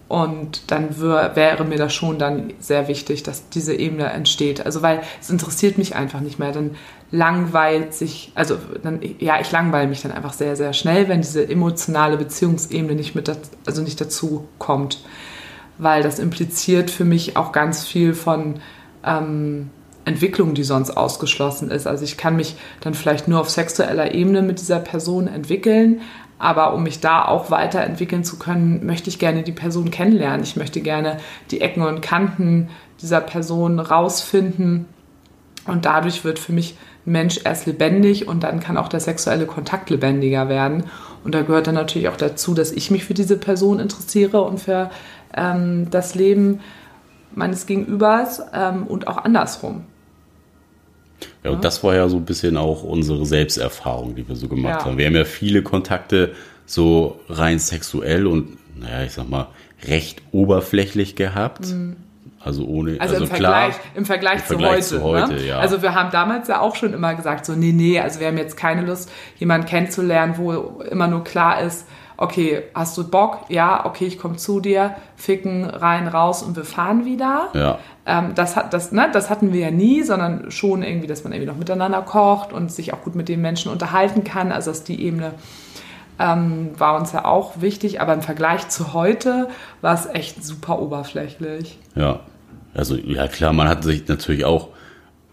und 0.09 0.71
dann 0.71 0.99
wär, 0.99 1.35
wäre 1.35 1.63
mir 1.63 1.77
das 1.77 1.93
schon 1.93 2.17
dann 2.17 2.51
sehr 2.59 2.87
wichtig, 2.87 3.21
dass 3.21 3.47
diese 3.49 3.75
Ebene 3.75 4.05
entsteht. 4.05 4.65
Also 4.65 4.81
weil 4.81 5.01
es 5.21 5.29
interessiert 5.29 5.77
mich 5.77 5.95
einfach 5.95 6.19
nicht 6.19 6.39
mehr. 6.39 6.51
Dann 6.51 6.71
langweilt 7.11 7.93
sich, 7.93 8.31
also 8.33 8.57
dann, 8.81 9.01
ja, 9.19 9.39
ich 9.39 9.51
langweile 9.51 9.87
mich 9.87 10.01
dann 10.01 10.11
einfach 10.11 10.33
sehr, 10.33 10.55
sehr 10.55 10.73
schnell, 10.73 11.07
wenn 11.09 11.21
diese 11.21 11.47
emotionale 11.47 12.17
Beziehungsebene 12.17 12.95
nicht 12.95 13.13
mit, 13.13 13.31
also 13.67 13.83
nicht 13.83 14.01
dazu 14.01 14.47
kommt. 14.57 14.99
Weil 15.77 16.01
das 16.01 16.17
impliziert 16.17 16.89
für 16.89 17.05
mich 17.05 17.37
auch 17.37 17.51
ganz 17.51 17.85
viel 17.85 18.15
von 18.15 18.61
ähm, 19.05 19.69
Entwicklung, 20.05 20.55
die 20.55 20.63
sonst 20.63 20.89
ausgeschlossen 20.89 21.69
ist. 21.69 21.85
Also 21.85 22.03
ich 22.03 22.17
kann 22.17 22.35
mich 22.35 22.55
dann 22.81 22.95
vielleicht 22.95 23.27
nur 23.27 23.41
auf 23.41 23.51
sexueller 23.51 24.15
Ebene 24.15 24.41
mit 24.41 24.59
dieser 24.59 24.79
Person 24.79 25.27
entwickeln, 25.27 26.01
aber 26.39 26.73
um 26.73 26.83
mich 26.83 27.01
da 27.01 27.25
auch 27.25 27.51
weiterentwickeln 27.51 28.23
zu 28.23 28.39
können, 28.39 28.85
möchte 28.85 29.09
ich 29.09 29.19
gerne 29.19 29.43
die 29.43 29.51
Person 29.51 29.91
kennenlernen. 29.91 30.41
Ich 30.41 30.55
möchte 30.55 30.81
gerne 30.81 31.17
die 31.51 31.61
Ecken 31.61 31.83
und 31.83 32.01
Kanten 32.01 32.69
dieser 33.01 33.21
Person 33.21 33.79
rausfinden 33.79 34.85
und 35.67 35.85
dadurch 35.85 36.23
wird 36.23 36.39
für 36.39 36.53
mich 36.53 36.75
ein 37.05 37.11
Mensch 37.11 37.41
erst 37.43 37.65
lebendig 37.65 38.27
und 38.27 38.43
dann 38.43 38.59
kann 38.59 38.77
auch 38.77 38.87
der 38.87 38.99
sexuelle 38.99 39.45
Kontakt 39.45 39.89
lebendiger 39.89 40.49
werden. 40.49 40.85
Und 41.23 41.35
da 41.35 41.41
gehört 41.41 41.67
dann 41.67 41.75
natürlich 41.75 42.07
auch 42.07 42.17
dazu, 42.17 42.53
dass 42.53 42.71
ich 42.71 42.91
mich 42.91 43.03
für 43.03 43.13
diese 43.13 43.37
Person 43.37 43.79
interessiere 43.79 44.41
und 44.41 44.59
für 44.59 44.89
ähm, 45.35 45.87
das 45.91 46.15
Leben 46.15 46.61
meines 47.35 47.65
Gegenübers 47.65 48.41
ähm, 48.53 48.87
und 48.87 49.07
auch 49.07 49.17
andersrum. 49.17 49.85
Ja, 51.43 51.51
und 51.51 51.63
das 51.63 51.83
war 51.83 51.95
ja 51.95 52.07
so 52.09 52.17
ein 52.17 52.25
bisschen 52.25 52.57
auch 52.57 52.83
unsere 52.83 53.25
Selbsterfahrung, 53.25 54.15
die 54.15 54.27
wir 54.27 54.35
so 54.35 54.47
gemacht 54.47 54.81
Ja. 54.81 54.85
haben. 54.85 54.97
Wir 54.97 55.05
haben 55.07 55.15
ja 55.15 55.25
viele 55.25 55.61
Kontakte 55.63 56.33
so 56.65 57.19
rein 57.29 57.59
sexuell 57.59 58.27
und, 58.27 58.57
naja, 58.79 59.03
ich 59.03 59.13
sag 59.13 59.29
mal, 59.29 59.47
recht 59.87 60.21
oberflächlich 60.31 61.15
gehabt. 61.15 61.73
Also 62.41 62.65
ohne, 62.65 62.97
Also, 62.99 63.15
also, 63.15 63.25
im, 63.25 63.33
klar. 63.33 63.53
Vergleich, 63.71 63.75
im 63.95 64.05
Vergleich, 64.05 64.39
im 64.39 64.45
Vergleich 64.45 64.83
zu 64.83 64.97
zu 64.97 65.03
heute. 65.03 65.23
heute, 65.23 65.33
ne? 65.35 65.45
ja. 65.47 65.59
Also 65.59 65.81
wir 65.81 65.93
haben 65.93 66.09
damals 66.11 66.47
ja 66.47 66.61
auch 66.61 66.75
schon 66.75 66.93
immer 66.93 67.13
gesagt, 67.15 67.45
so 67.45 67.53
nee, 67.53 67.73
nee, 67.73 67.99
also 67.99 68.19
wir 68.21 68.27
haben 68.27 68.37
jetzt 68.37 68.55
keine 68.55 68.81
Lust, 68.83 69.11
jemanden 69.37 69.67
kennenzulernen, 69.67 70.35
wo 70.37 70.81
immer 70.89 71.07
nur 71.07 71.23
klar 71.25 71.61
ist, 71.61 71.85
okay, 72.15 72.63
hast 72.73 72.97
du 72.97 73.09
Bock? 73.09 73.39
Ja, 73.49 73.85
okay, 73.85 74.05
ich 74.05 74.19
komme 74.19 74.37
zu 74.37 74.59
dir, 74.59 74.95
ficken, 75.15 75.65
rein, 75.65 76.07
raus 76.07 76.43
und 76.43 76.55
wir 76.55 76.65
fahren 76.65 77.05
wieder. 77.05 77.49
Ja. 77.53 77.79
Ähm, 78.09 78.33
das, 78.33 78.55
hat, 78.55 78.73
das, 78.73 78.91
ne, 78.91 79.07
das 79.13 79.29
hatten 79.29 79.53
wir 79.53 79.59
ja 79.59 79.71
nie, 79.71 80.01
sondern 80.01 80.49
schon 80.49 80.81
irgendwie, 80.81 81.05
dass 81.05 81.23
man 81.23 81.31
irgendwie 81.31 81.51
noch 81.51 81.59
miteinander 81.59 82.01
kocht 82.01 82.51
und 82.51 82.71
sich 82.71 82.91
auch 82.91 83.03
gut 83.03 83.15
mit 83.15 83.29
den 83.29 83.39
Menschen 83.39 83.71
unterhalten 83.71 84.23
kann. 84.23 84.51
Also 84.51 84.71
dass 84.71 84.83
die 84.83 84.99
Ebene 84.99 85.33
ähm, 86.17 86.71
war 86.77 86.99
uns 86.99 87.11
ja 87.11 87.25
auch 87.25 87.61
wichtig, 87.61 88.01
aber 88.01 88.15
im 88.15 88.23
Vergleich 88.23 88.67
zu 88.69 88.93
heute 88.93 89.47
war 89.81 89.93
es 89.93 90.07
echt 90.07 90.43
super 90.43 90.79
oberflächlich. 90.79 91.77
Ja. 91.95 92.21
Also 92.73 92.95
ja 92.95 93.27
klar, 93.27 93.53
man 93.53 93.67
hat 93.67 93.83
sich 93.83 94.07
natürlich 94.07 94.43
auch 94.43 94.69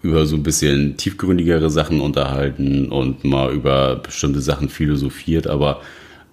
über 0.03 0.27
so 0.27 0.37
ein 0.37 0.43
bisschen 0.43 0.99
tiefgründigere 0.99 1.71
Sachen 1.71 2.01
unterhalten 2.03 2.91
und 2.93 3.25
mal 3.25 3.53
über 3.53 3.97
bestimmte 3.97 4.41
Sachen 4.41 4.69
philosophiert, 4.69 5.47
aber 5.47 5.81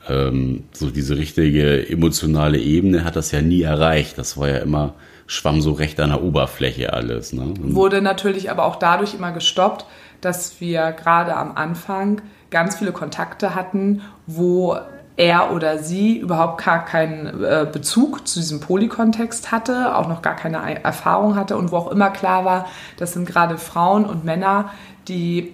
ähm, 0.09 0.63
so 0.73 0.89
diese 0.89 1.17
richtige 1.17 1.89
emotionale 1.89 2.59
Ebene 2.59 3.05
hat 3.05 3.15
das 3.15 3.31
ja 3.31 3.41
nie 3.41 3.61
erreicht. 3.61 4.17
Das 4.17 4.37
war 4.37 4.49
ja 4.49 4.57
immer, 4.57 4.93
schwamm 5.27 5.61
so 5.61 5.71
recht 5.71 5.99
an 5.99 6.09
der 6.09 6.23
Oberfläche 6.23 6.93
alles. 6.93 7.33
Ne? 7.33 7.53
Wurde 7.57 8.01
natürlich 8.01 8.51
aber 8.51 8.65
auch 8.65 8.75
dadurch 8.75 9.13
immer 9.13 9.31
gestoppt, 9.31 9.85
dass 10.21 10.59
wir 10.61 10.91
gerade 10.91 11.35
am 11.35 11.55
Anfang 11.55 12.21
ganz 12.49 12.77
viele 12.77 12.91
Kontakte 12.91 13.55
hatten, 13.55 14.01
wo 14.27 14.77
er 15.15 15.53
oder 15.53 15.77
sie 15.77 16.17
überhaupt 16.17 16.63
gar 16.63 16.85
keinen 16.85 17.43
äh, 17.43 17.67
Bezug 17.71 18.27
zu 18.27 18.39
diesem 18.39 18.59
Polykontext 18.59 19.51
hatte, 19.51 19.95
auch 19.95 20.07
noch 20.07 20.21
gar 20.21 20.35
keine 20.35 20.83
Erfahrung 20.83 21.35
hatte 21.35 21.55
und 21.55 21.71
wo 21.71 21.77
auch 21.77 21.91
immer 21.91 22.09
klar 22.09 22.45
war, 22.45 22.67
das 22.97 23.13
sind 23.13 23.27
gerade 23.27 23.57
Frauen 23.57 24.05
und 24.05 24.25
Männer, 24.25 24.71
die 25.07 25.53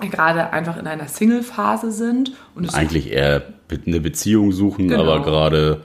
gerade 0.10 0.52
einfach 0.52 0.76
in 0.76 0.86
einer 0.86 1.08
Single-Phase 1.08 1.92
sind. 1.92 2.32
Und 2.54 2.74
Eigentlich 2.74 3.10
eher 3.10 3.42
eine 3.86 4.00
Beziehung 4.00 4.52
suchen, 4.52 4.88
genau. 4.88 5.02
aber 5.02 5.22
gerade 5.22 5.80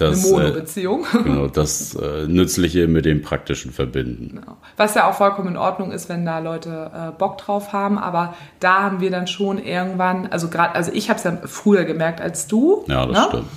das, 0.00 0.24
eine 0.24 0.44
Monobeziehung. 0.44 1.04
Äh, 1.12 1.22
genau, 1.24 1.46
das 1.48 1.94
äh, 1.94 2.26
Nützliche 2.26 2.86
mit 2.86 3.04
dem 3.04 3.22
Praktischen 3.22 3.72
verbinden. 3.72 4.40
Genau. 4.40 4.56
Was 4.76 4.94
ja 4.94 5.08
auch 5.08 5.14
vollkommen 5.14 5.48
in 5.48 5.56
Ordnung 5.56 5.90
ist, 5.92 6.08
wenn 6.08 6.24
da 6.24 6.38
Leute 6.38 6.90
äh, 6.94 7.18
Bock 7.18 7.38
drauf 7.38 7.72
haben, 7.72 7.98
aber 7.98 8.34
da 8.60 8.82
haben 8.82 9.00
wir 9.00 9.10
dann 9.10 9.26
schon 9.26 9.58
irgendwann, 9.58 10.28
also 10.28 10.48
gerade, 10.48 10.74
also 10.74 10.92
ich 10.92 11.10
habe 11.10 11.18
es 11.18 11.24
ja 11.24 11.36
früher 11.44 11.84
gemerkt 11.84 12.20
als 12.20 12.46
du. 12.46 12.84
Ja, 12.86 13.06
das 13.06 13.16
ne? 13.16 13.26
stimmt. 13.28 13.48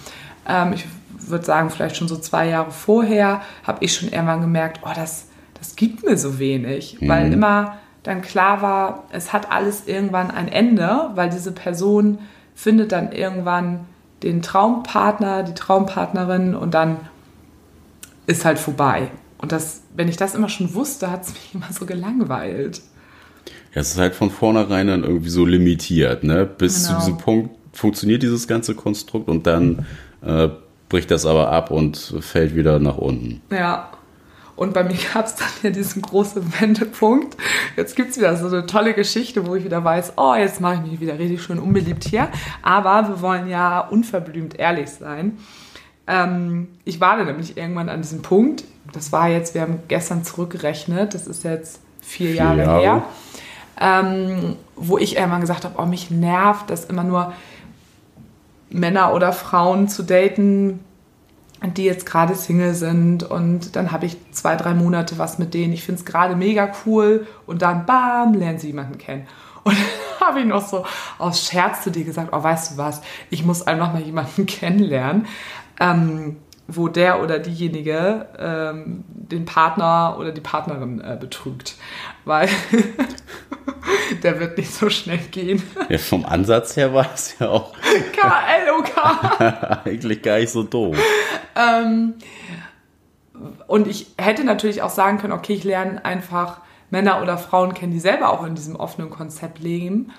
Ähm, 0.48 0.74
ich 0.74 0.86
würde 1.30 1.46
sagen, 1.46 1.70
vielleicht 1.70 1.96
schon 1.96 2.08
so 2.08 2.18
zwei 2.18 2.48
Jahre 2.48 2.72
vorher 2.72 3.42
habe 3.64 3.84
ich 3.84 3.96
schon 3.96 4.10
irgendwann 4.10 4.42
gemerkt, 4.42 4.82
oh, 4.84 4.92
das, 4.96 5.28
das 5.60 5.76
gibt 5.76 6.04
mir 6.04 6.18
so 6.18 6.40
wenig, 6.40 6.98
mhm. 7.00 7.08
weil 7.08 7.34
immer 7.34 7.78
dann 8.04 8.22
klar 8.22 8.62
war, 8.62 9.04
es 9.12 9.32
hat 9.32 9.52
alles 9.52 9.88
irgendwann 9.88 10.32
ein 10.32 10.48
Ende, 10.48 11.12
weil 11.14 11.30
diese 11.30 11.52
Person 11.52 12.18
findet 12.56 12.92
dann 12.92 13.12
irgendwann 13.12 13.86
den 14.24 14.42
Traumpartner, 14.42 15.44
die 15.44 15.54
Traumpartnerin 15.54 16.56
und 16.56 16.74
dann 16.74 16.98
ist 18.28 18.46
halt 18.46 18.60
vorbei. 18.60 19.10
Und 19.38 19.52
das, 19.52 19.82
wenn 19.96 20.08
ich 20.08 20.18
das 20.18 20.36
immer 20.36 20.50
schon 20.50 20.74
wusste, 20.74 21.10
hat 21.12 21.24
es 21.24 21.34
mich 21.34 21.50
immer 21.54 21.72
so 21.72 21.86
gelangweilt. 21.86 22.82
Ja, 23.74 23.82
es 23.82 23.92
ist 23.92 24.00
halt 24.00 24.16
von 24.16 24.30
vornherein 24.30 24.88
dann 24.88 25.04
irgendwie 25.04 25.30
so 25.30 25.46
limitiert, 25.46 26.24
ne? 26.24 26.46
Bis 26.46 26.88
genau. 26.88 27.00
zu 27.00 27.06
diesem 27.06 27.18
Punkt 27.18 27.56
funktioniert 27.74 28.22
dieses 28.22 28.48
ganze 28.48 28.76
Konstrukt 28.76 29.30
und 29.30 29.48
dann 29.48 29.86
äh, 30.22 30.50
bricht 30.90 31.10
das 31.10 31.26
aber 31.26 31.52
ab 31.52 31.72
und 31.72 32.16
fällt 32.20 32.56
wieder 32.56 32.80
nach 32.80 32.98
unten. 32.98 33.42
Ja. 33.50 33.92
Und 34.62 34.76
bei 34.76 34.84
mir 34.84 34.96
gab 35.12 35.26
es 35.26 35.34
dann 35.34 35.48
ja 35.64 35.72
diesen 35.72 36.04
großen 36.04 36.62
Wendepunkt. 36.62 37.36
Jetzt 37.76 37.96
gibt 37.96 38.12
es 38.12 38.18
wieder 38.18 38.38
so 38.38 38.46
eine 38.46 38.68
tolle 38.68 38.94
Geschichte, 38.94 39.48
wo 39.48 39.56
ich 39.56 39.64
wieder 39.64 39.84
weiß, 39.84 40.14
oh, 40.18 40.36
jetzt 40.36 40.62
mache 40.62 40.76
ich 40.76 40.92
mich 40.92 41.00
wieder 41.00 41.18
richtig 41.18 41.42
schön 41.42 41.58
unbeliebt 41.58 42.04
hier. 42.04 42.28
Aber 42.62 43.10
wir 43.10 43.22
wollen 43.24 43.50
ja 43.50 43.80
unverblümt 43.80 44.60
ehrlich 44.60 44.92
sein. 44.92 45.40
Ähm, 46.06 46.68
ich 46.86 47.02
war 47.02 47.18
da 47.18 47.24
nämlich 47.24 47.58
irgendwann 47.58 47.90
an 47.90 48.04
diesem 48.04 48.22
Punkt. 48.22 48.64
Das 48.94 49.12
war 49.12 49.30
jetzt, 49.30 49.56
wir 49.56 49.62
haben 49.62 49.80
gestern 49.88 50.24
zurückgerechnet, 50.24 51.16
das 51.16 51.26
ist 51.26 51.44
jetzt 51.44 51.80
vier, 52.00 52.28
vier 52.28 52.36
Jahre, 52.36 52.64
Jahre, 52.64 52.82
her. 52.82 53.04
Ähm, 53.80 54.58
wo 54.76 55.00
ich 55.00 55.18
irgendwann 55.18 55.42
gesagt 55.42 55.66
habe, 55.66 55.82
oh, 55.82 55.88
mich 55.88 56.12
nervt 56.12 56.70
das 56.70 56.86
immer 56.86 57.04
nur 57.04 57.34
Männer 58.70 59.16
oder 59.16 59.34
Frauen 59.34 59.88
zu 59.88 60.04
daten, 60.04 60.82
die 61.64 61.84
jetzt 61.86 62.06
gerade 62.06 62.34
Single 62.36 62.74
sind 62.74 63.24
und 63.24 63.76
dann 63.76 63.92
habe 63.92 64.08
ich 64.08 64.18
zwei, 64.32 64.56
drei 64.56 64.74
Monate 64.74 65.20
was 65.20 65.38
mit 65.38 65.54
denen. 65.54 65.74
Ich 65.74 65.84
finde 65.84 66.00
es 66.00 66.06
gerade 66.06 66.36
mega 66.36 66.72
cool 66.86 67.28
und 67.46 67.62
dann 67.62 67.86
bam, 67.86 68.34
lernen 68.34 68.58
sie 68.60 68.68
jemanden 68.68 68.98
kennen. 68.98 69.28
Und 69.64 69.76
dann 69.78 70.28
habe 70.28 70.40
ich 70.40 70.46
noch 70.48 70.68
so 70.68 70.86
aus 71.20 71.46
Scherz 71.46 71.84
zu 71.84 71.92
dir 71.92 72.04
gesagt, 72.04 72.30
oh, 72.32 72.42
weißt 72.42 72.72
du 72.72 72.78
was, 72.78 73.04
ich 73.30 73.46
muss 73.46 73.62
einfach 73.62 73.94
mal 73.94 74.02
jemanden 74.02 74.46
kennenlernen, 74.48 75.28
ähm, 75.80 76.38
wo 76.68 76.88
der 76.88 77.22
oder 77.22 77.38
diejenige 77.38 78.28
ähm, 78.40 79.04
den 79.08 79.46
Partner 79.46 80.16
oder 80.18 80.32
die 80.32 80.42
Partnerin 80.42 81.00
äh, 81.00 81.16
betrügt. 81.20 81.76
Weil 82.26 82.50
der 84.24 84.40
wird 84.40 84.58
nicht 84.58 84.74
so 84.74 84.90
schnell 84.90 85.20
gehen. 85.20 85.62
Ja, 85.90 86.00
vom 86.00 86.26
Ansatz 86.26 86.76
her 86.76 86.92
war 86.94 87.10
es 87.14 87.38
ja 87.40 87.50
auch 87.50 87.74
KLOK. 88.14 89.86
eigentlich 89.86 90.22
gar 90.24 90.40
nicht 90.40 90.52
so 90.52 90.64
doof. 90.64 90.98
Ähm, 91.56 92.16
und 93.68 93.88
ich 93.88 94.08
hätte 94.18 94.44
natürlich 94.44 94.82
auch 94.82 94.90
sagen 94.90 95.18
können, 95.18 95.34
okay, 95.34 95.54
ich 95.54 95.64
lerne 95.64 96.04
einfach 96.06 96.62
Männer 96.90 97.22
oder 97.22 97.38
Frauen 97.38 97.74
kennen, 97.74 97.92
die 97.92 98.00
selber 98.00 98.30
auch 98.30 98.46
in 98.46 98.56
diesem 98.56 98.76
offenen 98.76 99.10
Konzept 99.10 99.60
leben. 99.60 100.12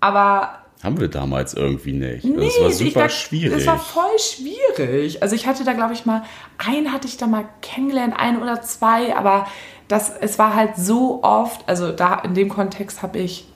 Aber 0.00 0.64
haben 0.84 1.00
wir 1.00 1.08
damals 1.08 1.54
irgendwie 1.54 1.92
nicht. 1.92 2.26
Nee, 2.26 2.44
das 2.44 2.60
war 2.60 2.70
super 2.70 3.00
da, 3.04 3.08
schwierig. 3.08 3.56
Das 3.56 3.66
war 3.66 3.78
voll 3.78 4.18
schwierig. 4.18 5.22
Also 5.22 5.34
ich 5.34 5.46
hatte 5.46 5.64
da, 5.64 5.72
glaube 5.72 5.94
ich, 5.94 6.04
mal, 6.04 6.24
einen 6.58 6.92
hatte 6.92 7.08
ich 7.08 7.16
da 7.16 7.26
mal 7.26 7.46
kennengelernt, 7.62 8.12
ein 8.14 8.42
oder 8.42 8.60
zwei, 8.60 9.16
aber 9.16 9.46
das, 9.88 10.12
es 10.20 10.38
war 10.38 10.54
halt 10.54 10.76
so 10.76 11.22
oft, 11.22 11.66
also 11.66 11.90
da 11.90 12.16
in 12.16 12.34
dem 12.34 12.50
Kontext 12.50 13.02
habe 13.02 13.18
ich, 13.18 13.48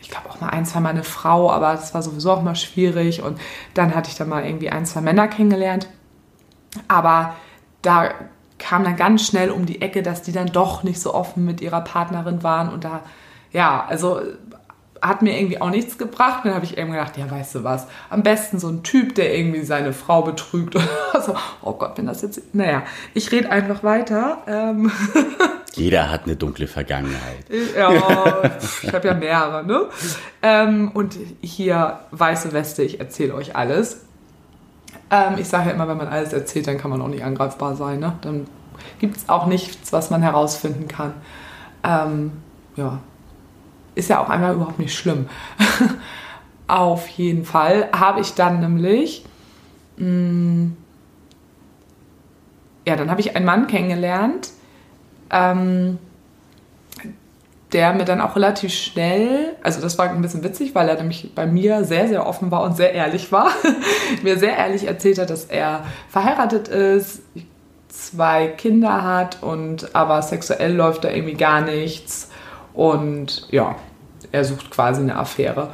ich 0.00 0.08
glaube 0.08 0.30
auch 0.30 0.40
mal 0.40 0.48
ein, 0.48 0.64
zwei 0.64 0.80
Mal 0.80 0.90
eine 0.90 1.04
Frau, 1.04 1.50
aber 1.50 1.72
das 1.72 1.92
war 1.92 2.00
sowieso 2.00 2.32
auch 2.32 2.42
mal 2.42 2.56
schwierig. 2.56 3.22
Und 3.22 3.38
dann 3.74 3.94
hatte 3.94 4.08
ich 4.08 4.16
da 4.16 4.24
mal 4.24 4.46
irgendwie 4.46 4.70
ein, 4.70 4.86
zwei 4.86 5.02
Männer 5.02 5.28
kennengelernt. 5.28 5.88
Aber 6.88 7.34
da 7.82 8.10
kam 8.58 8.84
dann 8.84 8.96
ganz 8.96 9.26
schnell 9.26 9.50
um 9.50 9.66
die 9.66 9.82
Ecke, 9.82 10.02
dass 10.02 10.22
die 10.22 10.32
dann 10.32 10.46
doch 10.46 10.82
nicht 10.82 11.00
so 11.00 11.14
offen 11.14 11.44
mit 11.44 11.60
ihrer 11.60 11.82
Partnerin 11.82 12.42
waren 12.42 12.70
und 12.72 12.84
da, 12.84 13.00
ja, 13.52 13.84
also 13.86 14.20
hat 15.04 15.20
mir 15.20 15.38
irgendwie 15.38 15.60
auch 15.60 15.70
nichts 15.70 15.98
gebracht. 15.98 16.40
Dann 16.44 16.54
habe 16.54 16.64
ich 16.64 16.78
eben 16.78 16.90
gedacht, 16.90 17.16
ja, 17.18 17.30
weißt 17.30 17.56
du 17.56 17.64
was, 17.64 17.86
am 18.08 18.22
besten 18.22 18.58
so 18.58 18.68
ein 18.68 18.82
Typ, 18.82 19.14
der 19.14 19.36
irgendwie 19.36 19.62
seine 19.62 19.92
Frau 19.92 20.22
betrügt 20.22 20.74
oder 20.76 20.86
so. 21.24 21.34
Oh 21.62 21.74
Gott, 21.74 21.98
wenn 21.98 22.06
das 22.06 22.22
jetzt, 22.22 22.54
naja, 22.54 22.82
ich 23.12 23.30
rede 23.30 23.50
einfach 23.50 23.82
weiter. 23.82 24.38
Ähm. 24.46 24.90
Jeder 25.74 26.10
hat 26.10 26.24
eine 26.24 26.36
dunkle 26.36 26.68
Vergangenheit. 26.68 27.44
Ja, 27.76 28.42
ich 28.82 28.94
habe 28.94 29.08
ja 29.08 29.14
mehrere, 29.14 29.66
ne? 29.66 29.88
Ähm, 30.40 30.92
und 30.94 31.18
hier, 31.40 31.98
weiße 32.12 32.52
Weste, 32.52 32.84
ich 32.84 33.00
erzähle 33.00 33.34
euch 33.34 33.56
alles. 33.56 34.02
Ähm, 35.14 35.38
ich 35.38 35.48
sage 35.48 35.68
ja 35.68 35.74
immer, 35.74 35.86
wenn 35.86 35.96
man 35.96 36.08
alles 36.08 36.32
erzählt, 36.32 36.66
dann 36.66 36.76
kann 36.76 36.90
man 36.90 37.00
auch 37.00 37.08
nicht 37.08 37.22
angreifbar 37.22 37.76
sein, 37.76 38.00
ne? 38.00 38.14
Dann 38.22 38.48
gibt 38.98 39.16
es 39.16 39.28
auch 39.28 39.46
nichts, 39.46 39.92
was 39.92 40.10
man 40.10 40.22
herausfinden 40.22 40.88
kann. 40.88 41.14
Ähm, 41.84 42.32
ja, 42.74 42.98
ist 43.94 44.10
ja 44.10 44.20
auch 44.20 44.28
einmal 44.28 44.54
überhaupt 44.54 44.80
nicht 44.80 44.94
schlimm. 44.94 45.28
Auf 46.66 47.06
jeden 47.08 47.44
Fall 47.44 47.88
habe 47.92 48.20
ich 48.20 48.34
dann 48.34 48.58
nämlich, 48.58 49.24
mh, 49.98 50.06
mm, 50.08 50.76
ja, 52.86 52.96
dann 52.96 53.10
habe 53.10 53.20
ich 53.20 53.36
einen 53.36 53.46
Mann 53.46 53.66
kennengelernt, 53.68 54.50
ähm, 55.30 55.98
der 57.74 57.92
mir 57.92 58.04
dann 58.04 58.20
auch 58.20 58.36
relativ 58.36 58.72
schnell, 58.72 59.56
also 59.62 59.80
das 59.80 59.98
war 59.98 60.08
ein 60.08 60.22
bisschen 60.22 60.44
witzig, 60.44 60.74
weil 60.74 60.88
er 60.88 60.96
nämlich 60.96 61.34
bei 61.34 61.46
mir 61.46 61.84
sehr, 61.84 62.08
sehr 62.08 62.26
offen 62.26 62.50
war 62.50 62.62
und 62.62 62.76
sehr 62.76 62.92
ehrlich 62.92 63.32
war, 63.32 63.50
mir 64.22 64.38
sehr 64.38 64.56
ehrlich 64.56 64.86
erzählt 64.86 65.18
hat, 65.18 65.30
dass 65.30 65.44
er 65.44 65.84
verheiratet 66.08 66.68
ist, 66.68 67.22
zwei 67.88 68.46
Kinder 68.48 69.02
hat 69.02 69.42
und 69.42 69.94
aber 69.94 70.22
sexuell 70.22 70.74
läuft 70.74 71.04
da 71.04 71.10
irgendwie 71.10 71.34
gar 71.34 71.60
nichts 71.60 72.30
und 72.72 73.46
ja, 73.50 73.76
er 74.32 74.44
sucht 74.44 74.70
quasi 74.70 75.00
eine 75.02 75.16
Affäre. 75.16 75.68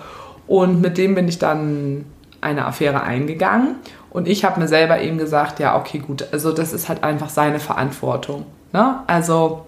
Und 0.46 0.80
mit 0.80 0.98
dem 0.98 1.14
bin 1.14 1.28
ich 1.28 1.38
dann 1.38 2.04
eine 2.40 2.66
Affäre 2.66 3.02
eingegangen. 3.02 3.76
Und 4.10 4.26
ich 4.26 4.44
habe 4.44 4.60
mir 4.60 4.68
selber 4.68 5.00
eben 5.00 5.16
gesagt, 5.18 5.60
ja, 5.60 5.78
okay, 5.78 5.98
gut, 5.98 6.26
also 6.32 6.52
das 6.52 6.72
ist 6.72 6.88
halt 6.88 7.04
einfach 7.04 7.28
seine 7.28 7.60
Verantwortung. 7.60 8.46
Ne? 8.72 9.00
Also 9.06 9.66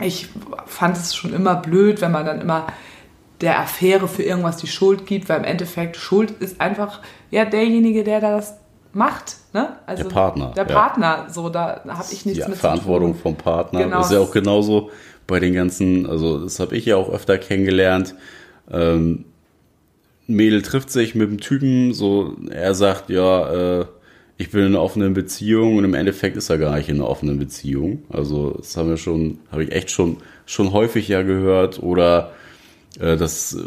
ich 0.00 0.28
fand 0.66 0.96
es 0.96 1.14
schon 1.14 1.32
immer 1.32 1.56
blöd, 1.56 2.00
wenn 2.00 2.12
man 2.12 2.24
dann 2.24 2.40
immer 2.40 2.66
der 3.40 3.60
Affäre 3.60 4.08
für 4.08 4.22
irgendwas 4.22 4.56
die 4.56 4.66
Schuld 4.66 5.06
gibt, 5.06 5.28
weil 5.28 5.38
im 5.38 5.44
Endeffekt 5.44 5.96
Schuld 5.96 6.30
ist 6.30 6.60
einfach 6.60 7.00
ja 7.30 7.44
derjenige, 7.44 8.04
der 8.04 8.20
das 8.20 8.58
macht. 8.92 9.36
Ne? 9.52 9.76
Also 9.86 10.04
der 10.04 10.10
Partner. 10.10 10.52
Der 10.56 10.64
Partner, 10.64 11.24
ja. 11.26 11.32
so 11.32 11.48
da 11.48 11.82
habe 11.86 12.08
ich 12.10 12.26
nichts 12.26 12.40
ja, 12.40 12.48
mit 12.48 12.58
Verantwortung 12.58 13.14
vom 13.14 13.36
Partner. 13.36 13.84
Genau. 13.84 13.98
Das 13.98 14.06
ist 14.06 14.12
ja 14.12 14.20
auch 14.20 14.32
genauso 14.32 14.90
bei 15.26 15.40
den 15.40 15.54
ganzen, 15.54 16.08
also 16.08 16.40
das 16.40 16.58
habe 16.58 16.76
ich 16.76 16.86
ja 16.86 16.96
auch 16.96 17.10
öfter 17.10 17.38
kennengelernt. 17.38 18.14
Ähm, 18.70 19.24
Mädel 20.26 20.62
trifft 20.62 20.90
sich 20.90 21.14
mit 21.14 21.28
einem 21.28 21.40
Typen, 21.40 21.94
so 21.94 22.36
er 22.50 22.74
sagt, 22.74 23.08
ja, 23.08 23.80
äh, 23.80 23.86
ich 24.38 24.50
bin 24.50 24.62
in 24.62 24.66
einer 24.68 24.82
offenen 24.82 25.14
Beziehung 25.14 25.76
und 25.76 25.84
im 25.84 25.94
Endeffekt 25.94 26.36
ist 26.36 26.48
er 26.48 26.58
gar 26.58 26.76
nicht 26.76 26.88
in 26.88 26.96
einer 26.96 27.08
offenen 27.08 27.38
Beziehung. 27.38 28.04
Also 28.08 28.52
das 28.52 28.76
haben 28.76 28.88
wir 28.88 28.96
schon, 28.96 29.38
habe 29.50 29.64
ich 29.64 29.72
echt 29.72 29.90
schon 29.90 30.18
schon 30.46 30.72
häufig 30.72 31.08
ja 31.08 31.22
gehört. 31.22 31.82
Oder 31.82 32.32
äh, 32.98 33.16
dass 33.16 33.54
äh, 33.54 33.62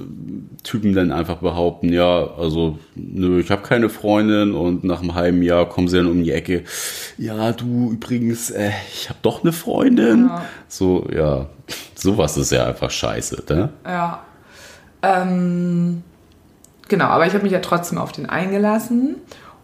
Typen 0.63 0.93
dann 0.93 1.11
einfach 1.11 1.38
behaupten, 1.38 1.93
ja, 1.93 2.28
also 2.38 2.80
nö, 2.95 3.39
ich 3.39 3.51
habe 3.51 3.61
keine 3.61 3.89
Freundin 3.89 4.53
und 4.53 4.84
nach 4.84 5.01
einem 5.01 5.13
halben 5.13 5.41
Jahr 5.41 5.69
kommen 5.69 5.88
sie 5.88 5.97
dann 5.97 6.07
um 6.07 6.24
die 6.24 6.32
Ecke, 6.32 6.63
ja, 7.17 7.51
du 7.53 7.91
übrigens, 7.91 8.49
äh, 8.49 8.72
ich 8.93 9.09
habe 9.09 9.19
doch 9.22 9.43
eine 9.43 9.53
Freundin. 9.53 10.26
Ja. 10.28 10.45
So, 10.67 11.07
ja, 11.13 11.47
sowas 11.95 12.36
ist 12.36 12.51
ja 12.51 12.65
einfach 12.65 12.91
scheiße, 12.91 13.43
ne? 13.47 13.69
Ja. 13.86 14.24
Ähm, 15.03 16.03
genau, 16.88 17.05
aber 17.05 17.26
ich 17.26 17.34
habe 17.34 17.43
mich 17.43 17.53
ja 17.53 17.59
trotzdem 17.59 17.99
auf 17.99 18.11
den 18.11 18.28
eingelassen. 18.28 19.15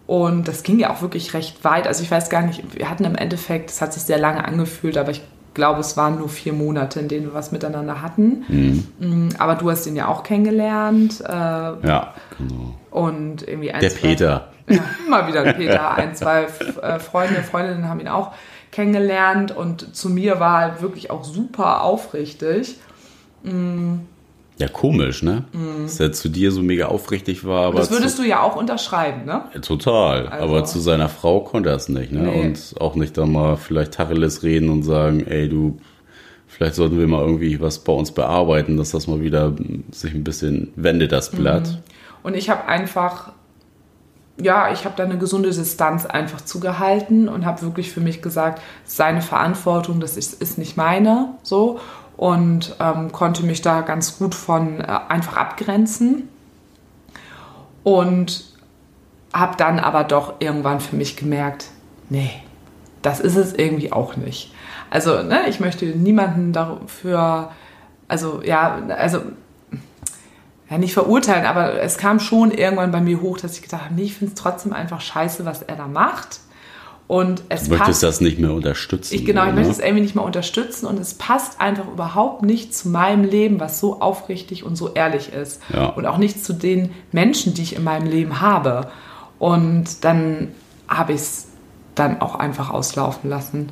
Und 0.07 0.47
das 0.47 0.63
ging 0.63 0.79
ja 0.79 0.89
auch 0.89 1.01
wirklich 1.01 1.33
recht 1.33 1.63
weit. 1.65 1.85
Also 1.85 2.01
ich 2.01 2.09
weiß 2.09 2.29
gar 2.29 2.41
nicht, 2.41 2.63
wir 2.77 2.89
hatten 2.89 3.03
im 3.03 3.15
Endeffekt, 3.15 3.69
es 3.69 3.81
hat 3.81 3.93
sich 3.93 4.03
sehr 4.03 4.17
lange 4.17 4.43
angefühlt, 4.45 4.97
aber 4.97 5.11
ich 5.11 5.21
glaube, 5.53 5.81
es 5.81 5.97
waren 5.97 6.17
nur 6.19 6.29
vier 6.29 6.53
Monate, 6.53 7.01
in 7.01 7.09
denen 7.09 7.25
wir 7.25 7.33
was 7.33 7.51
miteinander 7.51 8.01
hatten. 8.01 8.45
Mhm. 8.47 8.87
Mm, 8.99 9.29
aber 9.37 9.55
du 9.55 9.69
hast 9.69 9.85
ihn 9.85 9.97
ja 9.97 10.07
auch 10.07 10.23
kennengelernt. 10.23 11.19
Äh, 11.21 11.33
ja, 11.33 12.13
genau. 12.37 12.75
Und 12.89 13.45
irgendwie 13.45 13.71
ein, 13.71 13.81
Der 13.81 13.89
zwei, 13.89 14.07
Peter. 14.07 14.47
Ja, 14.69 14.81
immer 15.05 15.27
wieder 15.27 15.53
Peter. 15.53 15.91
Ein, 15.95 16.13
zwei 16.13 16.43
äh, 16.43 16.99
Freunde, 16.99 17.41
Freundinnen 17.41 17.87
haben 17.87 18.01
ihn 18.01 18.09
auch 18.09 18.33
kennengelernt 18.69 19.55
und 19.55 19.95
zu 19.95 20.09
mir 20.09 20.41
war 20.41 20.61
er 20.61 20.81
wirklich 20.81 21.09
auch 21.09 21.23
super 21.23 21.83
aufrichtig. 21.83 22.77
Mhm. 23.43 24.07
Ja, 24.59 24.67
komisch, 24.67 25.21
ne? 25.21 25.43
Mhm. 25.53 25.83
Dass 25.83 25.99
er 25.99 26.11
zu 26.11 26.29
dir 26.29 26.51
so 26.51 26.63
mega 26.63 26.87
aufrichtig 26.87 27.45
war. 27.45 27.67
Aber 27.67 27.79
das 27.79 27.91
würdest 27.91 28.17
zu, 28.17 28.23
du 28.23 28.27
ja 28.27 28.41
auch 28.41 28.55
unterschreiben, 28.55 29.25
ne? 29.25 29.43
Ja, 29.53 29.59
total. 29.59 30.27
Also. 30.27 30.43
Aber 30.43 30.65
zu 30.65 30.79
seiner 30.79 31.09
Frau 31.09 31.41
konnte 31.41 31.69
er 31.69 31.75
es 31.75 31.89
nicht, 31.89 32.11
ne? 32.11 32.21
Nee. 32.21 32.41
Und 32.41 32.75
auch 32.79 32.95
nicht 32.95 33.17
da 33.17 33.25
mal 33.27 33.55
vielleicht 33.55 33.93
Tacheles 33.93 34.41
reden 34.41 34.69
und 34.69 34.81
sagen, 34.81 35.25
ey, 35.27 35.47
du, 35.47 35.77
vielleicht 36.47 36.73
sollten 36.73 36.97
wir 36.97 37.07
mal 37.07 37.21
irgendwie 37.21 37.61
was 37.61 37.79
bei 37.79 37.93
uns 37.93 38.11
bearbeiten, 38.11 38.77
dass 38.77 38.91
das 38.91 39.05
mal 39.05 39.21
wieder 39.21 39.53
sich 39.91 40.15
ein 40.15 40.23
bisschen 40.23 40.73
wendet, 40.75 41.11
das 41.11 41.29
Blatt. 41.29 41.67
Mhm. 41.67 41.77
Und 42.23 42.35
ich 42.35 42.49
habe 42.49 42.65
einfach, 42.65 43.33
ja, 44.41 44.71
ich 44.71 44.85
habe 44.85 44.95
da 44.97 45.03
eine 45.03 45.19
gesunde 45.19 45.51
Distanz 45.51 46.07
einfach 46.07 46.41
zugehalten 46.41 47.29
und 47.29 47.45
habe 47.45 47.61
wirklich 47.61 47.91
für 47.91 48.01
mich 48.01 48.23
gesagt, 48.23 48.59
seine 48.85 49.21
Verantwortung, 49.21 49.99
das 49.99 50.17
ist, 50.17 50.41
ist 50.41 50.57
nicht 50.57 50.77
meine, 50.77 51.35
so 51.43 51.79
und 52.17 52.75
ähm, 52.79 53.11
konnte 53.11 53.43
mich 53.43 53.61
da 53.61 53.81
ganz 53.81 54.17
gut 54.17 54.35
von 54.35 54.81
äh, 54.81 54.99
einfach 55.07 55.37
abgrenzen. 55.37 56.29
Und 57.83 58.43
habe 59.33 59.55
dann 59.55 59.79
aber 59.79 60.03
doch 60.03 60.35
irgendwann 60.39 60.79
für 60.79 60.95
mich 60.95 61.15
gemerkt, 61.15 61.67
nee, 62.09 62.31
das 63.01 63.19
ist 63.19 63.35
es 63.35 63.53
irgendwie 63.53 63.91
auch 63.91 64.17
nicht. 64.17 64.53
Also, 64.89 65.21
ne, 65.21 65.47
ich 65.47 65.59
möchte 65.59 65.85
niemanden 65.85 66.53
dafür, 66.53 67.51
also 68.07 68.41
ja, 68.43 68.79
also 68.97 69.21
ja, 70.69 70.77
nicht 70.77 70.93
verurteilen, 70.93 71.45
aber 71.45 71.81
es 71.81 71.97
kam 71.97 72.19
schon 72.19 72.51
irgendwann 72.51 72.91
bei 72.91 72.99
mir 72.99 73.21
hoch, 73.21 73.37
dass 73.37 73.55
ich 73.55 73.61
gedacht 73.61 73.85
habe, 73.85 73.93
nee, 73.93 74.03
ich 74.03 74.15
finde 74.15 74.33
es 74.33 74.41
trotzdem 74.41 74.73
einfach 74.73 74.99
scheiße, 74.99 75.45
was 75.45 75.61
er 75.61 75.75
da 75.75 75.87
macht. 75.87 76.39
Und 77.07 77.43
es 77.47 77.63
du 77.63 77.69
möchtest 77.69 77.87
passt, 77.87 78.03
das 78.03 78.21
nicht 78.21 78.37
mehr 78.37 78.51
unterstützen. 78.51 79.15
Ich, 79.15 79.23
genau, 79.23 79.47
ich 79.47 79.53
möchte 79.53 79.71
es 79.71 79.79
irgendwie 79.79 80.01
nicht 80.01 80.15
mehr 80.15 80.25
unterstützen 80.25 80.87
und 80.87 80.99
es 80.99 81.13
passt 81.13 81.61
einfach 81.61 81.87
überhaupt 81.87 82.41
nicht 82.41 82.75
zu 82.75 82.89
meinem 82.89 83.23
Leben, 83.23 83.61
was 83.61 83.79
so 83.79 84.01
aufrichtig 84.01 84.65
und 84.65 84.75
so 84.75 84.93
ehrlich 84.93 85.31
ist. 85.31 85.61
Ja. 85.73 85.85
Und 85.85 86.05
auch 86.05 86.17
nicht 86.17 86.43
zu 86.43 86.51
den 86.51 86.91
Menschen, 87.13 87.53
die 87.53 87.61
ich 87.61 87.77
in 87.77 87.83
meinem 87.85 88.07
Leben 88.07 88.41
habe. 88.41 88.89
Und 89.39 90.03
dann 90.03 90.49
habe 90.89 91.13
ich 91.13 91.21
es 91.21 91.47
dann 91.95 92.19
auch 92.19 92.35
einfach 92.35 92.71
auslaufen 92.71 93.29
lassen. 93.29 93.69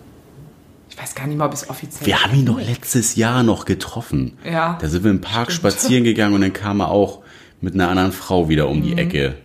Ich 0.90 0.98
weiß 0.98 1.14
gar 1.14 1.28
nicht 1.28 1.38
mal, 1.38 1.48
ob 1.48 1.54
es 1.54 1.70
offiziell 1.70 2.08
Wir 2.08 2.24
haben 2.24 2.34
ihn 2.40 2.46
doch 2.46 2.60
letztes 2.60 3.18
Jahr 3.18 3.44
noch 3.44 3.66
getroffen. 3.66 4.38
Ja. 4.50 4.78
Da 4.80 4.88
sind 4.88 5.04
wir 5.04 5.12
im 5.12 5.20
Park 5.20 5.52
stimmt. 5.52 5.74
spazieren 5.74 6.06
gegangen 6.06 6.36
und 6.36 6.42
dann 6.42 6.54
kam 6.54 6.80
er 6.80 6.90
auch 6.90 7.20
mit 7.60 7.74
einer 7.74 7.90
anderen 7.90 8.14
Frau 8.14 8.48
wieder 8.48 8.70
um 8.70 8.82
die 8.82 8.94
mhm. 8.94 9.00
Ecke. 9.00 9.36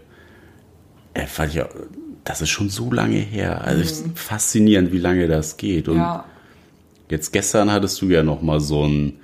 Er 1.12 1.26
fand 1.26 1.52
ich 1.52 1.62
auch 1.62 1.68
das 2.24 2.40
ist 2.40 2.50
schon 2.50 2.68
so 2.68 2.92
lange 2.92 3.16
her. 3.16 3.62
Also 3.62 4.04
mhm. 4.04 4.14
faszinierend, 4.14 4.92
wie 4.92 4.98
lange 4.98 5.28
das 5.28 5.56
geht. 5.56 5.88
Und 5.88 5.98
ja. 5.98 6.24
jetzt 7.08 7.32
gestern 7.32 7.70
hattest 7.70 8.00
du 8.02 8.06
ja 8.06 8.22
noch 8.22 8.42
mal 8.42 8.60
so 8.60 8.84
einen 8.84 9.20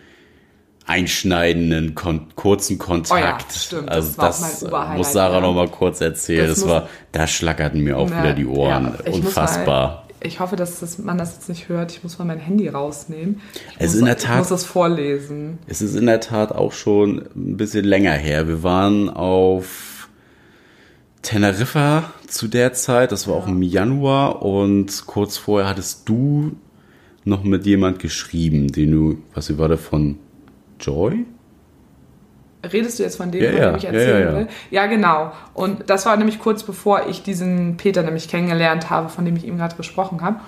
einschneidenden, 0.87 1.95
kon 1.95 2.29
kurzen 2.37 2.79
Kontakt. 2.79 3.13
Oh 3.13 3.17
ja, 3.17 3.39
stimmt. 3.51 3.89
Also 3.89 4.15
das, 4.17 4.61
das 4.61 4.71
muss 4.97 5.13
Sarah 5.13 5.37
ja. 5.37 5.41
noch 5.41 5.55
mal 5.55 5.69
kurz 5.69 6.01
erzählen. 6.01 6.49
Das, 6.49 6.61
das 6.61 6.69
war, 6.69 6.89
da 7.13 7.27
schlackerten 7.27 7.81
mir 7.83 7.99
auch 7.99 8.09
ja, 8.09 8.23
wieder 8.23 8.33
die 8.35 8.47
Ohren. 8.47 8.95
Unfassbar. 9.11 9.89
Mal, 9.89 10.03
ich 10.21 10.41
hoffe, 10.41 10.57
dass 10.57 10.81
das, 10.81 10.99
man 10.99 11.19
das 11.19 11.35
jetzt 11.35 11.49
nicht 11.49 11.69
hört. 11.69 11.93
Ich 11.93 12.03
muss 12.03 12.19
mal 12.19 12.25
mein 12.25 12.39
Handy 12.39 12.69
rausnehmen. 12.69 13.41
Ich 13.55 13.77
es 13.79 13.93
muss, 13.93 14.01
in 14.01 14.07
der 14.07 14.17
Tat, 14.17 14.33
ich 14.33 14.39
muss 14.39 14.49
das 14.49 14.65
vorlesen. 14.65 15.59
Es 15.67 15.83
ist 15.83 15.97
in 15.97 16.07
der 16.07 16.21
Tat 16.21 16.53
auch 16.53 16.73
schon 16.73 17.27
ein 17.35 17.57
bisschen 17.57 17.85
länger 17.85 18.13
her. 18.13 18.49
Wir 18.49 18.63
waren 18.63 19.11
auf 19.11 19.96
Teneriffa 21.27 22.13
zu 22.29 22.47
der 22.47 22.73
Zeit, 22.73 23.11
das 23.11 23.27
war 23.27 23.35
auch 23.35 23.49
im 23.49 23.61
Januar 23.61 24.43
und 24.43 25.07
kurz 25.07 25.37
vorher 25.37 25.69
hattest 25.69 26.09
du 26.09 26.53
noch 27.25 27.43
mit 27.43 27.67
jemand 27.67 27.99
geschrieben, 27.99 28.71
den 28.71 28.93
du, 28.93 29.19
was 29.35 29.59
war 29.59 29.67
der 29.67 29.77
von 29.77 30.21
Joy? 30.79 31.27
Redest 32.73 33.01
du 33.01 33.03
jetzt 33.03 33.17
von 33.17 33.33
dem, 33.33 33.43
ja, 33.43 33.51
von 33.51 33.59
dem 33.59 33.77
ich 33.77 33.85
erzählen 33.87 34.21
ja, 34.21 34.31
ja, 34.31 34.37
will? 34.37 34.49
Ja, 34.71 34.87
genau. 34.87 35.33
Und 35.53 35.91
das 35.91 36.07
war 36.07 36.17
nämlich 36.17 36.39
kurz 36.39 36.63
bevor 36.63 37.09
ich 37.09 37.25
diesen 37.25 37.77
Peter 37.77 38.05
nämlich 38.05 38.29
kennengelernt 38.29 38.89
habe, 38.89 39.09
von 39.09 39.25
dem 39.25 39.35
ich 39.35 39.45
eben 39.49 39.59
gerade 39.59 39.75
gesprochen 39.75 40.23
habe. 40.23 40.39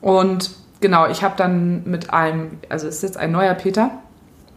Und 0.00 0.52
genau, 0.80 1.06
ich 1.06 1.22
habe 1.22 1.34
dann 1.36 1.82
mit 1.84 2.14
einem, 2.14 2.52
also 2.70 2.88
es 2.88 2.96
ist 2.96 3.02
jetzt 3.02 3.18
ein 3.18 3.30
neuer 3.30 3.52
Peter, 3.52 3.90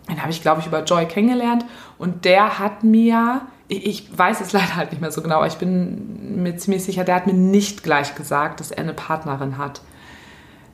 den 0.10 0.22
habe 0.22 0.32
ich, 0.32 0.42
glaube 0.42 0.62
ich, 0.62 0.68
über 0.68 0.86
Joy 0.86 1.08
kennengelernt 1.08 1.66
und 1.98 2.24
der 2.24 2.58
hat 2.58 2.86
mir 2.86 3.42
ich 3.72 4.18
weiß 4.18 4.42
es 4.42 4.52
leider 4.54 4.76
halt 4.76 4.92
nicht 4.92 5.02
mehr 5.02 5.12
so 5.12 5.22
genau, 5.22 5.38
aber 5.38 5.48
ich 5.48 5.58
bin 5.58 6.42
mir 6.44 6.58
ziemlich 6.58 6.84
sicher, 6.84 7.04
der 7.04 7.16
hat 7.16 7.28
mir 7.28 7.34
nicht 7.34 7.84
gleich 7.84 8.16
gesagt, 8.16 8.60
dass 8.60 8.72
er 8.72 8.84
eine 8.84 8.94
Partnerin 8.94 9.58
hat. 9.58 9.82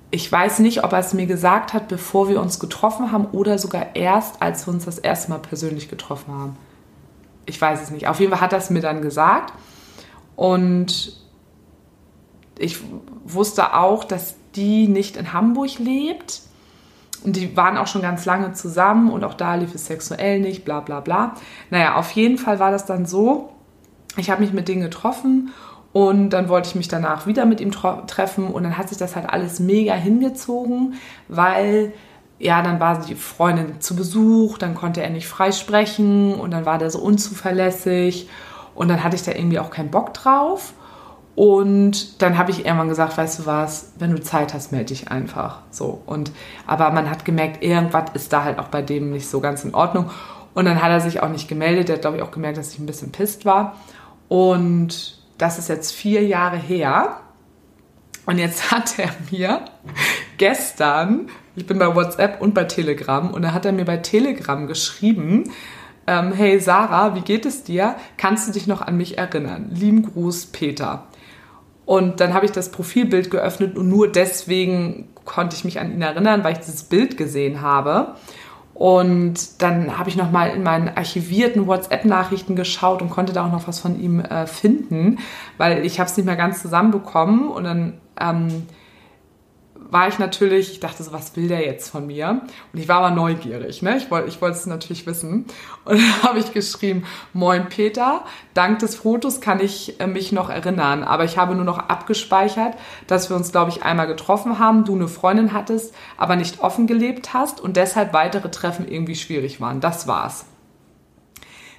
Ich 0.09 0.31
weiß 0.31 0.59
nicht, 0.59 0.83
ob 0.83 0.93
er 0.93 0.99
es 0.99 1.13
mir 1.13 1.25
gesagt 1.25 1.73
hat, 1.73 1.89
bevor 1.89 2.29
wir 2.29 2.41
uns 2.41 2.59
getroffen 2.59 3.11
haben 3.11 3.25
oder 3.25 3.57
sogar 3.57 3.95
erst, 3.95 4.41
als 4.41 4.65
wir 4.65 4.73
uns 4.73 4.85
das 4.85 4.99
erste 4.99 5.31
Mal 5.31 5.39
persönlich 5.39 5.89
getroffen 5.89 6.33
haben. 6.33 6.57
Ich 7.45 7.59
weiß 7.59 7.81
es 7.81 7.91
nicht. 7.91 8.07
Auf 8.07 8.19
jeden 8.19 8.31
Fall 8.31 8.41
hat 8.41 8.53
er 8.53 8.59
es 8.59 8.69
mir 8.69 8.81
dann 8.81 9.01
gesagt. 9.01 9.53
Und 10.37 11.17
ich 12.57 12.79
wusste 13.25 13.73
auch, 13.73 14.05
dass 14.05 14.35
die 14.55 14.87
nicht 14.87 15.17
in 15.17 15.33
Hamburg 15.33 15.77
lebt 15.77 16.41
und 17.23 17.35
die 17.35 17.55
waren 17.57 17.77
auch 17.77 17.87
schon 17.87 18.01
ganz 18.01 18.25
lange 18.25 18.53
zusammen 18.53 19.11
und 19.11 19.23
auch 19.23 19.33
da 19.33 19.55
lief 19.55 19.73
es 19.73 19.85
sexuell 19.85 20.39
nicht, 20.39 20.65
bla 20.65 20.79
bla 20.79 20.99
bla. 20.99 21.33
Naja, 21.69 21.95
auf 21.95 22.11
jeden 22.11 22.37
Fall 22.37 22.59
war 22.59 22.71
das 22.71 22.85
dann 22.85 23.05
so, 23.05 23.49
ich 24.17 24.29
habe 24.29 24.41
mich 24.41 24.53
mit 24.53 24.67
denen 24.67 24.81
getroffen 24.81 25.51
und 25.93 26.29
dann 26.31 26.49
wollte 26.49 26.69
ich 26.69 26.75
mich 26.75 26.87
danach 26.87 27.25
wieder 27.25 27.45
mit 27.45 27.61
ihm 27.61 27.71
treffen 27.71 28.47
und 28.47 28.63
dann 28.63 28.77
hat 28.77 28.89
sich 28.89 28.97
das 28.97 29.15
halt 29.15 29.29
alles 29.29 29.59
mega 29.59 29.93
hingezogen, 29.93 30.95
weil 31.27 31.93
ja, 32.39 32.61
dann 32.61 32.79
war 32.79 32.99
die 33.01 33.15
Freundin 33.15 33.81
zu 33.81 33.95
Besuch, 33.95 34.57
dann 34.59 34.75
konnte 34.75 35.01
er 35.01 35.09
nicht 35.09 35.27
frei 35.27 35.51
sprechen 35.51 36.35
und 36.35 36.51
dann 36.51 36.65
war 36.65 36.77
der 36.77 36.91
so 36.91 36.99
unzuverlässig 36.99 38.29
und 38.75 38.89
dann 38.89 39.03
hatte 39.03 39.15
ich 39.15 39.23
da 39.23 39.31
irgendwie 39.31 39.59
auch 39.59 39.71
keinen 39.71 39.89
Bock 39.89 40.13
drauf. 40.13 40.73
Und 41.37 42.23
dann 42.23 42.39
habe 42.39 42.49
ich 42.49 42.65
irgendwann 42.65 42.89
gesagt, 42.89 43.15
weißt 43.15 43.37
du 43.37 43.45
was, 43.45 43.91
wenn 43.99 44.09
du 44.09 44.19
Zeit 44.19 44.55
hast, 44.55 44.71
melde 44.71 44.87
dich 44.87 45.11
einfach. 45.11 45.59
So. 45.69 46.01
Und, 46.07 46.31
aber 46.65 46.89
man 46.89 47.11
hat 47.11 47.25
gemerkt, 47.25 47.63
irgendwas 47.63 48.05
ist 48.15 48.33
da 48.33 48.43
halt 48.43 48.57
auch 48.57 48.69
bei 48.69 48.81
dem 48.81 49.11
nicht 49.11 49.29
so 49.29 49.39
ganz 49.39 49.63
in 49.63 49.75
Ordnung. 49.75 50.09
Und 50.55 50.65
dann 50.65 50.81
hat 50.81 50.89
er 50.89 50.99
sich 50.99 51.21
auch 51.21 51.29
nicht 51.29 51.47
gemeldet. 51.47 51.89
Der 51.89 51.97
hat, 51.97 52.01
glaube 52.01 52.17
ich, 52.17 52.23
auch 52.23 52.31
gemerkt, 52.31 52.57
dass 52.57 52.73
ich 52.73 52.79
ein 52.79 52.87
bisschen 52.87 53.11
pisst 53.11 53.45
war. 53.45 53.75
Und 54.27 55.19
das 55.37 55.59
ist 55.59 55.69
jetzt 55.69 55.91
vier 55.91 56.25
Jahre 56.25 56.57
her. 56.57 57.19
Und 58.25 58.39
jetzt 58.39 58.71
hat 58.71 58.97
er 58.97 59.09
mir 59.29 59.61
gestern, 60.39 61.29
ich 61.55 61.67
bin 61.67 61.77
bei 61.77 61.93
WhatsApp 61.93 62.41
und 62.41 62.55
bei 62.55 62.63
Telegram, 62.63 63.29
und 63.29 63.43
da 63.43 63.53
hat 63.53 63.63
er 63.63 63.73
mir 63.73 63.85
bei 63.85 63.97
Telegram 63.97 64.65
geschrieben, 64.65 65.51
ähm, 66.07 66.33
hey 66.33 66.59
Sarah, 66.59 67.13
wie 67.13 67.21
geht 67.21 67.45
es 67.45 67.63
dir? 67.63 67.93
Kannst 68.17 68.47
du 68.47 68.53
dich 68.53 68.65
noch 68.65 68.81
an 68.81 68.97
mich 68.97 69.19
erinnern? 69.19 69.69
Lieben 69.69 70.01
Gruß, 70.01 70.47
Peter. 70.47 71.03
Und 71.87 72.19
dann 72.19 72.33
habe 72.33 72.45
ich 72.45 72.51
das 72.51 72.69
Profilbild 72.69 73.31
geöffnet 73.31 73.77
und 73.77 73.87
nur 73.87 74.11
deswegen 74.11 75.07
konnte 75.23 75.55
ich 75.55 75.63
mich 75.63 75.79
an 75.79 75.89
ihn 75.89 76.01
erinnern, 76.01 76.43
weil 76.43 76.51
ich 76.51 76.59
dieses 76.59 76.83
Bild 76.83 77.15
gesehen 77.15 77.61
habe. 77.61 78.15
Und 78.73 79.61
dann 79.61 79.97
habe 79.97 80.09
ich 80.09 80.17
nochmal 80.17 80.49
in 80.49 80.63
meinen 80.63 80.89
archivierten 80.89 81.65
WhatsApp-Nachrichten 81.65 82.57
geschaut 82.57 83.01
und 83.01 83.09
konnte 83.09 83.31
da 83.31 83.45
auch 83.45 83.51
noch 83.53 83.69
was 83.69 83.79
von 83.79 84.01
ihm 84.01 84.19
äh, 84.19 84.47
finden, 84.47 85.19
weil 85.57 85.85
ich 85.85 86.01
habe 86.01 86.09
es 86.09 86.17
nicht 86.17 86.25
mehr 86.25 86.35
ganz 86.35 86.61
zusammenbekommen. 86.61 87.47
Und 87.47 87.63
dann 87.63 87.93
ähm, 88.19 88.63
war 89.89 90.07
ich 90.07 90.19
natürlich, 90.19 90.71
ich 90.71 90.79
dachte 90.79 91.03
so, 91.03 91.13
was 91.13 91.35
will 91.35 91.47
der 91.47 91.65
jetzt 91.65 91.89
von 91.89 92.07
mir? 92.07 92.41
Und 92.73 92.79
ich 92.79 92.87
war 92.87 92.97
aber 92.97 93.11
neugierig, 93.11 93.81
ne? 93.81 93.97
Ich 93.97 94.11
wollte 94.11 94.27
ich 94.27 94.41
wollte 94.41 94.57
es 94.57 94.65
natürlich 94.65 95.05
wissen. 95.05 95.45
Und 95.85 95.97
dann 95.99 96.23
habe 96.23 96.39
ich 96.39 96.53
geschrieben, 96.53 97.05
moin 97.33 97.69
Peter, 97.69 98.25
dank 98.53 98.79
des 98.79 98.95
Fotos 98.95 99.41
kann 99.41 99.59
ich 99.59 99.99
äh, 99.99 100.07
mich 100.07 100.31
noch 100.31 100.49
erinnern, 100.49 101.03
aber 101.03 101.23
ich 101.23 101.37
habe 101.37 101.55
nur 101.55 101.63
noch 101.63 101.77
abgespeichert, 101.77 102.75
dass 103.07 103.29
wir 103.29 103.37
uns, 103.37 103.51
glaube 103.51 103.71
ich, 103.71 103.83
einmal 103.83 104.07
getroffen 104.07 104.59
haben, 104.59 104.83
du 104.83 104.95
eine 104.95 105.07
Freundin 105.07 105.53
hattest, 105.53 105.93
aber 106.17 106.35
nicht 106.35 106.59
offen 106.59 106.87
gelebt 106.87 107.33
hast 107.33 107.61
und 107.61 107.77
deshalb 107.77 108.13
weitere 108.13 108.51
Treffen 108.51 108.87
irgendwie 108.87 109.15
schwierig 109.15 109.61
waren. 109.61 109.79
Das 109.79 110.07
war's. 110.07 110.45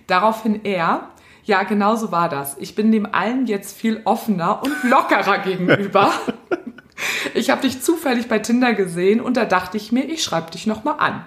Daraufhin 0.06 0.64
er, 0.64 1.11
ja, 1.44 1.62
genau 1.64 1.96
so 1.96 2.12
war 2.12 2.28
das. 2.28 2.56
Ich 2.59 2.74
bin 2.74 2.92
dem 2.92 3.06
allen 3.12 3.46
jetzt 3.46 3.76
viel 3.76 4.00
offener 4.04 4.62
und 4.62 4.90
lockerer 4.90 5.38
gegenüber. 5.38 6.11
Ich 7.34 7.51
habe 7.51 7.62
dich 7.62 7.82
zufällig 7.82 8.28
bei 8.28 8.38
Tinder 8.38 8.74
gesehen 8.74 9.20
und 9.20 9.36
da 9.36 9.44
dachte 9.44 9.76
ich 9.76 9.92
mir, 9.92 10.05
ich 10.05 10.22
schreibe 10.22 10.51
dich 10.51 10.66
nochmal 10.66 10.96
an. 10.99 11.24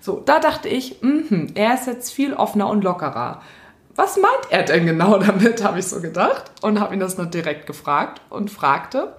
So, 0.00 0.22
da 0.24 0.38
dachte 0.38 0.68
ich, 0.68 1.02
mh, 1.02 1.48
er 1.54 1.74
ist 1.74 1.86
jetzt 1.86 2.12
viel 2.12 2.34
offener 2.34 2.68
und 2.68 2.84
lockerer. 2.84 3.42
Was 3.94 4.16
meint 4.16 4.50
er 4.50 4.62
denn 4.62 4.86
genau 4.86 5.18
damit, 5.18 5.64
habe 5.64 5.80
ich 5.80 5.86
so 5.86 6.00
gedacht 6.00 6.44
und 6.62 6.78
habe 6.80 6.94
ihn 6.94 7.00
das 7.00 7.18
nur 7.18 7.26
direkt 7.26 7.66
gefragt 7.66 8.20
und 8.30 8.50
fragte, 8.50 9.14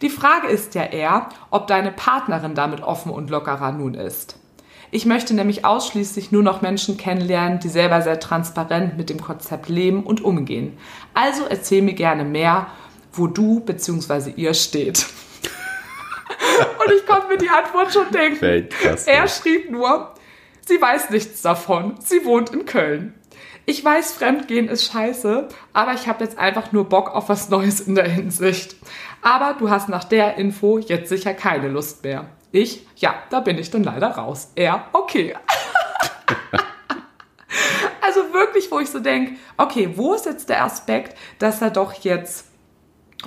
die 0.00 0.10
Frage 0.10 0.48
ist 0.48 0.74
ja 0.74 0.82
eher, 0.82 1.28
ob 1.50 1.68
deine 1.68 1.92
Partnerin 1.92 2.54
damit 2.54 2.82
offen 2.82 3.12
und 3.12 3.30
lockerer 3.30 3.72
nun 3.72 3.94
ist. 3.94 4.36
Ich 4.90 5.06
möchte 5.06 5.32
nämlich 5.32 5.64
ausschließlich 5.64 6.32
nur 6.32 6.42
noch 6.42 6.60
Menschen 6.60 6.96
kennenlernen, 6.96 7.60
die 7.60 7.68
selber 7.68 8.02
sehr 8.02 8.20
transparent 8.20 8.98
mit 8.98 9.10
dem 9.10 9.20
Konzept 9.20 9.68
leben 9.68 10.02
und 10.02 10.22
umgehen. 10.22 10.76
Also 11.14 11.44
erzähl 11.48 11.82
mir 11.82 11.94
gerne 11.94 12.24
mehr, 12.24 12.66
wo 13.12 13.26
du 13.26 13.60
bzw. 13.60 14.32
ihr 14.36 14.54
steht. 14.54 15.06
Und 16.84 16.92
ich 16.92 17.06
konnte 17.06 17.28
mir 17.28 17.38
die 17.38 17.48
Antwort 17.48 17.92
schon 17.92 18.10
denken. 18.10 18.68
Er 19.06 19.28
schrieb 19.28 19.70
nur, 19.70 20.14
sie 20.66 20.80
weiß 20.80 21.10
nichts 21.10 21.42
davon. 21.42 21.96
Sie 22.00 22.24
wohnt 22.24 22.50
in 22.50 22.66
Köln. 22.66 23.14
Ich 23.64 23.84
weiß, 23.84 24.12
Fremdgehen 24.14 24.68
ist 24.68 24.92
scheiße, 24.92 25.48
aber 25.72 25.92
ich 25.94 26.08
habe 26.08 26.24
jetzt 26.24 26.36
einfach 26.36 26.72
nur 26.72 26.88
Bock 26.88 27.14
auf 27.14 27.28
was 27.28 27.48
Neues 27.48 27.80
in 27.80 27.94
der 27.94 28.08
Hinsicht. 28.08 28.74
Aber 29.22 29.54
du 29.56 29.70
hast 29.70 29.88
nach 29.88 30.04
der 30.04 30.36
Info 30.36 30.78
jetzt 30.78 31.08
sicher 31.08 31.32
keine 31.32 31.68
Lust 31.68 32.02
mehr. 32.02 32.26
Ich, 32.50 32.86
ja, 32.96 33.14
da 33.30 33.40
bin 33.40 33.58
ich 33.58 33.70
dann 33.70 33.84
leider 33.84 34.08
raus. 34.08 34.50
Er, 34.56 34.86
okay. 34.92 35.36
also 38.00 38.32
wirklich, 38.32 38.70
wo 38.70 38.80
ich 38.80 38.90
so 38.90 38.98
denke, 38.98 39.36
okay, 39.56 39.92
wo 39.94 40.12
ist 40.14 40.26
jetzt 40.26 40.48
der 40.48 40.64
Aspekt, 40.64 41.16
dass 41.38 41.62
er 41.62 41.70
doch 41.70 41.92
jetzt 41.94 42.46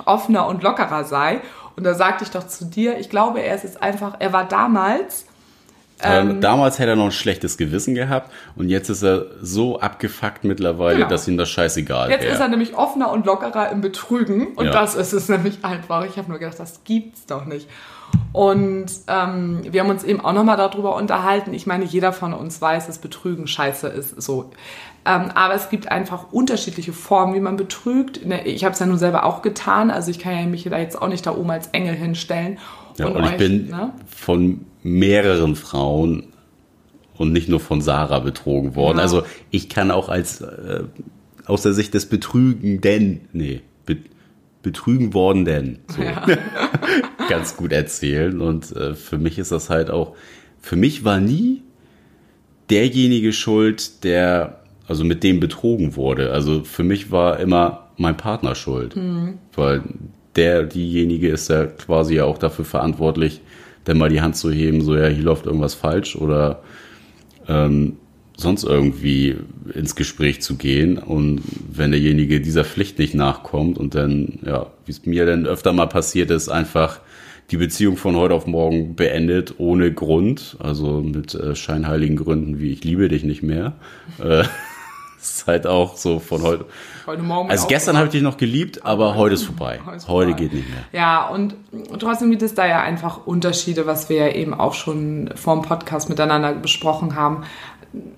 offener 0.04 0.46
und 0.46 0.62
lockerer 0.62 1.04
sei? 1.04 1.40
Und 1.76 1.84
da 1.84 1.94
sagte 1.94 2.24
ich 2.24 2.30
doch 2.30 2.46
zu 2.46 2.64
dir, 2.64 2.98
ich 2.98 3.10
glaube, 3.10 3.40
er 3.40 3.54
ist 3.54 3.64
jetzt 3.64 3.82
einfach, 3.82 4.16
er 4.18 4.32
war 4.32 4.48
damals 4.48 5.26
ähm, 6.02 6.40
Damals 6.42 6.78
hätte 6.78 6.90
er 6.90 6.96
noch 6.96 7.06
ein 7.06 7.10
schlechtes 7.10 7.56
Gewissen 7.56 7.94
gehabt 7.94 8.30
und 8.54 8.68
jetzt 8.68 8.90
ist 8.90 9.02
er 9.02 9.26
so 9.40 9.80
abgefuckt 9.80 10.44
mittlerweile, 10.44 10.98
genau. 10.98 11.08
dass 11.08 11.26
ihm 11.26 11.38
das 11.38 11.48
scheißegal 11.48 12.10
Jetzt 12.10 12.22
wär. 12.22 12.32
ist 12.32 12.40
er 12.40 12.48
nämlich 12.48 12.76
offener 12.76 13.10
und 13.10 13.24
lockerer 13.24 13.70
im 13.70 13.80
Betrügen 13.80 14.48
und 14.56 14.66
ja. 14.66 14.72
das 14.72 14.94
ist 14.94 15.14
es 15.14 15.28
nämlich 15.28 15.64
einfach. 15.64 16.04
Ich 16.04 16.18
habe 16.18 16.28
nur 16.28 16.38
gedacht, 16.38 16.60
das 16.60 16.84
gibt's 16.84 17.24
doch 17.24 17.46
nicht. 17.46 17.68
Und 18.32 18.86
ähm, 19.08 19.62
wir 19.70 19.80
haben 19.80 19.90
uns 19.90 20.04
eben 20.04 20.20
auch 20.20 20.34
nochmal 20.34 20.58
darüber 20.58 20.94
unterhalten. 20.96 21.54
Ich 21.54 21.66
meine, 21.66 21.84
jeder 21.84 22.12
von 22.12 22.34
uns 22.34 22.60
weiß, 22.60 22.86
dass 22.86 22.98
Betrügen 22.98 23.46
scheiße 23.46 23.88
ist. 23.88 24.20
So. 24.20 24.50
Ähm, 25.06 25.30
aber 25.34 25.54
es 25.54 25.70
gibt 25.70 25.90
einfach 25.90 26.32
unterschiedliche 26.32 26.92
Formen, 26.92 27.34
wie 27.34 27.40
man 27.40 27.56
betrügt. 27.56 28.20
Ich 28.44 28.64
habe 28.64 28.72
es 28.72 28.80
ja 28.80 28.86
nun 28.86 28.98
selber 28.98 29.24
auch 29.24 29.40
getan. 29.40 29.90
Also 29.90 30.10
ich 30.10 30.18
kann 30.18 30.36
ja 30.36 30.44
mich 30.46 30.64
da 30.64 30.78
jetzt 30.78 31.00
auch 31.00 31.08
nicht 31.08 31.24
da 31.26 31.34
oben 31.34 31.50
als 31.50 31.68
Engel 31.68 31.94
hinstellen. 31.94 32.58
Ja, 32.98 33.06
und, 33.06 33.16
und 33.16 33.24
euch, 33.24 33.32
ich 33.32 33.36
bin 33.36 33.68
ne? 33.68 33.92
von 34.08 34.66
mehreren 34.82 35.54
Frauen 35.54 36.24
und 37.16 37.32
nicht 37.32 37.48
nur 37.48 37.60
von 37.60 37.80
Sarah 37.80 38.18
betrogen 38.18 38.74
worden. 38.74 38.98
Ja. 38.98 39.04
Also 39.04 39.22
ich 39.50 39.68
kann 39.68 39.90
auch 39.90 40.08
als 40.08 40.40
äh, 40.40 40.84
aus 41.46 41.62
der 41.62 41.72
Sicht 41.72 41.94
des 41.94 42.06
Betrügenden, 42.06 43.28
nee, 43.32 43.62
be, 43.84 43.98
betrügen 44.62 45.14
worden 45.14 45.44
denn 45.44 45.78
so, 45.88 46.02
ja. 46.02 46.26
ganz 47.28 47.56
gut 47.56 47.72
erzählen. 47.72 48.40
Und 48.40 48.74
äh, 48.74 48.94
für 48.94 49.18
mich 49.18 49.38
ist 49.38 49.52
das 49.52 49.70
halt 49.70 49.90
auch, 49.90 50.16
für 50.60 50.76
mich 50.76 51.04
war 51.04 51.20
nie 51.20 51.62
derjenige 52.70 53.32
schuld, 53.32 54.02
der, 54.02 54.62
also 54.88 55.04
mit 55.04 55.22
dem 55.22 55.40
betrogen 55.40 55.96
wurde. 55.96 56.32
Also 56.32 56.64
für 56.64 56.84
mich 56.84 57.10
war 57.10 57.40
immer 57.40 57.88
mein 57.96 58.16
Partner 58.16 58.54
schuld. 58.54 58.96
Mhm. 58.96 59.38
Weil 59.54 59.82
der, 60.36 60.64
diejenige 60.64 61.28
ist 61.28 61.48
ja 61.48 61.66
quasi 61.66 62.20
auch 62.20 62.38
dafür 62.38 62.64
verantwortlich, 62.64 63.40
dann 63.84 63.98
mal 63.98 64.10
die 64.10 64.20
Hand 64.20 64.36
zu 64.36 64.50
heben, 64.50 64.82
so 64.82 64.96
ja, 64.96 65.06
hier 65.06 65.24
läuft 65.24 65.46
irgendwas 65.46 65.74
falsch 65.74 66.16
oder 66.16 66.62
ähm, 67.48 67.96
sonst 68.36 68.64
irgendwie 68.64 69.36
ins 69.72 69.96
Gespräch 69.96 70.42
zu 70.42 70.56
gehen. 70.56 70.98
Und 70.98 71.40
wenn 71.72 71.92
derjenige 71.92 72.40
dieser 72.40 72.64
Pflicht 72.64 72.98
nicht 72.98 73.14
nachkommt 73.14 73.78
und 73.78 73.94
dann, 73.94 74.40
ja, 74.44 74.66
wie 74.84 74.92
es 74.92 75.06
mir 75.06 75.24
dann 75.24 75.46
öfter 75.46 75.72
mal 75.72 75.86
passiert 75.86 76.30
ist, 76.30 76.48
einfach 76.48 77.00
die 77.50 77.56
Beziehung 77.56 77.96
von 77.96 78.16
heute 78.16 78.34
auf 78.34 78.46
morgen 78.46 78.96
beendet, 78.96 79.54
ohne 79.58 79.92
Grund, 79.92 80.56
also 80.58 81.00
mit 81.00 81.34
äh, 81.34 81.54
scheinheiligen 81.54 82.16
Gründen 82.16 82.58
wie 82.58 82.72
ich 82.72 82.82
liebe 82.82 83.08
dich 83.08 83.22
nicht 83.22 83.42
mehr. 83.42 83.76
Äh, 84.18 84.44
ist 85.30 85.46
halt 85.46 85.66
auch 85.66 85.96
so 85.96 86.18
von 86.18 86.42
heute. 86.42 86.66
Heute 87.06 87.22
Morgen. 87.22 87.50
Also 87.50 87.66
gestern 87.66 87.96
habe 87.96 88.06
ich 88.06 88.12
dich 88.12 88.22
noch 88.22 88.36
geliebt, 88.36 88.84
aber 88.84 89.14
heute 89.14 89.34
ist 89.34 89.44
vorbei. 89.44 89.80
Heute, 89.84 89.96
ist 89.96 90.08
heute 90.08 90.34
geht 90.34 90.52
nicht 90.52 90.68
mehr. 90.68 90.84
Ja, 90.92 91.28
und 91.28 91.54
trotzdem 91.98 92.30
gibt 92.30 92.42
es 92.42 92.54
da 92.54 92.66
ja 92.66 92.80
einfach 92.80 93.26
Unterschiede, 93.26 93.86
was 93.86 94.08
wir 94.08 94.16
ja 94.16 94.28
eben 94.28 94.54
auch 94.54 94.74
schon 94.74 95.30
vor 95.34 95.54
dem 95.54 95.62
Podcast 95.62 96.08
miteinander 96.08 96.54
besprochen 96.54 97.14
haben. 97.14 97.44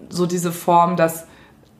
So 0.09 0.27
diese 0.27 0.53
Form, 0.53 0.97
dass 0.97 1.27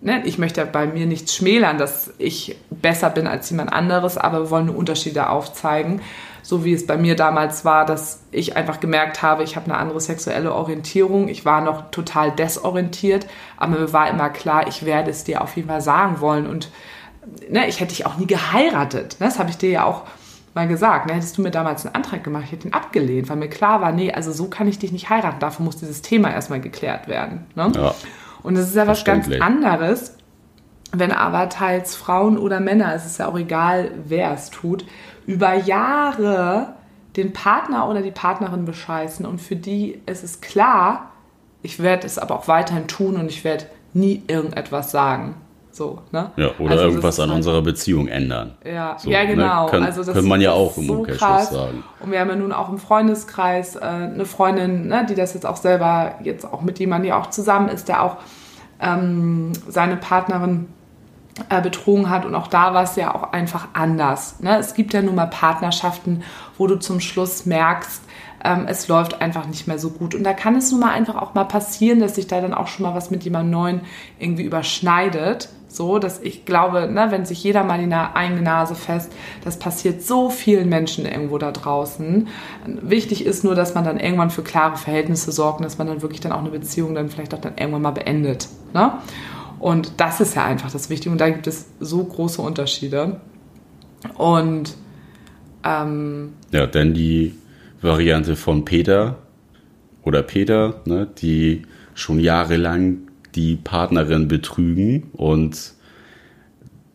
ne, 0.01 0.23
ich 0.25 0.39
möchte 0.39 0.65
bei 0.67 0.87
mir 0.87 1.07
nichts 1.07 1.35
schmälern, 1.35 1.79
dass 1.79 2.13
ich 2.19 2.57
besser 2.71 3.11
bin 3.11 3.27
als 3.27 3.51
jemand 3.51 3.73
anderes, 3.73 4.19
aber 4.19 4.45
wir 4.45 4.51
wollen 4.51 4.67
nur 4.67 4.77
Unterschiede 4.77 5.31
aufzeigen 5.31 6.01
so 6.49 6.65
wie 6.65 6.73
es 6.73 6.87
bei 6.87 6.97
mir 6.97 7.15
damals 7.15 7.67
war, 7.67 7.85
dass 7.85 8.23
ich 8.31 8.57
einfach 8.57 8.81
gemerkt 8.81 9.21
habe, 9.21 9.43
ich 9.43 9.55
habe 9.55 9.67
eine 9.67 9.77
andere 9.77 10.01
sexuelle 10.01 10.55
Orientierung. 10.55 11.29
Ich 11.29 11.45
war 11.45 11.61
noch 11.61 11.91
total 11.91 12.31
desorientiert, 12.31 13.27
aber 13.59 13.79
mir 13.79 13.93
war 13.93 14.09
immer 14.09 14.31
klar, 14.31 14.67
ich 14.67 14.87
werde 14.87 15.11
es 15.11 15.25
dir 15.25 15.43
auf 15.43 15.57
jeden 15.57 15.69
Fall 15.69 15.83
sagen 15.83 16.23
wollen. 16.23 16.47
Und 16.47 16.71
ne, 17.51 17.69
ich 17.69 17.81
hätte 17.81 17.91
dich 17.91 18.07
auch 18.07 18.17
nie 18.17 18.27
geheiratet. 18.27 19.17
Das 19.19 19.39
habe 19.39 19.51
ich 19.51 19.59
dir 19.59 19.69
ja 19.69 19.85
auch 19.85 20.05
mal 20.55 20.67
gesagt. 20.67 21.07
Ne? 21.07 21.13
Hättest 21.13 21.37
du 21.37 21.43
mir 21.43 21.51
damals 21.51 21.85
einen 21.85 21.95
Antrag 21.95 22.25
gemacht, 22.25 22.45
ich 22.47 22.53
hätte 22.53 22.69
ihn 22.69 22.73
abgelehnt, 22.73 23.29
weil 23.29 23.37
mir 23.37 23.51
klar 23.51 23.83
war, 23.83 23.93
nee, 23.93 24.11
also 24.11 24.33
so 24.33 24.49
kann 24.49 24.69
ich 24.69 24.79
dich 24.79 24.91
nicht 24.91 25.11
heiraten. 25.11 25.41
Dafür 25.41 25.67
muss 25.67 25.77
dieses 25.77 26.01
Thema 26.01 26.33
erstmal 26.33 26.63
geklärt 26.63 27.09
werden. 27.09 27.45
Ne? 27.57 27.71
Ja, 27.77 27.95
Und 28.43 28.55
das 28.55 28.69
ist 28.69 28.75
ja 28.75 28.87
was 28.87 29.05
ganz 29.05 29.29
anderes, 29.39 30.17
wenn 30.93 31.13
aber 31.13 31.51
teils 31.51 31.95
Frauen 31.95 32.39
oder 32.39 32.59
Männer, 32.59 32.95
es 32.95 33.05
ist 33.05 33.19
ja 33.19 33.29
auch 33.29 33.39
egal, 33.39 33.91
wer 34.07 34.33
es 34.33 34.49
tut, 34.49 34.87
über 35.29 35.55
Jahre 35.55 36.69
den 37.17 37.35
Partner 37.35 37.87
oder 37.89 38.01
die 38.01 38.11
Partnerin 38.11 38.65
bescheißen 38.65 39.27
und 39.27 39.41
für 39.41 39.57
die 39.57 40.01
ist 40.07 40.25
es 40.25 40.41
klar, 40.41 41.11
ich 41.61 41.83
werde 41.83 42.07
es 42.07 42.19
aber 42.19 42.35
auch 42.35 42.49
weiterhin 42.49 42.89
tun 42.89 43.17
und 43.17 43.27
ich 43.27 43.45
werde 43.45 43.67
nie 43.93 44.23
irgendetwas 44.27 44.91
sagen. 44.91 45.35
So, 45.71 45.99
ne? 46.13 46.33
Ja, 46.37 46.53
oder 46.59 46.73
also 46.73 46.85
irgendwas 46.85 47.21
an 47.21 47.29
halt, 47.29 47.37
unserer 47.37 47.61
Beziehung 47.61 48.09
ändern. 48.09 48.55
Ja, 48.65 48.97
so, 48.99 49.11
ja 49.11 49.21
ne? 49.21 49.35
genau. 49.35 49.67
Ne? 49.67 49.71
Kann, 49.71 49.83
also 49.83 50.03
das 50.03 50.15
könnte 50.15 50.29
man 50.29 50.41
ja 50.41 50.53
auch 50.53 50.79
im 50.79 50.87
so 50.87 50.95
Umkehrschluss 50.95 51.51
sagen. 51.51 51.85
Und 52.01 52.11
wir 52.11 52.21
haben 52.21 52.31
ja 52.31 52.37
nun 52.37 52.53
auch 52.53 52.71
im 52.71 52.79
Freundeskreis 52.79 53.77
äh, 53.77 53.81
eine 53.81 54.25
Freundin, 54.25 54.89
ne, 54.89 55.05
die 55.09 55.15
das 55.15 55.35
jetzt 55.35 55.45
auch 55.45 55.57
selber, 55.57 56.15
jetzt 56.25 56.47
auch 56.47 56.63
mit 56.63 56.79
jemandem, 56.79 57.09
die 57.09 57.13
auch 57.13 57.29
zusammen 57.29 57.69
ist, 57.69 57.89
der 57.89 58.03
auch 58.03 58.17
ähm, 58.81 59.53
seine 59.69 59.97
Partnerin 59.97 60.69
äh, 61.49 61.61
betrogen 61.61 62.11
hat. 62.11 62.25
Und 62.25 62.35
auch 62.35 62.47
da 62.47 62.75
war 62.75 62.85
es 62.85 62.97
ja 62.97 63.15
auch 63.15 63.33
einfach 63.33 63.69
anders. 63.73 64.41
Ne? 64.41 64.59
Es 64.59 64.75
gibt 64.75 64.95
ja 64.95 65.03
nun 65.03 65.15
mal 65.15 65.27
Partnerschaften, 65.27 66.23
wo 66.57 66.67
du 66.67 66.77
zum 66.77 67.01
Schluss 67.01 67.47
merkst, 67.47 68.03
ähm, 68.45 68.67
es 68.69 68.89
läuft 68.89 69.21
einfach 69.21 69.47
nicht 69.47 69.67
mehr 69.67 69.79
so 69.79 69.91
gut. 69.91 70.15
Und 70.15 70.25
da 70.25 70.33
kann 70.33 70.57
es 70.57 70.71
nun 70.71 70.81
mal 70.81 70.93
einfach 70.93 71.17
auch 71.17 71.35
mal 71.35 71.45
passieren, 71.45 72.01
dass 72.01 72.15
sich 72.15 72.27
da 72.27 72.41
dann 72.41 72.55
auch 72.55 72.69
schon 72.69 72.85
mal 72.85 72.95
was 72.95 73.11
mit 73.11 73.25
jemandem 73.25 73.51
Neuen 73.51 73.81
irgendwie 74.19 74.45
überschneidet. 74.45 75.49
So, 75.71 75.99
dass 75.99 76.21
ich 76.23 76.47
glaube, 76.47 76.91
ne, 76.91 77.09
wenn 77.11 77.27
sich 77.27 77.45
jeder 77.45 77.63
mal 77.63 77.79
die 77.79 77.93
eigene 77.93 78.41
Nase 78.41 78.75
fest, 78.75 79.13
das 79.45 79.59
passiert 79.59 80.03
so 80.03 80.31
vielen 80.31 80.71
Menschen 80.71 81.05
irgendwo 81.05 81.37
da 81.37 81.53
draußen. 81.53 82.29
Wichtig 82.81 83.27
ist 83.27 83.45
nur, 83.45 83.55
dass 83.55 83.75
man 83.75 83.85
dann 83.85 84.01
irgendwann 84.01 84.31
für 84.31 84.43
klare 84.43 84.79
Verhältnisse 84.79 85.31
sorgt 85.31 85.61
und 85.61 85.65
dass 85.65 85.77
man 85.77 85.87
dann 85.87 86.01
wirklich 86.01 86.21
dann 86.21 86.33
auch 86.33 86.39
eine 86.39 86.49
Beziehung 86.49 86.95
dann 86.95 87.11
vielleicht 87.11 87.35
auch 87.35 87.41
dann 87.41 87.59
irgendwann 87.59 87.83
mal 87.83 87.91
beendet. 87.91 88.49
Ne? 88.73 88.93
Und 89.59 89.93
das 89.97 90.21
ist 90.21 90.37
ja 90.37 90.45
einfach 90.45 90.71
das 90.71 90.91
Wichtige. 90.91 91.11
Und 91.11 91.21
da 91.21 91.29
gibt 91.31 91.47
es 91.47 91.67
so 91.81 92.05
große 92.05 92.41
Unterschiede. 92.41 93.21
Und 94.17 94.77
ähm, 95.65 96.35
ja, 96.53 96.67
dann 96.67 96.95
die 96.95 97.35
Variante 97.81 98.37
von 98.37 98.65
Peter 98.65 99.19
oder 100.03 100.23
Peter, 100.23 100.81
ne, 100.85 101.09
die 101.19 101.63
schon 101.95 102.21
jahrelang 102.21 102.99
die 103.35 103.57
Partnerin 103.57 104.29
betrügen 104.29 105.11
und 105.13 105.75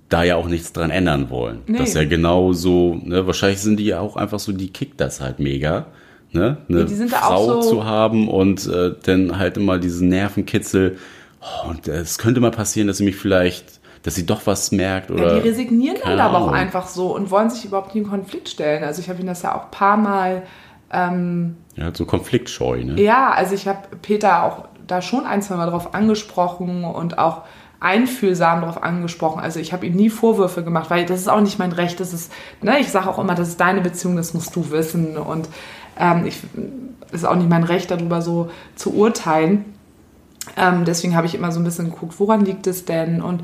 da 0.10 0.24
ja 0.24 0.36
auch 0.36 0.48
nichts 0.48 0.74
dran 0.74 0.92
ändern 0.92 1.30
wollen. 1.30 1.60
Nee. 1.66 1.80
Das 1.80 1.90
ist 1.90 1.96
ja 1.96 2.06
genau 2.06 2.54
so, 2.54 3.00
ne, 3.04 3.26
wahrscheinlich 3.26 3.60
sind 3.60 3.80
die 3.80 3.86
ja 3.86 4.00
auch 4.00 4.16
einfach 4.16 4.40
so, 4.40 4.52
die 4.52 4.72
kickt 4.72 5.02
das 5.02 5.22
halt 5.22 5.40
mega, 5.40 5.88
ne, 6.32 6.58
eine 6.70 6.88
Frau 6.88 7.62
so 7.62 7.70
zu 7.70 7.86
haben 7.86 8.28
und 8.28 8.68
äh, 8.68 8.94
dann 9.04 9.38
halt 9.38 9.58
immer 9.58 9.80
diesen 9.80 10.10
Nervenkitzel, 10.10 10.98
Oh, 11.44 11.70
und 11.70 11.88
es 11.88 12.18
könnte 12.18 12.40
mal 12.40 12.52
passieren, 12.52 12.88
dass 12.88 12.98
sie 12.98 13.04
mich 13.04 13.18
vielleicht, 13.18 13.82
dass 14.04 14.16
sie 14.16 14.26
doch 14.26 14.46
was 14.46 14.72
merkt 14.72 15.12
oder. 15.12 15.36
Ja, 15.36 15.40
die 15.40 15.48
resignieren 15.50 15.98
dann 16.04 16.20
aber 16.20 16.40
auch 16.40 16.52
einfach 16.52 16.88
so 16.88 17.14
und 17.16 17.32
wollen 17.32 17.50
sich 17.50 17.66
überhaupt 17.66 17.94
nie 17.96 18.02
in 18.02 18.08
Konflikt 18.08 18.50
stellen. 18.50 18.84
Also 18.84 19.02
ich 19.02 19.10
habe 19.10 19.20
ihn 19.20 19.28
das 19.28 19.42
ja 19.42 19.56
auch 19.56 19.66
ein 19.66 19.72
paar 19.72 19.98
Mal. 19.98 20.44
Ähm, 20.92 21.58
ja, 21.76 21.94
so 21.94 22.06
konfliktscheu, 22.06 22.84
ne? 22.84 23.02
Ja, 23.02 23.32
also 23.32 23.56
ich 23.56 23.68
habe 23.68 23.80
Peter 24.02 24.44
auch 24.44 24.66
da 24.88 25.02
schon 25.02 25.26
ein, 25.26 25.42
zwei 25.42 25.56
Mal 25.56 25.70
drauf 25.70 25.94
angesprochen 25.94 26.86
und 26.86 27.18
auch 27.18 27.42
einfühlsam 27.80 28.62
darauf 28.62 28.82
angesprochen. 28.82 29.42
Also 29.42 29.60
ich 29.60 29.74
habe 29.74 29.86
ihm 29.86 29.96
nie 29.96 30.10
Vorwürfe 30.10 30.64
gemacht, 30.64 30.90
weil 30.90 31.06
das 31.06 31.20
ist 31.20 31.28
auch 31.28 31.42
nicht 31.42 31.60
mein 31.60 31.74
Recht. 31.74 32.00
Das 32.00 32.14
ist, 32.14 32.32
ne, 32.62 32.80
ich 32.80 32.90
sage 32.90 33.10
auch 33.10 33.20
immer, 33.20 33.36
das 33.36 33.50
ist 33.50 33.60
deine 33.60 33.82
Beziehung, 33.82 34.16
das 34.16 34.34
musst 34.34 34.56
du 34.56 34.72
wissen. 34.72 35.18
Und 35.18 35.50
ähm, 36.00 36.26
ich 36.26 36.40
ist 37.12 37.26
auch 37.26 37.36
nicht 37.36 37.50
mein 37.50 37.64
Recht, 37.64 37.92
darüber 37.92 38.22
so 38.22 38.50
zu 38.76 38.94
urteilen. 38.96 39.73
Ähm, 40.58 40.86
deswegen 40.86 41.16
habe 41.16 41.28
ich 41.28 41.36
immer 41.36 41.52
so 41.52 41.60
ein 41.60 41.64
bisschen 41.64 41.92
geguckt, 41.92 42.20
woran 42.20 42.44
liegt 42.44 42.68
es 42.68 42.86
denn? 42.86 43.22
Und 43.22 43.44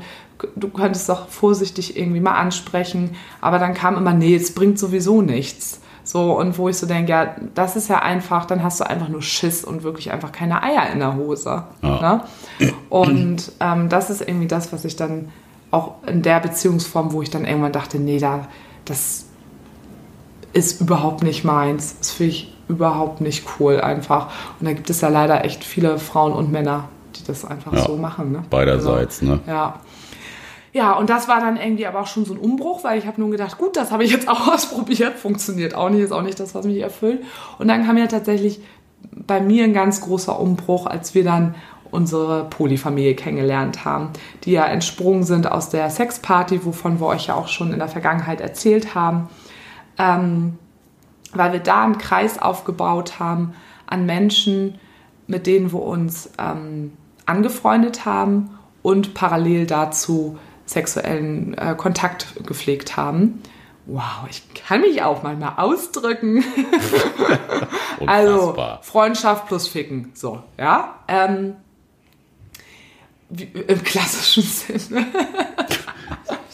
du 0.56 0.68
könntest 0.68 1.08
doch 1.08 1.28
vorsichtig 1.28 1.96
irgendwie 1.96 2.20
mal 2.20 2.34
ansprechen. 2.34 3.16
Aber 3.40 3.58
dann 3.58 3.74
kam 3.74 3.96
immer, 3.96 4.12
nee, 4.12 4.34
es 4.34 4.54
bringt 4.54 4.78
sowieso 4.78 5.22
nichts. 5.22 5.80
So, 6.02 6.36
und 6.38 6.58
wo 6.58 6.68
ich 6.68 6.76
so 6.76 6.86
denke, 6.86 7.12
ja, 7.12 7.36
das 7.54 7.76
ist 7.76 7.88
ja 7.88 8.00
einfach, 8.00 8.44
dann 8.44 8.62
hast 8.62 8.80
du 8.80 8.88
einfach 8.88 9.08
nur 9.08 9.22
Schiss 9.22 9.64
und 9.64 9.82
wirklich 9.82 10.10
einfach 10.10 10.32
keine 10.32 10.62
Eier 10.62 10.90
in 10.92 10.98
der 10.98 11.14
Hose. 11.14 11.64
Ja. 11.82 12.22
Ne? 12.58 12.72
Und 12.88 13.52
ähm, 13.60 13.88
das 13.88 14.10
ist 14.10 14.20
irgendwie 14.20 14.48
das, 14.48 14.72
was 14.72 14.84
ich 14.84 14.96
dann 14.96 15.28
auch 15.70 16.02
in 16.06 16.22
der 16.22 16.40
Beziehungsform, 16.40 17.12
wo 17.12 17.22
ich 17.22 17.30
dann 17.30 17.44
irgendwann 17.44 17.72
dachte, 17.72 17.98
nee, 17.98 18.18
da, 18.18 18.48
das 18.86 19.26
ist 20.52 20.80
überhaupt 20.80 21.22
nicht 21.22 21.44
meins. 21.44 21.96
Das 21.98 22.10
finde 22.10 22.32
ich 22.32 22.56
überhaupt 22.70 23.20
nicht 23.20 23.44
cool 23.58 23.80
einfach. 23.80 24.28
Und 24.58 24.66
da 24.66 24.72
gibt 24.72 24.90
es 24.90 25.00
ja 25.00 25.08
leider 25.08 25.44
echt 25.44 25.64
viele 25.64 25.98
Frauen 25.98 26.32
und 26.32 26.50
Männer, 26.50 26.88
die 27.16 27.24
das 27.24 27.44
einfach 27.44 27.72
ja, 27.72 27.82
so 27.82 27.96
machen. 27.96 28.32
Ne? 28.32 28.42
Beiderseits, 28.48 29.20
also, 29.20 29.34
ne? 29.34 29.40
Ja. 29.46 29.80
Ja, 30.72 30.92
und 30.92 31.10
das 31.10 31.26
war 31.26 31.40
dann 31.40 31.56
irgendwie 31.56 31.86
aber 31.86 32.00
auch 32.00 32.06
schon 32.06 32.24
so 32.24 32.32
ein 32.32 32.38
Umbruch, 32.38 32.84
weil 32.84 32.96
ich 32.96 33.06
habe 33.06 33.20
nun 33.20 33.32
gedacht, 33.32 33.58
gut, 33.58 33.76
das 33.76 33.90
habe 33.90 34.04
ich 34.04 34.12
jetzt 34.12 34.28
auch 34.28 34.46
ausprobiert, 34.54 35.18
funktioniert 35.18 35.74
auch 35.74 35.90
nicht, 35.90 36.02
ist 36.02 36.12
auch 36.12 36.22
nicht 36.22 36.38
das, 36.38 36.54
was 36.54 36.64
mich 36.64 36.78
erfüllt. 36.78 37.24
Und 37.58 37.66
dann 37.66 37.84
kam 37.84 37.98
ja 37.98 38.06
tatsächlich 38.06 38.60
bei 39.12 39.40
mir 39.40 39.64
ein 39.64 39.72
ganz 39.72 40.00
großer 40.00 40.38
Umbruch, 40.38 40.86
als 40.86 41.14
wir 41.14 41.24
dann 41.24 41.56
unsere 41.90 42.44
Polyfamilie 42.44 43.14
kennengelernt 43.14 43.84
haben, 43.84 44.10
die 44.44 44.52
ja 44.52 44.64
entsprungen 44.64 45.24
sind 45.24 45.50
aus 45.50 45.70
der 45.70 45.90
Sexparty, 45.90 46.64
wovon 46.64 47.00
wir 47.00 47.06
euch 47.06 47.26
ja 47.26 47.34
auch 47.34 47.48
schon 47.48 47.72
in 47.72 47.80
der 47.80 47.88
Vergangenheit 47.88 48.40
erzählt 48.40 48.94
haben, 48.94 49.28
ähm, 49.98 50.58
weil 51.32 51.52
wir 51.52 51.60
da 51.60 51.84
einen 51.84 51.98
Kreis 51.98 52.40
aufgebaut 52.40 53.18
haben 53.18 53.54
an 53.86 54.06
Menschen, 54.06 54.78
mit 55.26 55.46
denen 55.46 55.72
wir 55.72 55.82
uns 55.82 56.30
ähm, 56.38 56.92
angefreundet 57.26 58.04
haben 58.04 58.58
und 58.82 59.14
parallel 59.14 59.66
dazu 59.66 60.38
sexuellen 60.66 61.56
äh, 61.58 61.74
Kontakt 61.76 62.46
gepflegt 62.46 62.96
haben. 62.96 63.42
Wow, 63.86 64.26
ich 64.28 64.42
kann 64.54 64.82
mich 64.82 65.02
auch 65.02 65.22
manchmal 65.22 65.54
ausdrücken. 65.56 66.44
also 68.06 68.56
Freundschaft 68.82 69.46
plus 69.46 69.66
Ficken, 69.66 70.12
so, 70.14 70.42
ja. 70.58 70.94
Ähm, 71.08 71.56
wie, 73.30 73.44
Im 73.44 73.82
klassischen 73.82 74.42
Sinne. 74.42 75.06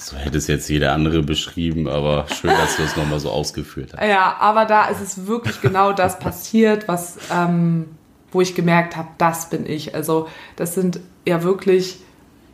So 0.07 0.17
hätte 0.17 0.39
es 0.39 0.47
jetzt 0.47 0.69
jeder 0.69 0.93
andere 0.93 1.21
beschrieben, 1.21 1.89
aber 1.89 2.27
schön, 2.29 2.51
dass 2.51 2.77
du 2.77 2.85
es 2.85 2.97
nochmal 2.97 3.19
so 3.19 3.29
ausgeführt 3.29 3.93
hast. 3.93 4.07
Ja, 4.07 4.37
aber 4.39 4.65
da 4.65 4.87
ist 4.87 5.01
es 5.01 5.27
wirklich 5.27 5.61
genau 5.61 5.93
das 5.93 6.21
passiert, 6.21 6.87
was, 6.87 7.19
ähm, 7.35 7.87
wo 8.31 8.41
ich 8.41 8.55
gemerkt 8.55 8.97
habe, 8.97 9.09
das 9.19 9.51
bin 9.51 9.67
ich. 9.67 9.97
Also 9.97 10.29
das 10.55 10.77
sind 10.77 11.01
ja 11.27 11.43
wirklich 11.43 11.99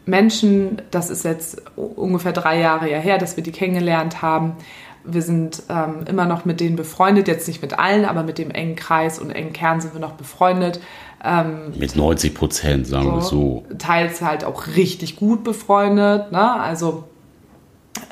Menschen, 0.07 0.81
das 0.91 1.11
ist 1.11 1.27
jetzt 1.27 1.61
ungefähr 1.77 2.33
drei 2.33 2.59
Jahre 2.59 2.87
her, 2.87 3.19
dass 3.19 3.37
wir 3.37 3.45
die 3.45 3.53
kennengelernt 3.53 4.23
haben. 4.23 4.57
Wir 5.05 5.21
sind 5.21 5.65
ähm, 5.69 6.07
immer 6.09 6.25
noch 6.25 6.47
mit 6.47 6.59
denen 6.59 6.77
befreundet, 6.77 7.29
jetzt 7.29 7.49
nicht 7.49 7.61
mit 7.61 7.79
allen, 7.79 8.07
aber 8.07 8.23
mit 8.23 8.39
dem 8.39 8.51
engen 8.51 8.77
Kreis 8.77 9.19
und 9.19 9.31
engen 9.31 9.53
Kern 9.53 9.83
sind 9.83 9.93
wir 9.93 10.01
noch 10.01 10.13
befreundet. 10.13 10.81
Ähm, 11.23 11.75
mit 11.77 11.97
90 11.97 12.35
Prozent, 12.35 12.87
sagen 12.87 13.05
so, 13.05 13.13
wir 13.13 13.21
so. 13.21 13.77
Teils 13.77 14.23
halt 14.23 14.45
auch 14.45 14.69
richtig 14.69 15.17
gut 15.17 15.45
befreundet, 15.45 16.33
ne? 16.33 16.59
Also, 16.59 17.05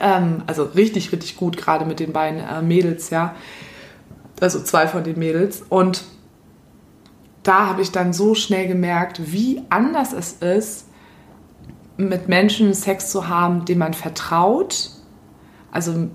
ähm, 0.00 0.42
also 0.46 0.64
richtig, 0.64 1.12
richtig 1.12 1.36
gut, 1.36 1.56
gerade 1.56 1.84
mit 1.84 2.00
den 2.00 2.12
beiden 2.12 2.40
äh, 2.40 2.62
Mädels, 2.62 3.10
ja. 3.10 3.34
Also 4.40 4.62
zwei 4.62 4.86
von 4.86 5.04
den 5.04 5.18
Mädels. 5.18 5.62
Und 5.68 6.04
da 7.42 7.66
habe 7.66 7.82
ich 7.82 7.92
dann 7.92 8.12
so 8.12 8.34
schnell 8.34 8.66
gemerkt, 8.68 9.32
wie 9.32 9.62
anders 9.68 10.12
es 10.12 10.32
ist, 10.32 10.86
mit 11.96 12.28
Menschen 12.28 12.72
Sex 12.72 13.10
zu 13.10 13.28
haben, 13.28 13.66
dem 13.66 13.78
man 13.78 13.92
vertraut, 13.92 14.90
also 15.70 16.08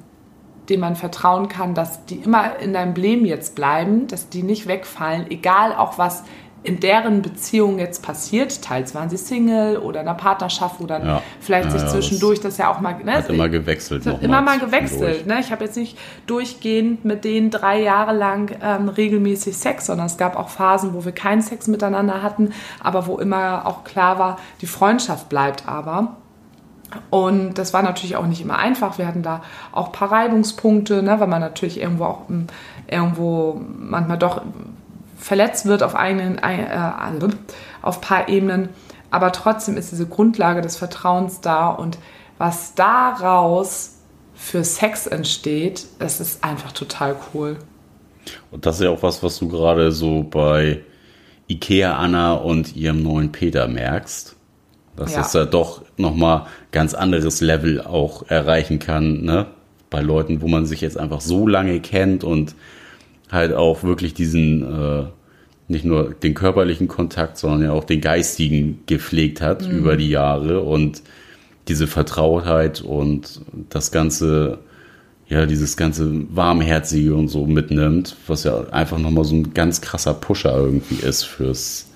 dem 0.70 0.80
man 0.80 0.96
vertrauen 0.96 1.48
kann, 1.48 1.76
dass 1.76 2.06
die 2.06 2.16
immer 2.16 2.58
in 2.58 2.74
deinem 2.74 2.96
Leben 2.96 3.26
jetzt 3.26 3.54
bleiben, 3.54 4.08
dass 4.08 4.30
die 4.30 4.42
nicht 4.42 4.68
wegfallen, 4.68 5.30
egal 5.30 5.76
auch 5.76 6.00
was 6.00 6.24
in 6.66 6.80
deren 6.80 7.22
Beziehung 7.22 7.80
jetzt 7.80 8.02
passiert. 8.02 8.62
Teils 8.62 8.96
waren 8.96 9.10
sie 9.10 9.18
Single 9.18 9.78
oder 9.78 10.02
in 10.02 10.08
einer 10.08 10.18
Partnerschaft, 10.18 10.80
wo 10.80 10.86
dann 10.86 11.06
ja. 11.06 11.22
vielleicht 11.40 11.72
ja, 11.72 11.78
sich 11.78 11.90
zwischendurch 11.90 12.40
das, 12.40 12.56
das, 12.56 12.58
ja 12.58 12.72
auch 12.72 12.82
mal. 12.82 12.96
Ne, 13.04 13.14
hat 13.14 13.30
immer 13.30 13.50
gewechselt. 13.50 14.06
Noch 14.06 14.22
immer 14.22 14.42
mal 14.42 14.60
gewechselt. 14.60 15.28
Ne? 15.28 15.40
Ich 15.40 15.52
habe 15.52 15.64
jetzt 15.64 15.78
nicht 15.78 15.98
durchgehend 16.26 17.06
mit 17.06 17.24
denen 17.24 17.52
drei 17.52 17.82
Jahre 17.82 18.16
lang 18.16 18.58
ähm, 18.62 18.90
regelmäßig 18.90 19.56
Sex, 19.56 19.86
sondern 19.86 20.08
es 20.08 20.18
gab 20.18 20.36
auch 20.36 20.50
Phasen, 20.50 20.94
wo 20.94 21.06
wir 21.06 21.12
keinen 21.12 21.42
Sex 21.42 21.68
miteinander 21.68 22.24
hatten, 22.24 22.52
aber 22.82 23.06
wo 23.08 23.18
immer 23.20 23.66
auch 23.66 23.84
klar 23.84 24.18
war, 24.18 24.40
die 24.62 24.68
Freundschaft 24.68 25.30
bleibt 25.30 25.68
aber. 25.68 26.18
Und 27.10 27.56
das 27.56 27.74
war 27.74 27.82
natürlich 27.82 28.16
auch 28.16 28.26
nicht 28.26 28.42
immer 28.42 28.58
einfach. 28.58 28.98
Wir 28.98 29.08
hatten 29.08 29.22
da 29.22 29.42
auch 29.72 29.88
ein 29.88 29.92
paar 29.92 30.12
Reibungspunkte, 30.12 31.04
ne, 31.04 31.20
weil 31.20 31.28
man 31.28 31.42
natürlich 31.42 31.80
irgendwo 31.80 32.06
auch 32.06 32.22
irgendwo 32.88 33.62
manchmal 33.78 34.18
doch 34.18 34.42
verletzt 35.18 35.66
wird 35.66 35.84
auf 35.84 35.96
einen, 35.96 36.38
äh, 36.38 36.92
auf 37.82 38.02
paar 38.02 38.30
Ebenen, 38.30 38.70
aber 39.12 39.32
trotzdem 39.32 39.78
ist 39.78 39.92
diese 39.92 40.08
Grundlage 40.08 40.62
des 40.62 40.78
Vertrauens 40.78 41.42
da 41.42 41.70
und 41.70 41.98
was 42.38 42.76
daraus 42.76 43.96
für 44.34 44.64
Sex 44.64 45.08
entsteht, 45.08 45.86
das 46.00 46.20
ist 46.20 46.44
einfach 46.44 46.74
total 46.74 47.16
cool. 47.34 47.58
Und 48.52 48.66
das 48.66 48.76
ist 48.76 48.84
ja 48.84 48.90
auch 48.90 49.04
was, 49.04 49.24
was 49.24 49.40
du 49.40 49.48
gerade 49.48 49.92
so 49.92 50.24
bei 50.24 50.82
Ikea 51.48 51.96
Anna 51.96 52.34
und 52.34 52.76
ihrem 52.76 53.04
neuen 53.04 53.32
Peter 53.32 53.68
merkst. 53.68 54.36
Dass 54.96 55.14
ja. 55.14 55.22
es 55.22 55.32
da 55.32 55.46
doch 55.46 55.84
nochmal 55.98 56.48
ganz 56.72 56.94
anderes 56.94 57.42
Level 57.42 57.82
auch 57.82 58.30
erreichen 58.30 58.80
kann, 58.80 59.24
ne? 59.24 59.48
Bei 59.90 60.02
Leuten, 60.02 60.42
wo 60.42 60.48
man 60.48 60.66
sich 60.66 60.82
jetzt 60.82 60.98
einfach 60.98 61.22
so 61.22 61.48
lange 61.48 61.80
kennt 61.80 62.24
und 62.24 62.56
halt 63.32 63.54
auch 63.54 63.84
wirklich 63.84 64.14
diesen, 64.14 64.64
äh, 64.64 65.04
nicht 65.68 65.86
nur 65.86 66.14
den 66.14 66.34
körperlichen 66.34 66.88
Kontakt, 66.88 67.38
sondern 67.38 67.64
ja 67.64 67.72
auch 67.72 67.84
den 67.84 68.02
geistigen 68.02 68.84
gepflegt 68.86 69.42
hat 69.42 69.68
mhm. 69.68 69.78
über 69.78 69.98
die 69.98 70.10
Jahre 70.10 70.62
und 70.62 71.02
diese 71.68 71.88
Vertrautheit 71.88 72.82
und 72.82 73.42
das 73.70 73.92
ganze, 73.92 74.60
ja, 75.28 75.46
dieses 75.46 75.78
ganze 75.78 76.12
Warmherzige 76.36 77.16
und 77.16 77.30
so 77.30 77.48
mitnimmt, 77.48 78.16
was 78.28 78.44
ja 78.44 78.70
einfach 78.70 79.00
nochmal 79.00 79.24
so 79.24 79.36
ein 79.36 79.54
ganz 79.54 79.82
krasser 79.82 80.14
Pusher 80.14 80.56
irgendwie 80.56 81.04
ist 81.04 81.24
fürs, 81.24 81.88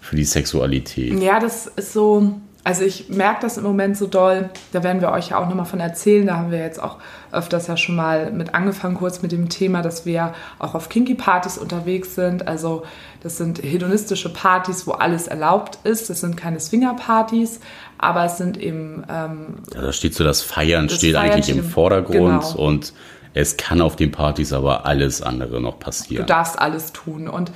für 0.00 0.16
die 0.16 0.24
Sexualität. 0.24 1.20
Ja, 1.22 1.38
das 1.38 1.66
ist 1.66 1.92
so, 1.92 2.40
also 2.62 2.84
ich 2.84 3.08
merke 3.08 3.40
das 3.42 3.56
im 3.56 3.64
Moment 3.64 3.96
so 3.96 4.06
doll, 4.06 4.50
da 4.72 4.82
werden 4.82 5.00
wir 5.00 5.10
euch 5.12 5.30
ja 5.30 5.38
auch 5.38 5.48
nochmal 5.48 5.64
von 5.64 5.80
erzählen, 5.80 6.26
da 6.26 6.36
haben 6.36 6.50
wir 6.50 6.58
jetzt 6.58 6.82
auch 6.82 6.98
öfters 7.32 7.68
ja 7.68 7.76
schon 7.76 7.96
mal 7.96 8.30
mit 8.32 8.54
angefangen, 8.54 8.96
kurz 8.96 9.22
mit 9.22 9.32
dem 9.32 9.48
Thema, 9.48 9.80
dass 9.80 10.04
wir 10.04 10.34
auch 10.58 10.74
auf 10.74 10.90
Kinky-Partys 10.90 11.56
unterwegs 11.56 12.14
sind. 12.14 12.46
Also 12.46 12.82
das 13.22 13.38
sind 13.38 13.62
hedonistische 13.62 14.30
Partys, 14.30 14.86
wo 14.86 14.92
alles 14.92 15.26
erlaubt 15.26 15.78
ist. 15.84 16.10
Das 16.10 16.20
sind 16.20 16.36
keine 16.36 16.60
Swinger-Partys, 16.60 17.60
aber 17.96 18.26
es 18.26 18.36
sind 18.36 18.58
eben... 18.58 19.04
Ähm, 19.08 19.62
ja, 19.74 19.80
da 19.80 19.92
steht 19.92 20.14
so, 20.14 20.24
das 20.24 20.42
Feiern 20.42 20.88
das 20.88 20.98
steht 20.98 21.14
Feiern 21.14 21.32
eigentlich 21.32 21.56
im 21.56 21.64
Vordergrund 21.64 22.42
genau. 22.42 22.56
und 22.56 22.92
es 23.32 23.56
kann 23.56 23.80
auf 23.80 23.96
den 23.96 24.10
Partys 24.10 24.52
aber 24.52 24.86
alles 24.86 25.22
andere 25.22 25.60
noch 25.60 25.78
passieren. 25.78 26.26
Du 26.26 26.32
darfst 26.32 26.58
alles 26.58 26.92
tun 26.92 27.28
und 27.28 27.52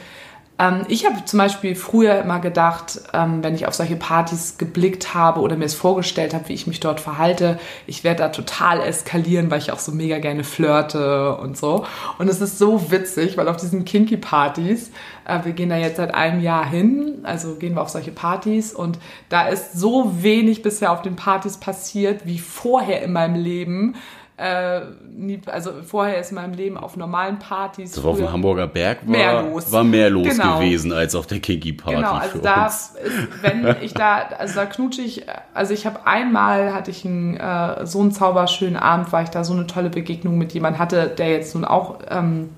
ähm, 0.57 0.83
ich 0.89 1.05
habe 1.05 1.25
zum 1.25 1.39
Beispiel 1.39 1.75
früher 1.75 2.21
immer 2.21 2.39
gedacht, 2.39 3.01
ähm, 3.13 3.43
wenn 3.43 3.57
ich 3.57 3.67
auf 3.67 3.75
solche 3.75 3.97
Partys 3.97 4.57
geblickt 4.57 5.13
habe 5.13 5.41
oder 5.41 5.57
mir 5.57 5.65
es 5.65 5.75
vorgestellt 5.75 6.33
habe, 6.33 6.49
wie 6.49 6.53
ich 6.53 6.69
mich 6.69 6.79
dort 6.79 7.01
verhalte, 7.01 7.59
ich 7.89 8.05
werde 8.05 8.23
da 8.23 8.29
total 8.29 8.81
eskalieren, 8.81 9.51
weil 9.51 9.59
ich 9.59 9.73
auch 9.73 9.81
so 9.81 9.91
mega 9.91 10.19
gerne 10.19 10.45
flirte 10.45 11.37
und 11.37 11.57
so. 11.57 11.85
Und 12.19 12.29
es 12.29 12.41
ist 12.41 12.59
so 12.59 12.93
witzig, 12.93 13.37
weil 13.37 13.49
auf 13.49 13.57
diesen 13.57 13.85
Kinky-Partys, 13.85 14.93
äh, 15.25 15.45
wir 15.45 15.53
gehen 15.53 15.71
da 15.71 15.77
jetzt 15.77 15.97
seit 15.97 16.15
einem 16.15 16.41
Jahr 16.41 16.65
hin, 16.65 17.19
also 17.25 17.57
gehen 17.57 17.75
wir 17.75 17.83
auf 17.83 17.89
solche 17.89 18.13
Partys 18.13 18.73
und 18.73 19.01
da 19.31 19.49
ist 19.49 19.73
so 19.73 20.23
wenig 20.23 20.63
bisher 20.63 20.93
auf 20.93 21.03
den 21.03 21.17
Partys 21.17 21.57
passiert 21.57 22.27
wie 22.27 22.39
vorher 22.39 23.03
in 23.03 23.13
meinem 23.13 23.35
Leben 23.35 23.97
äh, 24.37 24.81
nie, 25.17 25.41
also 25.47 25.71
vorher 25.87 26.19
ist 26.19 26.31
in 26.31 26.35
meinem 26.35 26.55
Leben 26.55 26.77
auf 26.77 26.97
normalen 26.97 27.39
Partys. 27.39 27.93
So 27.93 28.03
auf 28.09 28.17
dem 28.17 28.33
Hamburger 28.33 28.67
Berg 28.67 29.07
war 29.07 29.11
mehr 29.11 29.43
los, 29.43 29.71
war 29.71 29.85
mehr 29.85 30.11
los 30.11 30.27
genau. 30.27 30.59
gewesen 30.59 30.93
als 30.93 31.15
auf 31.15 31.29
der 31.29 31.39
Kinky 31.39 31.73
Party. 31.73 31.97
Genau, 31.97 32.15
also 32.15 32.39
da 32.39 32.67
ist, 32.67 32.97
wenn 33.43 33.77
ich 33.81 33.95
da, 33.95 34.23
also 34.37 34.57
da 34.57 34.67
knutsche 34.67 35.03
ich, 35.03 35.25
also 35.55 35.73
ich 35.73 35.87
habe 35.87 36.05
einmal 36.05 36.75
hatte 36.75 36.91
ich 36.91 37.05
einen, 37.05 37.37
äh, 37.37 37.87
so 37.87 38.01
einen 38.01 38.11
zauberschönen 38.11 38.77
Abend, 38.77 39.13
weil 39.13 39.23
ich 39.23 39.31
da 39.31 39.45
so 39.45 39.53
eine 39.53 39.69
tolle 39.69 39.91
Begegnung 39.91 40.37
mit 40.37 40.53
jemandem 40.53 40.81
hatte, 40.81 41.07
der 41.07 41.31
jetzt 41.31 41.55
nun 41.55 41.65
auch 41.65 42.01
ähm, 42.11 42.51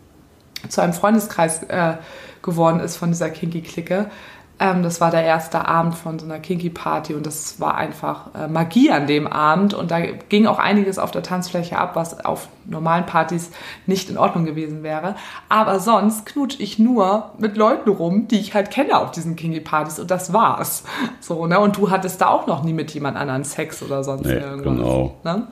zu 0.70 0.81
einem 0.81 0.95
Freundeskreis 0.95 1.62
äh, 1.64 1.97
geworden 2.41 2.81
ist 2.81 2.97
von 2.97 3.11
dieser 3.11 3.29
Kinky-Clique. 3.29 4.07
Ähm, 4.59 4.82
das 4.82 5.02
war 5.02 5.11
der 5.11 5.22
erste 5.22 5.68
Abend 5.68 5.94
von 5.94 6.18
so 6.18 6.24
einer 6.24 6.38
Kinky-Party 6.38 7.14
und 7.14 7.26
das 7.26 7.61
war 7.61 7.74
einfach 7.74 8.34
äh, 8.34 8.48
Magie 8.48 8.90
an 8.90 9.07
dem 9.07 9.26
Abend. 9.26 9.74
Und 9.74 9.90
da 9.90 10.00
ging 10.00 10.46
auch 10.46 10.59
einiges 10.59 10.98
auf 10.98 11.11
der 11.11 11.22
Tanzfläche 11.22 11.78
ab, 11.78 11.94
was 11.94 12.24
auf 12.24 12.48
normalen 12.64 13.04
Partys 13.04 13.50
nicht 13.86 14.09
in 14.09 14.16
Ordnung 14.16 14.46
gewesen 14.46 14.82
wäre. 14.82 15.14
Aber 15.50 15.78
sonst 15.78 16.24
knutsch 16.24 16.57
ich 16.59 16.78
nur 16.78 17.32
mit 17.38 17.57
Leuten 17.59 17.90
rum, 17.90 18.28
die 18.28 18.40
ich 18.40 18.54
halt 18.54 18.70
kenne 18.70 18.98
auf 18.98 19.11
diesen 19.11 19.36
Kinky-Partys 19.36 19.98
und 19.98 20.11
das 20.11 20.32
war's. 20.32 20.84
So, 21.20 21.46
ne? 21.46 21.61
Und 21.61 21.76
du 21.76 21.90
hattest 21.90 22.22
da 22.22 22.28
auch 22.28 22.46
noch 22.46 22.62
nie 22.62 22.72
mit 22.72 22.92
jemand 22.92 23.18
anderen 23.18 23.44
Sex 23.44 23.82
oder 23.82 24.04
sonst 24.04 24.24
nee, 24.24 24.32
irgendwas. 24.32 24.64
Genau. 24.64 25.16
Ne? 25.22 25.48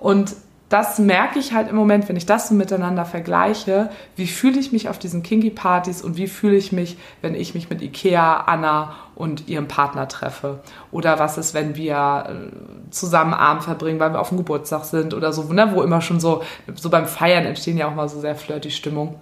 Und 0.00 0.36
das 0.74 0.98
merke 0.98 1.38
ich 1.38 1.52
halt 1.52 1.68
im 1.68 1.76
Moment, 1.76 2.08
wenn 2.08 2.16
ich 2.16 2.26
das 2.26 2.48
so 2.48 2.54
miteinander 2.56 3.04
vergleiche, 3.04 3.90
wie 4.16 4.26
fühle 4.26 4.58
ich 4.58 4.72
mich 4.72 4.88
auf 4.88 4.98
diesen 4.98 5.22
Kinky-Partys 5.22 6.02
und 6.02 6.16
wie 6.16 6.26
fühle 6.26 6.56
ich 6.56 6.72
mich, 6.72 6.96
wenn 7.22 7.36
ich 7.36 7.54
mich 7.54 7.70
mit 7.70 7.80
Ikea, 7.80 8.40
Anna 8.46 8.96
und 9.14 9.46
ihrem 9.46 9.68
Partner 9.68 10.08
treffe. 10.08 10.58
Oder 10.90 11.20
was 11.20 11.38
ist, 11.38 11.54
wenn 11.54 11.76
wir 11.76 12.24
äh, 12.26 12.90
zusammen 12.90 13.34
Abend 13.34 13.62
verbringen, 13.62 14.00
weil 14.00 14.14
wir 14.14 14.20
auf 14.20 14.30
dem 14.30 14.38
Geburtstag 14.38 14.84
sind 14.84 15.14
oder 15.14 15.32
so, 15.32 15.44
ne, 15.44 15.70
wo 15.72 15.80
immer 15.80 16.00
schon 16.00 16.18
so, 16.18 16.42
so 16.74 16.90
beim 16.90 17.06
Feiern 17.06 17.44
entstehen 17.44 17.78
ja 17.78 17.86
auch 17.86 17.94
mal 17.94 18.08
so 18.08 18.18
sehr 18.18 18.34
flirty 18.34 18.72
Stimmung 18.72 19.20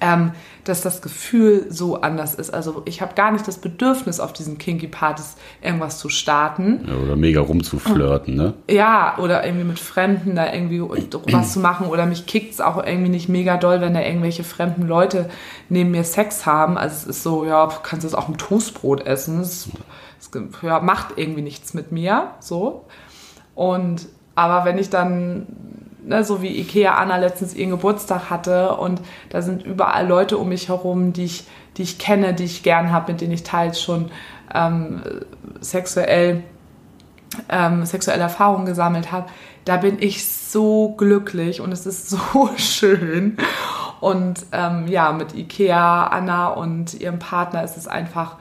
ähm, 0.00 0.32
dass 0.64 0.82
das 0.82 1.02
Gefühl 1.02 1.66
so 1.70 2.00
anders 2.00 2.34
ist. 2.34 2.50
Also 2.50 2.82
ich 2.84 3.00
habe 3.00 3.14
gar 3.14 3.32
nicht 3.32 3.46
das 3.48 3.58
Bedürfnis, 3.58 4.20
auf 4.20 4.32
diesen 4.32 4.58
Kinky-Partys 4.58 5.36
irgendwas 5.62 5.98
zu 5.98 6.08
starten. 6.08 6.86
Ja, 6.86 6.96
oder 6.96 7.16
mega 7.16 7.40
rumzuflirten, 7.40 8.34
ne? 8.34 8.54
Ja, 8.68 9.16
oder 9.18 9.44
irgendwie 9.44 9.64
mit 9.64 9.78
Fremden 9.78 10.36
da 10.36 10.52
irgendwie 10.52 10.82
was 10.82 11.52
zu 11.52 11.60
machen. 11.60 11.86
Oder 11.86 12.06
mich 12.06 12.26
kickt 12.26 12.52
es 12.52 12.60
auch 12.60 12.84
irgendwie 12.84 13.10
nicht 13.10 13.28
mega 13.28 13.56
doll, 13.56 13.80
wenn 13.80 13.94
da 13.94 14.00
irgendwelche 14.00 14.44
fremden 14.44 14.86
Leute 14.86 15.28
neben 15.68 15.90
mir 15.90 16.04
Sex 16.04 16.46
haben. 16.46 16.76
Also 16.76 16.94
es 16.96 17.04
ist 17.16 17.22
so, 17.22 17.44
ja, 17.44 17.68
kannst 17.82 18.04
du 18.04 18.08
es 18.08 18.14
auch 18.14 18.28
im 18.28 18.36
Toastbrot 18.36 19.06
essen. 19.06 19.40
Es, 19.40 19.68
es 20.18 20.30
ja, 20.62 20.80
macht 20.80 21.14
irgendwie 21.16 21.42
nichts 21.42 21.74
mit 21.74 21.92
mir, 21.92 22.32
so. 22.40 22.84
Und 23.54 24.06
aber 24.34 24.64
wenn 24.64 24.78
ich 24.78 24.90
dann 24.90 25.46
ne, 26.04 26.24
so 26.24 26.42
wie 26.42 26.60
Ikea 26.60 26.94
Anna 26.94 27.16
letztens 27.16 27.54
ihren 27.54 27.70
Geburtstag 27.70 28.30
hatte 28.30 28.76
und 28.76 29.00
da 29.30 29.42
sind 29.42 29.64
überall 29.64 30.06
Leute 30.06 30.38
um 30.38 30.48
mich 30.48 30.68
herum, 30.68 31.12
die 31.12 31.24
ich, 31.24 31.44
die 31.76 31.82
ich 31.82 31.98
kenne, 31.98 32.34
die 32.34 32.44
ich 32.44 32.62
gern 32.62 32.92
habe, 32.92 33.12
mit 33.12 33.20
denen 33.20 33.32
ich 33.32 33.42
teils 33.42 33.80
schon 33.80 34.10
ähm, 34.54 35.02
sexuell 35.60 36.42
ähm, 37.48 37.84
sexuelle 37.84 38.22
Erfahrungen 38.22 38.66
gesammelt 38.66 39.12
habe, 39.12 39.28
da 39.64 39.76
bin 39.76 39.98
ich 40.00 40.26
so 40.26 40.94
glücklich 40.96 41.60
und 41.60 41.72
es 41.72 41.86
ist 41.86 42.10
so 42.32 42.50
schön. 42.56 43.36
Und 44.00 44.46
ähm, 44.52 44.86
ja, 44.88 45.12
mit 45.12 45.34
Ikea, 45.34 46.04
Anna 46.04 46.48
und 46.48 46.94
ihrem 46.94 47.18
Partner 47.18 47.62
ist 47.62 47.76
es 47.76 47.86
einfach 47.86 48.36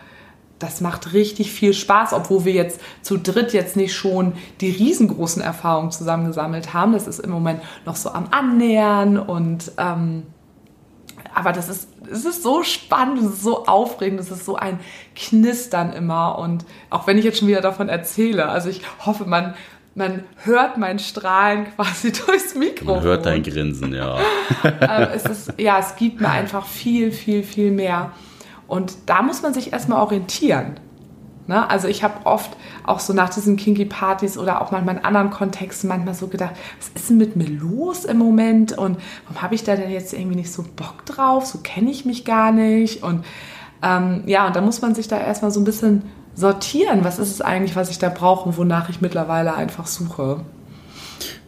das 0.60 0.82
macht 0.82 1.14
richtig 1.14 1.52
viel 1.52 1.74
Spaß, 1.74 2.14
obwohl 2.14 2.46
wir 2.46 2.54
jetzt 2.54 2.80
zu 3.02 3.18
dritt 3.18 3.54
jetzt 3.54 3.76
nicht 3.76 3.96
schon 3.96 4.34
die 4.62 4.70
riesengroßen 4.70 5.42
Erfahrungen 5.42 5.92
zusammengesammelt 5.92 6.74
haben. 6.74 6.94
Das 6.94 7.08
ist 7.08 7.20
im 7.20 7.32
Moment 7.32 7.62
noch 7.86 7.96
so 7.96 8.12
am 8.12 8.28
Annähern 8.32 9.18
und 9.18 9.72
ähm, 9.78 10.24
aber 11.34 11.54
das 11.54 11.70
ist, 11.70 11.90
es 12.12 12.26
ist 12.26 12.44
so 12.44 12.64
spannend, 12.64 13.20
es 13.20 13.26
ist 13.26 13.44
so 13.44 13.66
aufregend, 13.66 14.20
es 14.20 14.32
ist 14.32 14.46
so 14.46 14.56
ein 14.56 14.80
Knistern 15.16 15.94
immer 15.94 16.38
und 16.40 16.66
auch 16.90 17.08
wenn 17.08 17.18
ich 17.18 17.24
jetzt 17.24 17.40
schon 17.40 17.48
wieder 17.48 17.62
davon 17.62 17.88
erzähle, 17.88 18.50
also 18.50 18.70
ich 18.70 18.82
hoffe, 19.06 19.26
man, 19.26 19.54
man 19.96 20.24
hört 20.44 20.78
mein 20.78 21.00
Strahlen 21.00 21.68
quasi 21.76 22.12
durchs 22.26 22.56
Mikrofon. 22.56 22.96
Man 22.96 23.04
hört 23.04 23.26
dein 23.26 23.44
Grinsen, 23.44 23.94
ja. 23.94 24.20
äh, 24.64 25.08
es 25.16 25.26
ist, 25.26 25.54
ja, 25.58 25.80
es 25.80 25.96
gibt 25.96 26.20
mir 26.20 26.30
einfach 26.30 26.66
viel, 26.66 27.12
viel, 27.12 27.44
viel 27.44 27.72
mehr. 27.72 28.12
Und 28.70 28.94
da 29.08 29.24
muss 29.24 29.42
man 29.42 29.54
sich 29.54 29.74
erstmal 29.74 30.00
orientieren. 30.00 30.76
Ne? 31.48 31.68
Also 31.68 31.88
ich 31.88 32.04
habe 32.04 32.28
oft 32.28 32.52
auch 32.86 33.00
so 33.00 33.12
nach 33.12 33.30
diesen 33.32 33.58
Kinky-Partys 33.58 34.38
oder 34.38 34.62
auch 34.62 34.70
manchmal 34.70 34.98
in 34.98 35.04
anderen 35.04 35.32
Kontexten 35.32 35.90
manchmal 35.90 36.14
so 36.14 36.28
gedacht, 36.28 36.54
was 36.78 36.90
ist 36.90 37.10
denn 37.10 37.18
mit 37.18 37.36
mir 37.36 37.50
los 37.50 38.06
im 38.06 38.20
Moment 38.20 38.78
und 38.78 38.98
warum 39.26 39.42
habe 39.42 39.56
ich 39.56 39.64
da 39.64 39.76
denn 39.76 39.90
jetzt 39.90 40.14
irgendwie 40.14 40.36
nicht 40.36 40.52
so 40.52 40.64
Bock 40.76 41.04
drauf? 41.08 41.48
So 41.48 41.58
kenne 41.64 41.90
ich 41.90 42.06
mich 42.06 42.24
gar 42.24 42.52
nicht. 42.52 43.02
Und 43.02 43.26
ähm, 43.82 44.22
ja, 44.28 44.46
und 44.46 44.56
da 44.56 44.62
muss 44.62 44.84
man 44.84 44.94
sich 44.94 45.08
da 45.08 45.20
erstmal 45.20 45.50
so 45.50 45.60
ein 45.60 45.64
bisschen 45.64 46.04
sortieren. 46.36 47.04
Was 47.04 47.18
ist 47.18 47.32
es 47.32 47.42
eigentlich, 47.42 47.76
was 47.76 47.90
ich 47.90 47.98
da 47.98 48.10
brauche 48.10 48.48
und 48.48 48.58
wonach 48.58 48.88
ich 48.90 49.02
mittlerweile 49.02 49.56
einfach 49.56 49.88
suche? 49.88 50.42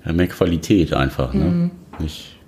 Ja, 0.03 0.13
mehr 0.13 0.27
Qualität 0.27 0.93
einfach, 0.93 1.35
ne? 1.35 1.43
Mhm. 1.43 1.71
Nicht 1.99 2.40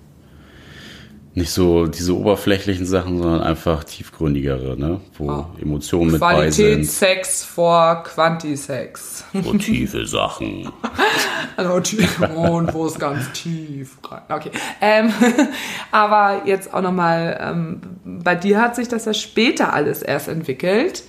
nicht 1.36 1.50
so 1.50 1.86
diese 1.86 2.16
oberflächlichen 2.16 2.86
Sachen, 2.86 3.18
sondern 3.18 3.42
einfach 3.42 3.82
tiefgründigere, 3.82 4.78
ne? 4.78 5.00
wo 5.18 5.30
ah. 5.30 5.50
Emotionen 5.60 6.12
mit 6.12 6.20
bei 6.20 6.48
sind. 6.50 6.66
Qualitätssex 6.66 7.42
vor 7.42 8.04
Quantisex. 8.04 9.24
So 9.32 9.52
tiefe 9.54 10.06
Sachen. 10.06 10.70
also 11.56 11.80
tief 11.80 12.20
und 12.20 12.72
wo 12.72 12.86
es 12.86 12.96
ganz 13.00 13.32
tief 13.32 13.98
rein. 14.08 14.22
Okay. 14.28 14.50
Ähm, 14.80 15.12
aber 15.90 16.42
jetzt 16.46 16.72
auch 16.72 16.82
nochmal, 16.82 17.36
ähm, 17.40 17.80
bei 18.04 18.36
dir 18.36 18.62
hat 18.62 18.76
sich 18.76 18.86
das 18.86 19.04
ja 19.04 19.14
später 19.14 19.72
alles 19.72 20.02
erst 20.02 20.28
entwickelt. 20.28 21.02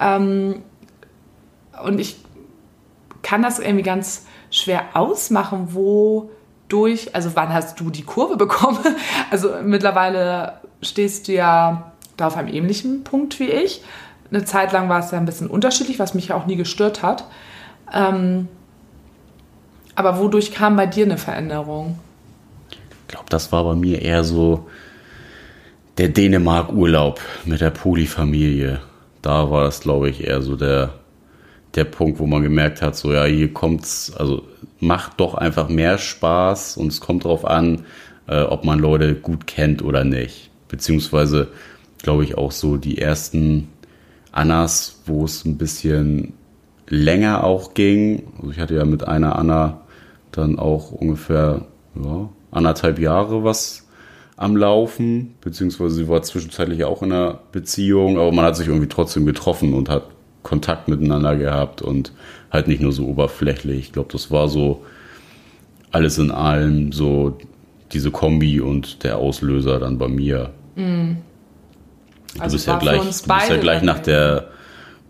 Ähm, 0.00 0.62
und 1.84 2.00
ich 2.00 2.16
kann 3.22 3.42
das 3.42 3.60
irgendwie 3.60 3.84
ganz 3.84 4.26
schwer 4.50 4.86
ausmachen, 4.94 5.68
wo 5.70 6.30
durch, 6.72 7.14
also 7.14 7.30
wann 7.34 7.52
hast 7.52 7.78
du 7.80 7.90
die 7.90 8.02
Kurve 8.02 8.36
bekommen? 8.36 8.78
Also 9.30 9.50
mittlerweile 9.62 10.54
stehst 10.82 11.28
du 11.28 11.32
ja 11.32 11.92
da 12.16 12.26
auf 12.26 12.36
einem 12.36 12.48
ähnlichen 12.48 13.04
Punkt 13.04 13.40
wie 13.40 13.50
ich. 13.50 13.82
Eine 14.30 14.44
Zeit 14.44 14.72
lang 14.72 14.88
war 14.88 15.00
es 15.00 15.10
ja 15.10 15.18
ein 15.18 15.24
bisschen 15.24 15.48
unterschiedlich, 15.48 15.98
was 15.98 16.14
mich 16.14 16.28
ja 16.28 16.36
auch 16.36 16.46
nie 16.46 16.56
gestört 16.56 17.02
hat. 17.02 17.24
Ähm, 17.92 18.48
aber 19.94 20.18
wodurch 20.18 20.52
kam 20.52 20.76
bei 20.76 20.86
dir 20.86 21.04
eine 21.04 21.18
Veränderung? 21.18 21.98
Ich 22.70 23.08
glaube, 23.08 23.26
das 23.28 23.52
war 23.52 23.64
bei 23.64 23.74
mir 23.74 24.00
eher 24.00 24.24
so 24.24 24.66
der 25.98 26.08
Dänemark-Urlaub 26.08 27.20
mit 27.44 27.60
der 27.60 27.70
Polyfamilie. 27.70 28.80
Da 29.20 29.50
war 29.50 29.64
das, 29.64 29.80
glaube 29.80 30.08
ich, 30.08 30.26
eher 30.26 30.40
so 30.40 30.56
der, 30.56 30.94
der 31.74 31.84
Punkt, 31.84 32.18
wo 32.18 32.26
man 32.26 32.42
gemerkt 32.42 32.80
hat, 32.80 32.96
so 32.96 33.12
ja, 33.12 33.24
hier 33.24 33.52
kommt's, 33.52 34.12
also 34.16 34.44
macht 34.82 35.20
doch 35.20 35.34
einfach 35.34 35.68
mehr 35.68 35.96
Spaß 35.96 36.76
und 36.76 36.88
es 36.88 37.00
kommt 37.00 37.24
darauf 37.24 37.44
an, 37.44 37.84
äh, 38.26 38.42
ob 38.42 38.64
man 38.64 38.80
Leute 38.80 39.14
gut 39.14 39.46
kennt 39.46 39.82
oder 39.82 40.04
nicht. 40.04 40.50
Beziehungsweise, 40.68 41.48
glaube 42.02 42.24
ich, 42.24 42.36
auch 42.36 42.50
so 42.50 42.76
die 42.76 42.98
ersten 42.98 43.68
Annas, 44.32 45.02
wo 45.06 45.24
es 45.24 45.44
ein 45.44 45.56
bisschen 45.56 46.32
länger 46.88 47.44
auch 47.44 47.74
ging. 47.74 48.24
Also 48.38 48.50
ich 48.50 48.58
hatte 48.58 48.74
ja 48.74 48.84
mit 48.84 49.06
einer 49.06 49.36
Anna 49.36 49.82
dann 50.32 50.58
auch 50.58 50.90
ungefähr 50.90 51.66
ja, 51.94 52.28
anderthalb 52.50 52.98
Jahre 52.98 53.44
was 53.44 53.86
am 54.36 54.56
Laufen, 54.56 55.34
beziehungsweise 55.40 55.94
sie 55.94 56.08
war 56.08 56.22
zwischenzeitlich 56.22 56.84
auch 56.84 57.02
in 57.02 57.12
einer 57.12 57.38
Beziehung, 57.52 58.18
aber 58.18 58.32
man 58.32 58.44
hat 58.44 58.56
sich 58.56 58.66
irgendwie 58.66 58.88
trotzdem 58.88 59.26
getroffen 59.26 59.74
und 59.74 59.88
hat 59.88 60.06
Kontakt 60.42 60.88
miteinander 60.88 61.36
gehabt 61.36 61.82
und 61.82 62.12
halt 62.52 62.68
nicht 62.68 62.82
nur 62.82 62.92
so 62.92 63.06
oberflächlich. 63.06 63.78
Ich 63.78 63.92
glaube, 63.92 64.12
das 64.12 64.30
war 64.30 64.48
so 64.48 64.84
alles 65.90 66.18
in 66.18 66.30
allem 66.30 66.92
so 66.92 67.38
diese 67.92 68.10
Kombi 68.10 68.60
und 68.60 69.04
der 69.04 69.18
Auslöser 69.18 69.78
dann 69.80 69.98
bei 69.98 70.08
mir. 70.08 70.50
Mm. 70.76 71.12
Also 72.38 72.44
du 72.44 72.52
bist 72.52 72.66
ja 72.66 72.78
gleich, 72.78 73.00
du 73.00 73.06
bist 73.06 73.50
ja 73.50 73.56
gleich 73.56 73.82
nach 73.82 73.98
der, 73.98 74.48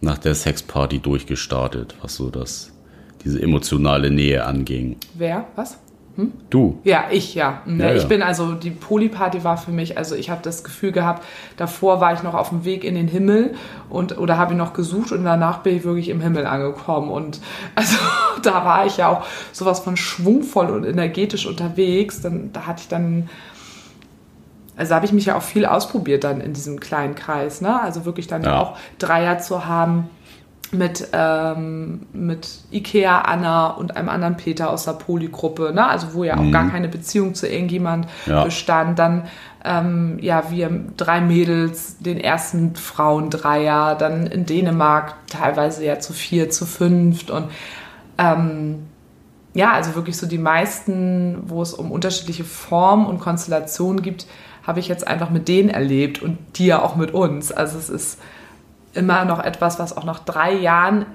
nach 0.01 0.18
der 0.18 0.34
Sexparty 0.34 0.99
durchgestartet, 0.99 1.95
was 2.01 2.16
so 2.16 2.30
das, 2.30 2.72
diese 3.24 3.40
emotionale 3.40 4.11
Nähe 4.11 4.45
anging. 4.45 4.97
Wer? 5.14 5.47
Was? 5.55 5.78
Hm? 6.16 6.32
Du? 6.50 6.78
Ja, 6.84 7.04
ich, 7.10 7.34
ja. 7.34 7.62
ja, 7.64 7.72
ja. 7.72 7.94
Ich 7.94 8.06
bin 8.06 8.22
also, 8.22 8.52
die 8.52 8.70
Polyparty 8.70 9.44
war 9.44 9.56
für 9.56 9.70
mich, 9.70 9.96
also 9.96 10.14
ich 10.14 10.28
habe 10.28 10.42
das 10.42 10.62
Gefühl 10.62 10.92
gehabt, 10.92 11.24
davor 11.56 12.00
war 12.02 12.12
ich 12.12 12.22
noch 12.22 12.34
auf 12.34 12.50
dem 12.50 12.64
Weg 12.64 12.84
in 12.84 12.94
den 12.94 13.08
Himmel 13.08 13.54
und 13.88 14.18
oder 14.18 14.36
habe 14.36 14.52
ich 14.52 14.58
noch 14.58 14.74
gesucht 14.74 15.12
und 15.12 15.24
danach 15.24 15.58
bin 15.58 15.76
ich 15.76 15.84
wirklich 15.84 16.10
im 16.10 16.20
Himmel 16.20 16.46
angekommen. 16.46 17.10
Und 17.10 17.40
also 17.74 17.96
da 18.42 18.64
war 18.64 18.84
ich 18.84 18.98
ja 18.98 19.08
auch 19.08 19.24
sowas 19.52 19.80
von 19.80 19.96
schwungvoll 19.96 20.68
und 20.68 20.84
energetisch 20.84 21.46
unterwegs. 21.46 22.20
Dann, 22.20 22.52
da 22.52 22.66
hatte 22.66 22.82
ich 22.82 22.88
dann, 22.88 23.30
also 24.76 24.94
habe 24.94 25.06
ich 25.06 25.12
mich 25.12 25.26
ja 25.26 25.36
auch 25.36 25.42
viel 25.42 25.64
ausprobiert 25.64 26.24
dann 26.24 26.42
in 26.42 26.52
diesem 26.52 26.78
kleinen 26.78 27.14
Kreis, 27.14 27.62
ne? 27.62 27.80
Also 27.80 28.04
wirklich 28.04 28.26
dann 28.26 28.42
ja. 28.42 28.60
auch 28.60 28.76
Dreier 28.98 29.38
zu 29.38 29.64
haben 29.64 30.10
mit, 30.73 31.09
ähm, 31.12 32.07
mit 32.12 32.49
Ikea 32.70 33.20
Anna 33.20 33.68
und 33.68 33.97
einem 33.97 34.09
anderen 34.09 34.37
Peter 34.37 34.70
aus 34.70 34.85
der 34.85 34.93
Polygruppe, 34.93 35.73
ne? 35.75 35.87
also 35.87 36.14
wo 36.14 36.25
ja 36.25 36.37
auch 36.37 36.43
mhm. 36.43 36.53
gar 36.53 36.70
keine 36.70 36.89
Beziehung 36.89 37.35
zu 37.35 37.47
irgendjemand 37.47 38.09
ja. 38.27 38.45
bestand. 38.45 38.99
Dann 38.99 39.25
ähm, 39.64 40.18
ja, 40.20 40.51
wir 40.51 40.70
drei 40.97 41.20
Mädels, 41.20 41.99
den 41.99 42.18
ersten 42.18 42.75
Frauendreier, 42.75 43.95
dann 43.95 44.27
in 44.27 44.47
Dänemark 44.47 45.14
teilweise 45.29 45.85
ja 45.85 46.01
zu 46.01 46.12
vier, 46.12 46.51
zu 46.51 46.64
fünft 46.66 47.31
und 47.31 47.51
ähm, 48.18 48.87
ja, 49.55 49.73
also 49.73 49.95
wirklich 49.95 50.16
so 50.16 50.27
die 50.27 50.39
meisten, 50.39 51.43
wo 51.47 51.61
es 51.61 51.75
um 51.75 51.93
unterschiedliche 51.93 52.45
Formen 52.45 53.07
und 53.07 53.20
Konstellationen 53.20 54.03
gibt, 54.03 54.27
habe 54.66 54.81
ich 54.81 54.89
jetzt 54.89 55.07
einfach 55.07 55.29
mit 55.29 55.49
denen 55.49 55.68
erlebt 55.68 56.23
und 56.23 56.39
die 56.57 56.66
ja 56.66 56.83
auch 56.83 56.97
mit 56.97 57.12
uns. 57.12 57.53
Also 57.53 57.79
es 57.79 57.91
ist 57.91 58.18
immer 58.95 59.24
noch 59.24 59.43
etwas, 59.43 59.78
was 59.78 59.97
auch 59.97 60.05
nach 60.05 60.20
drei 60.20 60.53
Jahren 60.53 61.07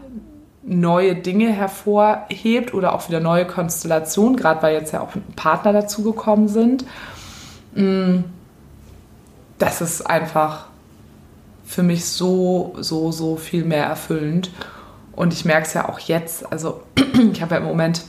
neue 0.64 1.16
Dinge 1.16 1.50
hervorhebt 1.52 2.74
oder 2.74 2.94
auch 2.94 3.08
wieder 3.08 3.22
neue 3.22 3.46
Konstellationen, 3.46 4.36
gerade 4.36 4.62
weil 4.62 4.74
jetzt 4.74 4.92
ja 4.92 5.02
auch 5.02 5.12
Partner 5.36 5.72
dazugekommen 5.72 6.50
sind. 6.50 6.86
Mm, 7.74 8.24
das 9.60 9.82
ist 9.82 10.02
einfach 10.02 10.66
für 11.66 11.84
mich 11.84 12.06
so, 12.06 12.76
so, 12.80 13.12
so 13.12 13.38
viel 13.38 13.64
mehr 13.64 13.86
erfüllend. 13.86 14.52
Und 15.14 15.34
ich 15.34 15.46
merke 15.46 15.68
es 15.68 15.74
ja 15.74 15.90
auch 15.90 16.00
jetzt. 16.00 16.52
Also, 16.52 16.82
ich 17.32 17.42
habe 17.42 17.56
ja 17.56 17.62
im 17.62 17.68
Moment 17.68 18.04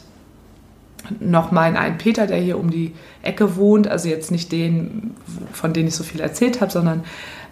noch 1.20 1.52
meinen 1.52 1.76
einen 1.76 1.96
Peter, 1.96 2.26
der 2.26 2.38
hier 2.38 2.58
um 2.58 2.70
die 2.70 2.94
Ecke 3.22 3.56
wohnt. 3.56 3.88
Also, 3.88 4.08
jetzt 4.08 4.30
nicht 4.30 4.52
den, 4.52 5.14
von 5.52 5.72
dem 5.72 5.86
ich 5.86 5.94
so 5.94 6.04
viel 6.04 6.20
erzählt 6.20 6.60
habe, 6.60 6.70
sondern 6.70 7.04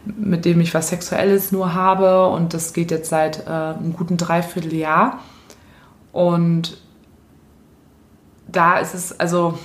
mit 0.06 0.44
dem 0.44 0.60
ich 0.60 0.74
was 0.74 0.88
Sexuelles 0.88 1.52
nur 1.52 1.74
habe. 1.74 2.28
Und 2.28 2.54
das 2.54 2.72
geht 2.72 2.90
jetzt 2.90 3.10
seit 3.10 3.46
äh, 3.46 3.50
einem 3.50 3.92
guten 3.92 4.16
Dreivierteljahr. 4.16 5.20
Und 6.12 6.78
da 8.48 8.78
ist 8.78 8.94
es, 8.94 9.18
also 9.18 9.58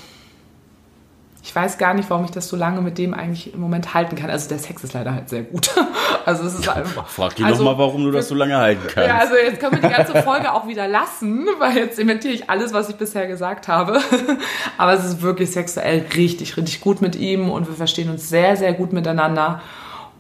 ich 1.44 1.56
weiß 1.56 1.80
gar 1.80 1.96
nicht, 1.96 2.10
warum 2.10 2.26
ich 2.26 2.32
das 2.32 2.48
so 2.48 2.56
lange 2.56 2.82
mit 2.82 3.00
dem 3.00 3.14
eigentlich 3.16 3.54
im 3.54 3.60
Moment 3.60 3.96
halten 3.96 4.16
kann. 4.16 4.30
Also 4.30 4.48
der 4.48 4.60
Sex 4.60 4.84
ist 4.84 4.94
leider 4.94 5.14
halt 5.14 5.30
sehr 5.30 5.44
gut. 5.44 5.72
Also 6.24 6.44
es 6.44 6.54
ist 6.54 6.70
einfach. 6.70 7.08
Frag 7.08 7.36
dich 7.36 7.44
also, 7.44 7.64
doch 7.64 7.72
mal, 7.72 7.80
warum 7.80 8.04
du 8.04 8.12
das 8.12 8.28
so 8.28 8.36
lange 8.36 8.56
halten 8.56 8.84
kannst. 8.84 9.10
Ja, 9.10 9.18
also 9.18 9.34
jetzt 9.34 9.60
können 9.60 9.82
wir 9.82 9.90
die 9.90 9.96
ganze 9.96 10.22
Folge 10.22 10.54
auch 10.54 10.68
wieder 10.68 10.88
lassen, 10.88 11.48
weil 11.58 11.78
jetzt 11.78 11.98
dementiere 11.98 12.32
ich 12.32 12.48
alles, 12.48 12.74
was 12.74 12.90
ich 12.90 12.96
bisher 12.96 13.26
gesagt 13.26 13.68
habe. 13.68 14.00
Aber 14.78 14.94
es 14.94 15.04
ist 15.04 15.24
wirklich 15.24 15.50
sexuell 15.50 16.06
richtig, 16.16 16.58
richtig 16.58 16.80
gut 16.80 17.02
mit 17.02 17.16
ihm 17.16 17.50
und 17.50 17.68
wir 17.68 17.74
verstehen 17.74 18.12
uns 18.12 18.30
sehr, 18.30 18.56
sehr 18.56 18.74
gut 18.74 18.94
miteinander. 18.94 19.64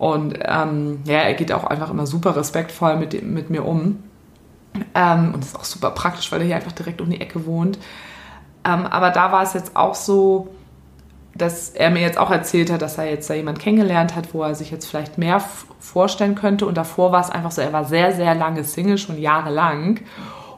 Und 0.02 0.40
ähm, 0.42 1.02
ja, 1.06 1.20
er 1.20 1.36
geht 1.36 1.52
auch 1.52 1.64
einfach 1.64 1.92
immer 1.92 2.08
super 2.08 2.36
respektvoll 2.36 2.96
mit, 2.96 3.22
mit 3.22 3.52
mir 3.52 3.64
um. 3.64 4.02
Ähm, 4.96 5.32
und 5.32 5.44
ist 5.44 5.56
auch 5.56 5.64
super 5.64 5.92
praktisch, 5.92 6.32
weil 6.32 6.42
er 6.42 6.48
hier 6.48 6.56
einfach 6.56 6.72
direkt 6.72 7.02
um 7.02 7.10
die 7.12 7.22
Ecke 7.22 7.46
wohnt. 7.46 7.78
Ähm, 8.66 8.88
aber 8.88 9.12
da 9.12 9.32
war 9.32 9.44
es 9.44 9.54
jetzt 9.54 9.76
auch 9.76 9.94
so, 9.94 10.48
dass 11.36 11.70
er 11.70 11.92
mir 11.92 12.02
jetzt 12.02 12.18
auch 12.18 12.32
erzählt 12.32 12.72
hat, 12.72 12.82
dass 12.82 12.98
er 12.98 13.12
jetzt 13.12 13.30
da 13.30 13.36
jemand 13.36 13.60
kennengelernt 13.60 14.16
hat, 14.16 14.34
wo 14.34 14.42
er 14.42 14.56
sich 14.56 14.72
jetzt 14.72 14.88
vielleicht 14.88 15.20
mehr 15.20 15.40
vorstellen 15.80 16.34
könnte. 16.34 16.66
Und 16.66 16.78
davor 16.78 17.12
war 17.12 17.22
es 17.22 17.30
einfach 17.30 17.52
so, 17.52 17.62
er 17.62 17.72
war 17.72 17.86
sehr, 17.86 18.12
sehr 18.12 18.34
lange 18.34 18.64
Single, 18.64 18.98
schon 18.98 19.22
jahrelang. 19.22 20.00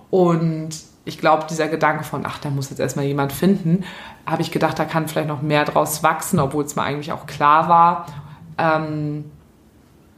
Und 0.09 0.69
ich 1.03 1.19
glaube, 1.19 1.47
dieser 1.49 1.67
Gedanke 1.67 2.05
von, 2.05 2.25
ach, 2.25 2.39
da 2.39 2.49
muss 2.49 2.69
jetzt 2.69 2.79
erstmal 2.79 3.03
jemand 3.03 3.33
finden, 3.33 3.83
habe 4.25 4.41
ich 4.41 4.51
gedacht, 4.51 4.79
da 4.79 4.85
kann 4.85 5.09
vielleicht 5.09 5.27
noch 5.27 5.41
mehr 5.41 5.65
draus 5.65 6.01
wachsen, 6.01 6.39
obwohl 6.39 6.63
es 6.63 6.77
mir 6.77 6.83
eigentlich 6.83 7.11
auch 7.11 7.25
klar 7.25 7.67
war. 7.67 8.05
Ähm, 8.57 9.25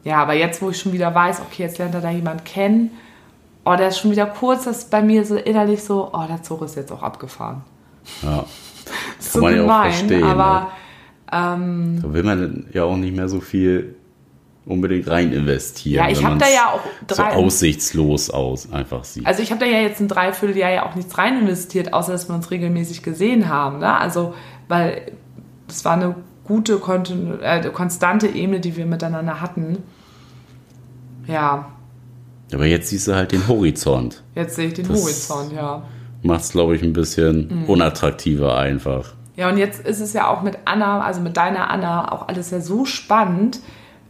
ja, 0.04 0.22
aber 0.22 0.34
jetzt, 0.34 0.62
wo 0.62 0.70
ich 0.70 0.80
schon 0.80 0.94
wieder 0.94 1.14
weiß, 1.14 1.42
okay, 1.42 1.64
jetzt 1.64 1.78
lernt 1.78 1.96
er 1.96 2.02
da 2.02 2.12
jemand 2.12 2.46
kennen, 2.46 2.92
oh, 3.66 3.76
der 3.76 3.90
ist 3.90 4.00
schon 4.00 4.12
wieder 4.12 4.28
kurz, 4.28 4.66
das 4.66 4.86
bei 4.86 5.02
mir 5.02 5.26
so 5.26 5.36
innerlich 5.36 5.84
so, 5.84 6.12
oh, 6.14 6.26
der 6.28 6.44
Zug 6.44 6.62
ist 6.62 6.76
jetzt 6.76 6.92
auch 6.92 7.04
abgefahren. 7.04 7.64
Ja. 8.22 8.46
Das 9.18 9.34
so 9.34 9.40
gemein, 9.40 9.66
ja 9.66 9.82
verstehen, 9.82 10.24
aber 10.24 10.72
ne? 11.32 11.56
ähm, 11.56 12.00
da 12.04 12.14
will 12.14 12.22
man 12.22 12.68
ja 12.72 12.84
auch 12.84 12.98
nicht 12.98 13.16
mehr 13.16 13.28
so 13.28 13.42
viel 13.42 13.96
unbedingt 14.66 15.08
rein 15.08 15.32
investieren. 15.32 16.06
Ja, 16.06 16.12
ich 16.12 16.24
habe 16.24 16.38
da 16.38 16.46
ja 16.48 16.72
auch 16.72 16.82
drei, 17.08 17.32
so 17.32 17.38
aussichtslos 17.38 18.30
aus 18.30 18.72
einfach 18.72 19.04
sieht. 19.04 19.26
Also 19.26 19.42
ich 19.42 19.52
habe 19.52 19.60
da 19.60 19.66
ja 19.66 19.80
jetzt 19.80 20.02
ein 20.02 20.08
Dreivierteljahr 20.08 20.72
ja 20.72 20.86
auch 20.86 20.96
nichts 20.96 21.18
rein 21.18 21.40
investiert, 21.40 21.94
außer 21.94 22.12
dass 22.12 22.30
wir 22.30 22.36
uns 22.36 22.52
regelmäßig 22.52 23.04
gesehen 23.04 23.50
haben. 23.50 23.80
Ne? 23.80 23.92
Also 23.92 24.34
weil 24.68 25.12
das 25.68 25.86
war 25.86 25.94
eine 25.94 26.16
gute, 26.46 26.80
äh, 27.42 27.70
konstante 27.70 28.28
Ebene, 28.28 28.60
die 28.60 28.76
wir 28.76 28.86
miteinander 28.86 29.42
hatten. 29.42 29.80
Ja. 31.28 31.72
Aber 32.54 32.66
jetzt 32.66 32.90
siehst 32.90 33.08
du 33.08 33.16
halt 33.16 33.32
den 33.32 33.48
Horizont. 33.48 34.24
Jetzt 34.36 34.56
sehe 34.56 34.68
ich 34.68 34.74
den 34.76 34.88
das 34.88 35.02
Horizont, 35.02 35.52
ja. 35.54 35.84
Macht 36.22 36.42
es, 36.42 36.52
glaube 36.52 36.76
ich, 36.76 36.84
ein 36.84 36.94
bisschen 36.94 37.64
mhm. 37.64 37.66
unattraktiver 37.66 38.58
einfach. 38.58 39.14
Ja, 39.36 39.50
und 39.50 39.58
jetzt 39.58 39.86
ist 39.86 40.00
es 40.00 40.14
ja 40.14 40.28
auch 40.28 40.42
mit 40.42 40.60
Anna, 40.66 41.02
also 41.02 41.22
mit 41.22 41.36
deiner 41.36 41.70
Anna, 41.70 42.12
auch 42.12 42.28
alles 42.28 42.52
ja 42.52 42.62
so 42.62 42.86
spannend, 42.86 43.60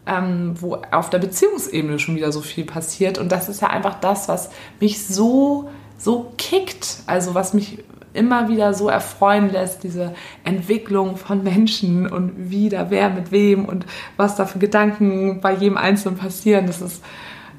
ähm, 0.05 0.53
wo 0.59 0.75
auf 0.91 1.09
der 1.09 1.17
Beziehungsebene 1.17 1.97
schon 1.97 2.15
wieder 2.15 2.31
so 2.31 2.41
viel 2.41 2.65
passiert. 2.65 3.17
Und 3.17 3.31
das 3.31 3.49
ist 3.49 3.61
ja 3.61 3.69
einfach 3.69 3.99
das, 3.99 4.27
was 4.27 4.49
mich 4.79 5.05
so, 5.07 5.69
so 5.97 6.31
kickt. 6.37 6.99
Also 7.07 7.33
was 7.33 7.53
mich 7.53 7.79
immer 8.15 8.49
wieder 8.49 8.73
so 8.73 8.89
erfreuen 8.89 9.51
lässt, 9.51 9.83
diese 9.83 10.13
Entwicklung 10.43 11.17
von 11.17 11.43
Menschen 11.43 12.11
und 12.11 12.33
wie 12.49 12.69
da 12.69 12.89
wer 12.89 13.09
mit 13.09 13.31
wem 13.31 13.65
und 13.65 13.85
was 14.17 14.35
da 14.35 14.45
für 14.45 14.59
Gedanken 14.59 15.41
bei 15.41 15.53
jedem 15.53 15.77
Einzelnen 15.77 16.17
passieren. 16.17 16.67
Das 16.67 16.81
ist, 16.81 17.03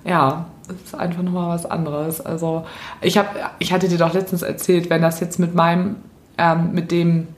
ja, 0.04 0.46
das 0.68 0.76
ist 0.82 0.94
einfach 0.94 1.22
nochmal 1.22 1.54
was 1.54 1.66
anderes. 1.66 2.20
Also 2.20 2.64
ich 3.00 3.18
habe, 3.18 3.28
ich 3.59 3.72
hatte 3.72 3.88
dir 3.88 3.98
doch 3.98 4.14
letztens 4.14 4.42
erzählt, 4.42 4.90
wenn 4.90 5.02
das 5.02 5.20
jetzt 5.20 5.38
mit 5.38 5.54
meinem, 5.54 5.96
ähm, 6.38 6.72
mit 6.72 6.90
dem 6.90 7.28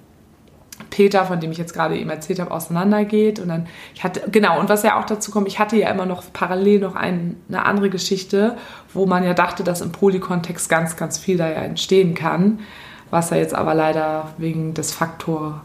Peter, 0.90 1.24
von 1.24 1.40
dem 1.40 1.50
ich 1.50 1.58
jetzt 1.58 1.74
gerade 1.74 1.98
eben 1.98 2.08
erzählt 2.08 2.40
habe, 2.40 2.50
auseinandergeht. 2.50 3.40
Und 3.40 3.48
dann, 3.48 3.66
ich 3.94 4.04
hatte, 4.04 4.30
genau, 4.30 4.58
und 4.60 4.68
was 4.68 4.82
ja 4.82 4.98
auch 4.98 5.04
dazu 5.04 5.30
kommt, 5.30 5.48
ich 5.48 5.58
hatte 5.58 5.76
ja 5.76 5.90
immer 5.90 6.06
noch 6.06 6.22
parallel 6.32 6.80
noch 6.80 6.94
ein, 6.94 7.36
eine 7.48 7.64
andere 7.66 7.90
Geschichte, 7.90 8.56
wo 8.94 9.06
man 9.06 9.24
ja 9.24 9.34
dachte, 9.34 9.64
dass 9.64 9.80
im 9.80 9.92
Polykontext 9.92 10.68
ganz, 10.68 10.96
ganz 10.96 11.18
viel 11.18 11.36
da 11.36 11.48
ja 11.48 11.56
entstehen 11.56 12.14
kann 12.14 12.60
was 13.10 13.30
er 13.30 13.38
jetzt 13.38 13.54
aber 13.54 13.74
leider 13.74 14.28
wegen 14.38 14.74
des 14.74 14.92
Faktor, 14.92 15.62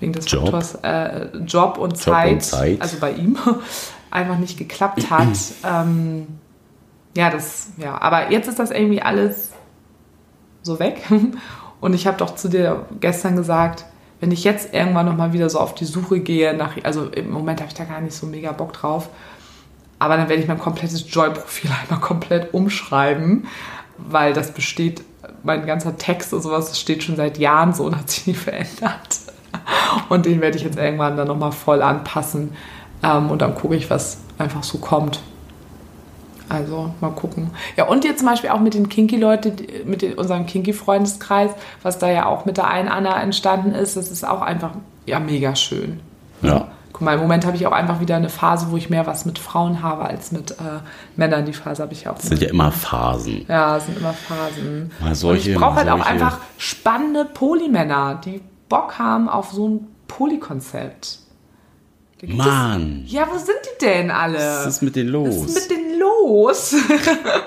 wegen 0.00 0.12
des 0.12 0.30
Job. 0.30 0.42
Faktors 0.42 0.74
äh, 0.82 1.28
Job, 1.46 1.78
und, 1.78 1.92
Job 1.92 2.14
Zeit, 2.14 2.32
und 2.32 2.42
Zeit, 2.42 2.80
also 2.80 2.98
bei 2.98 3.12
ihm, 3.12 3.38
einfach 4.10 4.38
nicht 4.38 4.58
geklappt 4.58 5.10
hat. 5.10 5.36
ähm, 5.64 6.26
ja, 7.16 7.30
das, 7.30 7.68
ja, 7.76 8.00
aber 8.00 8.30
jetzt 8.30 8.48
ist 8.48 8.58
das 8.58 8.70
irgendwie 8.70 9.00
alles 9.00 9.52
so 10.62 10.78
weg. 10.78 11.02
Und 11.80 11.92
ich 11.92 12.06
habe 12.06 12.16
doch 12.16 12.34
zu 12.34 12.48
dir 12.48 12.86
gestern 13.00 13.36
gesagt, 13.36 13.84
wenn 14.20 14.30
ich 14.30 14.42
jetzt 14.42 14.72
irgendwann 14.72 15.04
nochmal 15.04 15.34
wieder 15.34 15.50
so 15.50 15.58
auf 15.58 15.74
die 15.74 15.84
Suche 15.84 16.20
gehe, 16.20 16.54
nach, 16.54 16.76
also 16.82 17.04
im 17.08 17.30
Moment 17.30 17.60
habe 17.60 17.68
ich 17.68 17.74
da 17.74 17.84
gar 17.84 18.00
nicht 18.00 18.16
so 18.16 18.26
mega 18.26 18.52
Bock 18.52 18.72
drauf, 18.72 19.10
aber 19.98 20.16
dann 20.16 20.30
werde 20.30 20.40
ich 20.40 20.48
mein 20.48 20.58
komplettes 20.58 21.12
Joy-Profil 21.12 21.70
einmal 21.82 22.00
komplett 22.00 22.54
umschreiben, 22.54 23.46
weil 24.04 24.32
das 24.32 24.52
besteht 24.52 25.02
mein 25.42 25.66
ganzer 25.66 25.96
Text 25.96 26.32
und 26.32 26.42
sowas 26.42 26.78
steht 26.78 27.02
schon 27.02 27.16
seit 27.16 27.38
Jahren 27.38 27.72
so 27.72 27.84
und 27.84 27.96
hat 27.96 28.10
sich 28.10 28.26
nie 28.26 28.34
verändert. 28.34 29.20
Und 30.08 30.26
den 30.26 30.40
werde 30.40 30.56
ich 30.56 30.64
jetzt 30.64 30.78
irgendwann 30.78 31.16
dann 31.16 31.28
nochmal 31.28 31.52
voll 31.52 31.82
anpassen. 31.82 32.52
Ähm, 33.02 33.30
und 33.30 33.42
dann 33.42 33.54
gucke 33.54 33.76
ich, 33.76 33.90
was 33.90 34.18
einfach 34.38 34.62
so 34.62 34.78
kommt. 34.78 35.20
Also 36.48 36.92
mal 37.00 37.10
gucken. 37.10 37.50
Ja, 37.76 37.86
und 37.86 38.04
jetzt 38.04 38.18
zum 38.18 38.28
Beispiel 38.28 38.50
auch 38.50 38.60
mit 38.60 38.74
den 38.74 38.88
Kinky-Leuten, 38.88 39.56
mit 39.86 40.02
den, 40.02 40.14
unserem 40.14 40.46
Kinky-Freundeskreis, 40.46 41.50
was 41.82 41.98
da 41.98 42.10
ja 42.10 42.26
auch 42.26 42.44
mit 42.44 42.58
der 42.58 42.68
einen 42.68 42.88
Anna 42.88 43.20
entstanden 43.22 43.72
ist, 43.72 43.96
das 43.96 44.10
ist 44.10 44.26
auch 44.26 44.42
einfach 44.42 44.72
ja 45.06 45.20
mega 45.20 45.56
schön. 45.56 46.00
Ja. 46.42 46.68
Guck 46.94 47.02
mal, 47.02 47.14
im 47.14 47.20
Moment 47.22 47.44
habe 47.44 47.56
ich 47.56 47.66
auch 47.66 47.72
einfach 47.72 47.98
wieder 47.98 48.14
eine 48.14 48.28
Phase, 48.28 48.68
wo 48.70 48.76
ich 48.76 48.88
mehr 48.88 49.04
was 49.04 49.24
mit 49.24 49.40
Frauen 49.40 49.82
habe 49.82 50.04
als 50.04 50.30
mit 50.30 50.52
äh, 50.52 50.78
Männern. 51.16 51.44
Die 51.44 51.52
Phase 51.52 51.82
habe 51.82 51.92
ich 51.92 52.06
auch. 52.06 52.14
Das 52.14 52.26
sind 52.26 52.40
ja 52.40 52.48
immer 52.48 52.70
Phasen. 52.70 53.44
Ja, 53.48 53.78
es 53.78 53.86
sind 53.86 53.98
immer 53.98 54.12
Phasen. 54.12 54.92
Mal 55.00 55.12
solche, 55.16 55.50
Und 55.50 55.54
ich 55.56 55.60
brauche 55.60 55.74
halt 55.74 55.88
auch 55.88 56.06
einfach 56.06 56.38
spannende 56.56 57.24
Polymänner, 57.24 58.20
die 58.24 58.40
Bock 58.68 58.96
haben 58.96 59.28
auf 59.28 59.50
so 59.50 59.70
ein 59.70 59.88
Polykonzept. 60.06 61.18
Mann! 62.28 63.02
Ja, 63.06 63.26
wo 63.28 63.38
sind 63.38 63.58
die 63.64 63.84
denn 63.84 64.12
alle? 64.12 64.38
Was 64.38 64.66
ist 64.66 64.82
mit 64.82 64.94
denen 64.94 65.08
los? 65.08 65.28
Was 65.30 65.46
ist 65.46 65.68
mit 65.68 65.76
denen 65.76 65.98
los? 65.98 66.76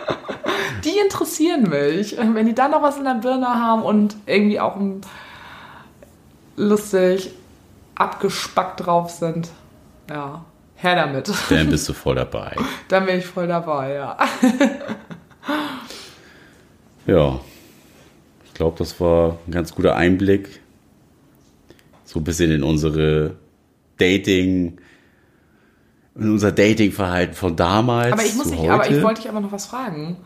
die 0.84 1.00
interessieren 1.02 1.70
mich. 1.70 2.18
Wenn 2.18 2.48
die 2.48 2.54
dann 2.54 2.72
noch 2.72 2.82
was 2.82 2.98
in 2.98 3.06
der 3.06 3.14
Birne 3.14 3.48
haben 3.48 3.84
und 3.84 4.18
irgendwie 4.26 4.60
auch 4.60 4.76
lustig 6.58 7.32
abgespackt 7.98 8.86
drauf 8.86 9.12
sind. 9.12 9.50
Ja, 10.10 10.46
her 10.76 10.96
damit. 10.96 11.32
Dann 11.50 11.70
bist 11.70 11.90
du 11.90 11.94
voll 11.94 12.16
dabei. 12.16 12.56
Dann 12.88 13.06
bin 13.06 13.20
ich 13.20 13.26
voll 13.26 13.48
dabei, 13.48 13.94
ja. 13.94 14.18
ja, 17.08 17.40
ich 18.46 18.54
glaube, 18.54 18.78
das 18.78 19.00
war 19.00 19.38
ein 19.48 19.52
ganz 19.52 19.74
guter 19.74 19.96
Einblick. 19.96 20.62
So 22.06 22.20
ein 22.20 22.24
bisschen 22.24 22.52
in 22.52 22.64
unsere 22.64 23.36
Dating, 23.98 24.80
in 26.16 26.32
unser 26.32 26.52
Datingverhalten 26.52 27.36
von 27.36 27.56
damals. 27.56 28.14
Aber 28.14 28.24
ich 28.24 28.36
muss 28.36 28.50
nicht, 28.50 28.70
aber 28.70 28.90
ich 28.90 29.04
wollte 29.04 29.22
dich 29.22 29.30
aber 29.30 29.42
noch 29.42 29.52
was 29.52 29.66
fragen. 29.66 30.18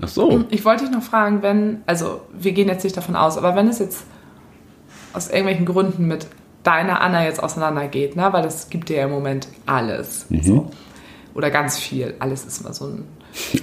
Ach 0.00 0.08
so. 0.08 0.44
Ich 0.50 0.64
wollte 0.64 0.84
dich 0.84 0.92
noch 0.92 1.02
fragen, 1.02 1.42
wenn, 1.42 1.82
also 1.86 2.22
wir 2.32 2.52
gehen 2.52 2.68
jetzt 2.68 2.84
nicht 2.84 2.96
davon 2.96 3.16
aus, 3.16 3.36
aber 3.36 3.56
wenn 3.56 3.68
es 3.68 3.78
jetzt 3.78 4.04
aus 5.12 5.28
irgendwelchen 5.28 5.66
Gründen 5.66 6.06
mit 6.06 6.26
deine 6.68 7.00
Anna 7.00 7.24
jetzt 7.24 7.42
auseinandergeht, 7.42 8.14
ne? 8.14 8.30
weil 8.30 8.42
das 8.42 8.68
gibt 8.68 8.90
dir 8.90 8.98
ja 8.98 9.04
im 9.04 9.10
Moment 9.10 9.48
alles. 9.64 10.26
Mhm. 10.28 10.42
So. 10.42 10.70
Oder 11.32 11.50
ganz 11.50 11.78
viel. 11.78 12.14
Alles 12.18 12.44
ist 12.44 12.62
mal 12.62 12.74
so 12.74 12.88
ein 12.88 13.08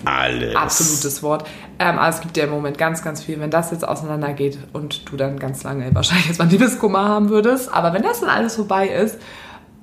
alles. 0.05 0.55
absolutes 0.55 1.21
Wort. 1.21 1.47
Ähm, 1.77 1.99
aber 1.99 2.09
es 2.09 2.19
gibt 2.21 2.35
dir 2.35 2.45
im 2.45 2.49
Moment 2.49 2.79
ganz, 2.79 3.03
ganz 3.03 3.21
viel. 3.21 3.39
Wenn 3.39 3.51
das 3.51 3.69
jetzt 3.69 3.87
auseinandergeht 3.87 4.57
und 4.73 5.11
du 5.11 5.17
dann 5.17 5.37
ganz 5.37 5.61
lange 5.63 5.93
wahrscheinlich 5.93 6.25
jetzt 6.25 6.39
erstmal 6.39 6.47
Liebeskummer 6.47 7.07
haben 7.07 7.29
würdest, 7.29 7.71
aber 7.71 7.93
wenn 7.93 8.01
das 8.01 8.21
dann 8.21 8.29
alles 8.29 8.55
vorbei 8.55 8.87
ist, 8.87 9.19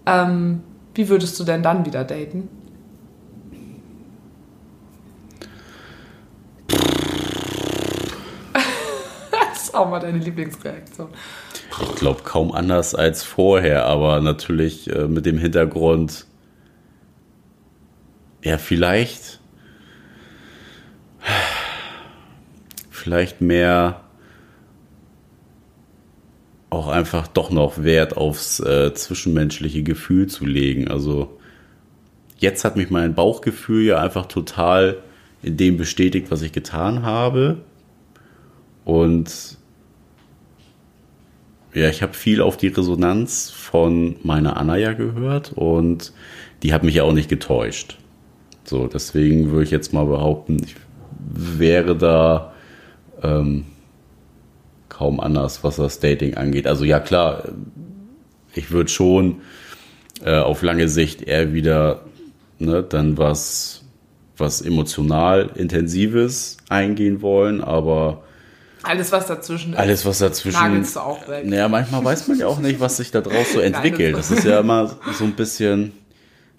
ähm, 0.07 0.65
wie 0.95 1.09
würdest 1.09 1.39
du 1.39 1.45
denn 1.45 1.63
dann 1.63 1.87
wieder 1.87 2.03
daten? 2.03 2.49
das 8.51 9.63
ist 9.63 9.75
auch 9.77 9.89
mal 9.89 10.01
deine 10.01 10.19
Lieblingsreaktion. 10.19 11.11
Ich 11.81 11.95
glaube 11.97 12.23
kaum 12.23 12.53
anders 12.53 12.95
als 12.95 13.23
vorher, 13.23 13.87
aber 13.87 14.21
natürlich 14.21 14.91
äh, 14.91 15.07
mit 15.09 15.27
dem 15.27 15.39
Hintergrund, 15.39 16.27
ja, 18.43 18.59
vielleicht, 18.59 19.41
vielleicht 22.91 23.41
mehr 23.41 24.03
auch 26.71 26.89
einfach 26.89 27.29
doch 27.29 27.51
noch 27.51 27.83
Wert 27.83 28.17
aufs 28.17 28.59
äh, 28.61 28.93
zwischenmenschliche 28.95 29.83
Gefühl 29.83 30.27
zu 30.27 30.47
legen. 30.47 30.89
Also 30.89 31.39
jetzt 32.39 32.65
hat 32.65 32.77
mich 32.77 32.91
mein 32.91 33.15
Bauchgefühl 33.15 33.85
ja 33.85 34.01
einfach 34.01 34.27
total 34.27 34.97
in 35.43 35.57
dem 35.57 35.77
bestätigt, 35.77 36.31
was 36.31 36.43
ich 36.43 36.53
getan 36.53 37.03
habe. 37.03 37.59
Und 38.85 39.59
ja, 41.75 41.89
ich 41.89 42.03
habe 42.03 42.15
viel 42.15 42.41
auf 42.43 42.57
die 42.57 42.69
Resonanz 42.69 43.51
von 43.51 44.17
meiner 44.23 44.57
Anna 44.57 44.77
ja 44.77 44.93
gehört 44.93 45.53
und 45.55 46.13
die 46.63 46.73
hat 46.73 46.85
mich 46.85 46.95
ja 46.95 47.05
auch 47.05 47.13
nicht 47.13 47.29
getäuscht. 47.29 47.99
So, 48.65 48.87
deswegen 48.87 49.51
würde 49.51 49.65
ich 49.65 49.71
jetzt 49.71 49.93
mal 49.93 50.05
behaupten, 50.05 50.59
ich 50.65 50.77
wäre 51.19 51.97
da 51.97 52.53
ähm, 53.23 53.65
kaum 54.89 55.21
anders, 55.21 55.65
was 55.65 55.77
das 55.77 55.99
Dating 55.99 56.35
angeht. 56.35 56.67
Also 56.67 56.85
ja 56.85 57.01
klar, 57.01 57.45
ich 58.55 58.71
würde 58.71 58.91
schon 58.91 59.41
äh, 60.25 60.39
auf 60.39 60.63
lange 60.63 60.89
Sicht 60.89 61.23
eher 61.23 61.55
wieder 61.55 62.05
ne, 62.59 62.83
dann 62.83 63.19
was, 63.19 63.83
was 64.37 64.61
emotional 64.61 65.51
intensives 65.55 66.59
eingehen 66.69 67.23
wollen, 67.23 67.63
aber 67.63 68.23
alles, 68.85 69.13
was 69.13 69.27
dazwischen 69.27 69.73
ist. 69.73 69.79
Alles, 69.79 70.07
was 70.07 70.19
dazwischen. 70.19 70.61
Nagelst 70.61 70.97
du 70.97 71.01
auch 71.01 71.29
weg. 71.29 71.47
Naja, 71.47 71.69
manchmal 71.69 72.05
weiß 72.05 72.29
man 72.29 72.39
ja 72.39 72.47
auch 72.47 72.59
nicht, 72.59 72.81
was 72.81 72.97
sich 72.97 73.11
da 73.11 73.21
draus 73.21 73.53
so 73.53 73.61
entwickelt. 73.61 74.17
das 74.17 74.31
ist 74.31 74.45
ja 74.45 74.61
immer 74.61 74.97
so 75.13 75.25
ein 75.25 75.33
bisschen 75.33 75.93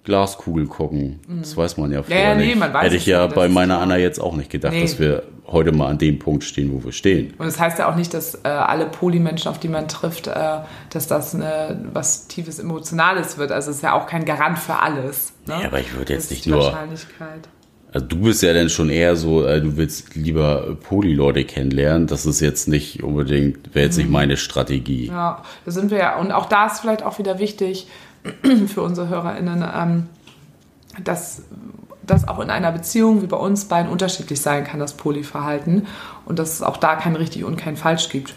Glaskugel 0.04 0.66
gucken. 0.66 1.20
Das 1.40 1.56
weiß 1.56 1.78
man 1.78 1.90
ja 1.90 2.02
vorher 2.02 2.30
ja, 2.30 2.34
nee. 2.34 2.54
Man 2.54 2.72
weiß 2.72 2.84
Hätte 2.84 2.96
ich 2.96 3.06
ja 3.06 3.26
bei 3.26 3.48
meiner 3.48 3.80
Anna 3.80 3.96
jetzt 3.96 4.20
auch 4.20 4.36
nicht 4.36 4.50
gedacht, 4.50 4.74
nee. 4.74 4.82
dass 4.82 4.98
wir 4.98 5.24
heute 5.46 5.72
mal 5.72 5.88
an 5.88 5.98
dem 5.98 6.18
Punkt 6.18 6.44
stehen, 6.44 6.72
wo 6.72 6.84
wir 6.84 6.92
stehen. 6.92 7.34
Und 7.38 7.46
das 7.46 7.58
heißt 7.58 7.78
ja 7.78 7.90
auch 7.90 7.96
nicht, 7.96 8.12
dass 8.14 8.34
äh, 8.44 8.48
alle 8.48 8.86
Polymenschen, 8.86 9.50
auf 9.50 9.58
die 9.58 9.68
man 9.68 9.88
trifft, 9.88 10.26
äh, 10.26 10.58
dass 10.90 11.06
das 11.06 11.34
eine, 11.34 11.80
was 11.92 12.28
tiefes 12.28 12.58
Emotionales 12.58 13.38
wird. 13.38 13.52
Also 13.52 13.70
es 13.70 13.78
ist 13.78 13.82
ja 13.82 13.94
auch 13.94 14.06
kein 14.06 14.24
Garant 14.24 14.58
für 14.58 14.80
alles. 14.80 15.32
Ne? 15.46 15.58
Ja, 15.62 15.68
aber 15.68 15.80
ich 15.80 15.94
würde 15.96 16.12
jetzt 16.12 16.30
nicht 16.30 16.46
nur. 16.46 16.76
Also 17.94 18.06
du 18.06 18.16
bist 18.16 18.42
ja 18.42 18.52
dann 18.52 18.68
schon 18.68 18.90
eher 18.90 19.14
so, 19.14 19.46
äh, 19.46 19.60
du 19.60 19.76
willst 19.76 20.16
lieber 20.16 20.76
Poly-Leute 20.82 21.44
kennenlernen. 21.44 22.08
Das 22.08 22.26
ist 22.26 22.40
jetzt 22.40 22.66
nicht 22.66 23.04
unbedingt, 23.04 23.72
wäre 23.72 23.86
jetzt 23.86 23.96
nicht 23.96 24.08
mhm. 24.08 24.12
meine 24.12 24.36
Strategie. 24.36 25.06
Ja, 25.06 25.42
da 25.64 25.70
sind 25.70 25.92
wir 25.92 25.98
ja. 25.98 26.18
Und 26.18 26.32
auch 26.32 26.46
da 26.46 26.66
ist 26.66 26.80
vielleicht 26.80 27.04
auch 27.04 27.20
wieder 27.20 27.38
wichtig, 27.38 27.86
für 28.66 28.82
unsere 28.82 29.08
HörerInnen, 29.08 29.64
ähm, 29.74 30.06
dass 31.04 31.42
das 32.02 32.26
auch 32.26 32.40
in 32.40 32.50
einer 32.50 32.72
Beziehung 32.72 33.22
wie 33.22 33.26
bei 33.28 33.36
uns 33.36 33.66
beiden 33.66 33.90
unterschiedlich 33.90 34.40
sein 34.40 34.64
kann, 34.64 34.80
das 34.80 34.94
Polyverhalten. 34.94 35.86
Und 36.24 36.40
dass 36.40 36.54
es 36.54 36.62
auch 36.62 36.78
da 36.78 36.96
kein 36.96 37.14
richtig 37.14 37.44
und 37.44 37.56
kein 37.56 37.76
falsch 37.76 38.08
gibt. 38.08 38.34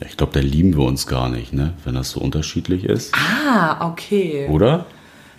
Ich 0.00 0.16
glaube, 0.16 0.32
da 0.34 0.40
lieben 0.40 0.76
wir 0.76 0.84
uns 0.84 1.08
gar 1.08 1.28
nicht, 1.28 1.52
ne? 1.52 1.74
wenn 1.84 1.94
das 1.94 2.10
so 2.10 2.20
unterschiedlich 2.20 2.84
ist. 2.84 3.12
Ah, 3.14 3.88
okay. 3.88 4.46
Oder? 4.50 4.86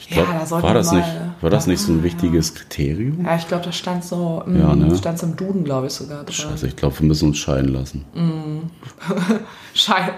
Glaub, 0.08 0.28
ja, 0.28 0.46
da 0.48 0.62
war 0.62 0.74
das 0.74 0.92
mal, 0.92 0.98
nicht, 0.98 1.10
war 1.42 1.50
das 1.50 1.66
ja, 1.66 1.72
nicht 1.72 1.82
so 1.82 1.92
ein 1.92 2.04
wichtiges 2.04 2.50
ja. 2.50 2.62
Kriterium? 2.62 3.26
Ja, 3.26 3.36
ich 3.38 3.48
glaube, 3.48 3.64
das 3.66 3.76
stand 3.76 4.04
so, 4.04 4.44
mh, 4.46 4.60
ja, 4.60 4.76
ne? 4.76 4.96
stand 4.96 5.18
so 5.18 5.26
im 5.26 5.36
Duden, 5.36 5.64
glaube 5.64 5.88
ich, 5.88 5.94
sogar 5.94 6.24
drin. 6.24 6.34
Scheiße, 6.34 6.68
ich 6.68 6.76
glaube, 6.76 7.00
wir 7.00 7.08
müssen 7.08 7.30
uns 7.30 7.38
scheiden 7.38 7.74
lassen. 7.74 8.06
Mm. 8.14 8.70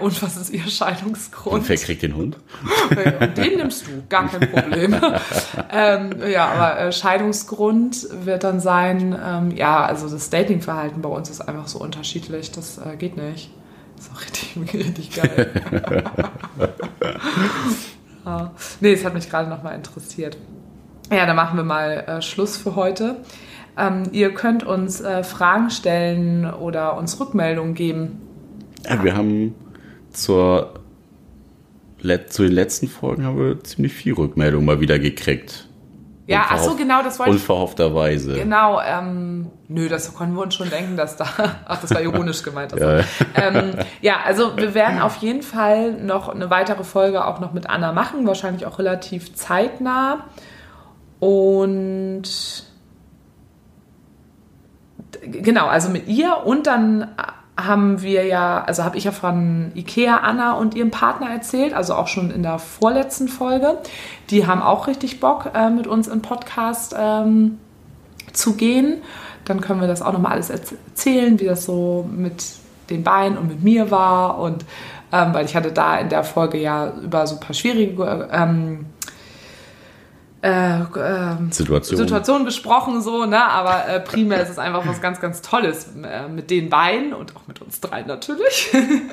Und 0.00 0.22
was 0.22 0.36
ist 0.36 0.50
Ihr 0.50 0.62
Scheidungsgrund? 0.62 1.54
Und 1.54 1.68
wer 1.68 1.76
kriegt 1.76 2.02
den 2.02 2.14
Hund? 2.14 2.36
den 3.36 3.56
nimmst 3.56 3.86
du, 3.86 3.90
gar 4.08 4.28
kein 4.28 4.50
Problem. 4.50 4.94
ähm, 5.70 6.10
ja, 6.30 6.48
aber 6.48 6.80
äh, 6.80 6.92
Scheidungsgrund 6.92 8.08
wird 8.24 8.44
dann 8.44 8.60
sein, 8.60 9.18
ähm, 9.24 9.56
ja, 9.56 9.84
also 9.84 10.08
das 10.08 10.30
Datingverhalten 10.30 11.02
bei 11.02 11.08
uns 11.08 11.30
ist 11.30 11.40
einfach 11.40 11.66
so 11.66 11.78
unterschiedlich, 11.80 12.52
das 12.52 12.78
äh, 12.78 12.96
geht 12.96 13.16
nicht. 13.16 13.50
Das 13.96 14.06
ist 14.06 14.12
auch 14.14 14.20
richtig, 14.20 14.74
richtig 14.74 15.10
geil. 15.10 15.50
Ja. 18.28 18.52
Nee, 18.80 18.92
es 18.92 19.04
hat 19.04 19.14
mich 19.14 19.28
gerade 19.30 19.48
nochmal 19.48 19.74
interessiert. 19.74 20.36
Ja, 21.10 21.24
dann 21.26 21.36
machen 21.36 21.56
wir 21.56 21.64
mal 21.64 22.04
äh, 22.06 22.22
Schluss 22.22 22.56
für 22.56 22.76
heute. 22.76 23.16
Ähm, 23.76 24.04
ihr 24.12 24.34
könnt 24.34 24.64
uns 24.64 25.00
äh, 25.00 25.22
Fragen 25.22 25.70
stellen 25.70 26.52
oder 26.52 26.96
uns 26.96 27.18
Rückmeldungen 27.18 27.74
geben 27.74 28.20
ja, 28.84 29.04
wir 29.04 29.16
haben 29.16 29.54
zur, 30.12 30.74
zu 32.28 32.42
den 32.42 32.52
letzten 32.52 32.88
Folgen 32.88 33.24
haben 33.24 33.38
wir 33.38 33.62
ziemlich 33.64 33.92
viel 33.92 34.14
Rückmeldung 34.14 34.64
mal 34.64 34.80
wieder 34.80 34.98
gekriegt. 34.98 35.67
Ja, 36.28 36.44
ach 36.50 36.58
so, 36.58 36.76
genau, 36.76 37.02
das 37.02 37.18
wollte 37.18 37.30
ich. 37.30 37.40
Unverhoffterweise. 37.40 38.34
Genau, 38.34 38.82
ähm, 38.82 39.50
nö, 39.66 39.88
das 39.88 40.12
konnten 40.12 40.34
wir 40.34 40.42
uns 40.42 40.54
schon 40.54 40.68
denken, 40.68 40.94
dass 40.94 41.16
da, 41.16 41.26
ach, 41.66 41.80
das 41.80 41.94
war 41.94 42.02
ironisch 42.02 42.42
gemeint. 42.42 42.74
Also. 42.74 42.86
Ja. 42.86 43.04
Ähm, 43.34 43.72
ja, 44.02 44.16
also 44.26 44.54
wir 44.58 44.74
werden 44.74 45.00
auf 45.00 45.16
jeden 45.16 45.40
Fall 45.42 45.92
noch 45.92 46.28
eine 46.28 46.50
weitere 46.50 46.84
Folge 46.84 47.24
auch 47.24 47.40
noch 47.40 47.54
mit 47.54 47.70
Anna 47.70 47.92
machen, 47.92 48.26
wahrscheinlich 48.26 48.66
auch 48.66 48.78
relativ 48.78 49.34
zeitnah. 49.34 50.26
Und 51.18 52.24
genau, 55.22 55.66
also 55.66 55.88
mit 55.88 56.08
ihr 56.08 56.42
und 56.44 56.66
dann 56.66 57.08
haben 57.58 58.02
wir 58.02 58.24
ja, 58.24 58.62
also 58.62 58.84
habe 58.84 58.96
ich 58.96 59.04
ja 59.04 59.10
von 59.10 59.72
Ikea 59.74 60.18
Anna 60.18 60.52
und 60.52 60.76
ihrem 60.76 60.92
Partner 60.92 61.28
erzählt, 61.28 61.74
also 61.74 61.94
auch 61.94 62.06
schon 62.06 62.30
in 62.30 62.44
der 62.44 62.60
vorletzten 62.60 63.26
Folge. 63.26 63.78
Die 64.30 64.46
haben 64.46 64.62
auch 64.62 64.86
richtig 64.86 65.18
Bock, 65.18 65.50
äh, 65.54 65.68
mit 65.68 65.88
uns 65.88 66.06
im 66.06 66.22
Podcast 66.22 66.94
ähm, 66.96 67.58
zu 68.32 68.54
gehen. 68.54 69.02
Dann 69.44 69.60
können 69.60 69.80
wir 69.80 69.88
das 69.88 70.02
auch 70.02 70.12
nochmal 70.12 70.32
alles 70.32 70.50
erzählen, 70.50 71.40
wie 71.40 71.46
das 71.46 71.64
so 71.64 72.08
mit 72.08 72.44
den 72.90 73.02
beiden 73.02 73.36
und 73.36 73.48
mit 73.48 73.64
mir 73.64 73.90
war. 73.90 74.38
Und 74.38 74.64
ähm, 75.12 75.34
weil 75.34 75.44
ich 75.44 75.56
hatte 75.56 75.72
da 75.72 75.98
in 75.98 76.10
der 76.10 76.22
Folge 76.22 76.58
ja 76.58 76.92
über 77.02 77.26
so 77.26 77.36
ein 77.36 77.40
paar 77.40 77.54
schwierige 77.54 78.28
ähm, 78.30 78.86
äh, 80.42 80.80
äh, 80.80 81.36
Situation. 81.50 81.98
Situation 81.98 82.44
besprochen, 82.44 83.02
so, 83.02 83.26
ne? 83.26 83.42
Aber 83.42 83.88
äh, 83.88 84.00
primär 84.00 84.42
ist 84.42 84.50
es 84.50 84.58
einfach 84.58 84.86
was 84.86 85.00
ganz, 85.00 85.20
ganz 85.20 85.42
Tolles 85.42 85.88
äh, 86.02 86.28
mit 86.28 86.50
den 86.50 86.70
beiden 86.70 87.12
und 87.12 87.34
auch 87.36 87.46
mit 87.48 87.60
uns 87.60 87.80
dreien 87.80 88.06
natürlich. 88.06 88.70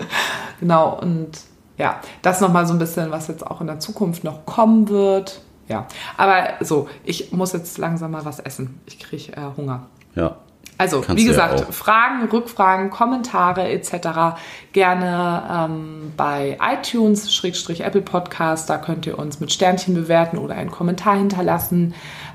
genau, 0.60 1.00
und 1.00 1.32
ja, 1.78 2.00
das 2.22 2.42
nochmal 2.42 2.68
so 2.68 2.74
ein 2.74 2.80
bisschen, 2.80 3.12
was 3.12 3.28
jetzt 3.28 3.46
auch 3.46 3.60
in 3.62 3.68
der 3.68 3.80
Zukunft 3.80 4.24
noch 4.24 4.46
kommen 4.46 4.88
wird. 4.90 5.42
Ja, 5.68 5.88
aber 6.16 6.50
so, 6.60 6.88
ich 7.04 7.32
muss 7.32 7.54
jetzt 7.54 7.80
langsam 7.80 8.12
mal 8.12 8.24
was 8.24 8.40
essen. 8.40 8.80
Ich 8.86 9.00
kriege 9.00 9.34
äh, 9.34 9.58
Hunger. 9.58 9.88
Ja. 10.14 10.38
Also, 10.78 11.02
Kannst 11.02 11.22
wie 11.22 11.28
gesagt, 11.28 11.62
ja 11.62 11.66
Fragen, 11.72 12.28
Rückfragen, 12.28 12.90
Kommentare 12.90 13.70
etc. 13.70 14.38
gerne 14.74 15.44
ähm, 15.50 16.14
bei 16.18 16.58
iTunes, 16.62 17.34
Schrägstrich 17.34 17.82
Apple 17.82 18.02
Podcast. 18.02 18.70
Da 18.70 18.78
könnt 18.78 19.08
ihr 19.08 19.18
uns 19.18 19.40
mit 19.40 19.54
Sternchen 19.54 19.94
bewerten 19.94 20.38
oder 20.38 20.56
einen 20.56 20.72
Kommentar 20.72 21.18
hinterlassen. 21.18 21.94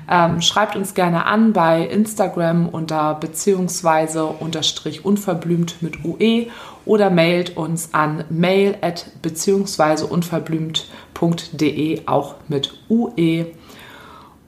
Ähm, 0.09 0.41
schreibt 0.41 0.75
uns 0.75 0.95
gerne 0.95 1.25
an 1.25 1.53
bei 1.53 1.85
Instagram 1.85 2.67
unter 2.67 3.13
beziehungsweise 3.15 4.25
unterstrich 4.25 5.05
unverblümt 5.05 5.81
mit 5.81 6.03
UE 6.03 6.47
oder 6.85 7.11
mailt 7.11 7.57
uns 7.57 7.93
an 7.93 8.23
mail 8.29 8.75
at 8.81 9.11
beziehungsweise 9.21 10.07
unverblümt.de 10.07 12.07
auch 12.07 12.35
mit 12.47 12.73
UE. 12.89 13.45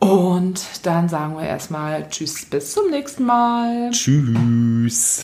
Und 0.04 0.66
dann 0.84 1.08
sagen 1.08 1.38
wir 1.38 1.44
erstmal 1.46 2.10
Tschüss, 2.10 2.46
bis 2.46 2.74
zum 2.74 2.90
nächsten 2.90 3.24
Mal. 3.24 3.90
Tschüss. 3.92 5.22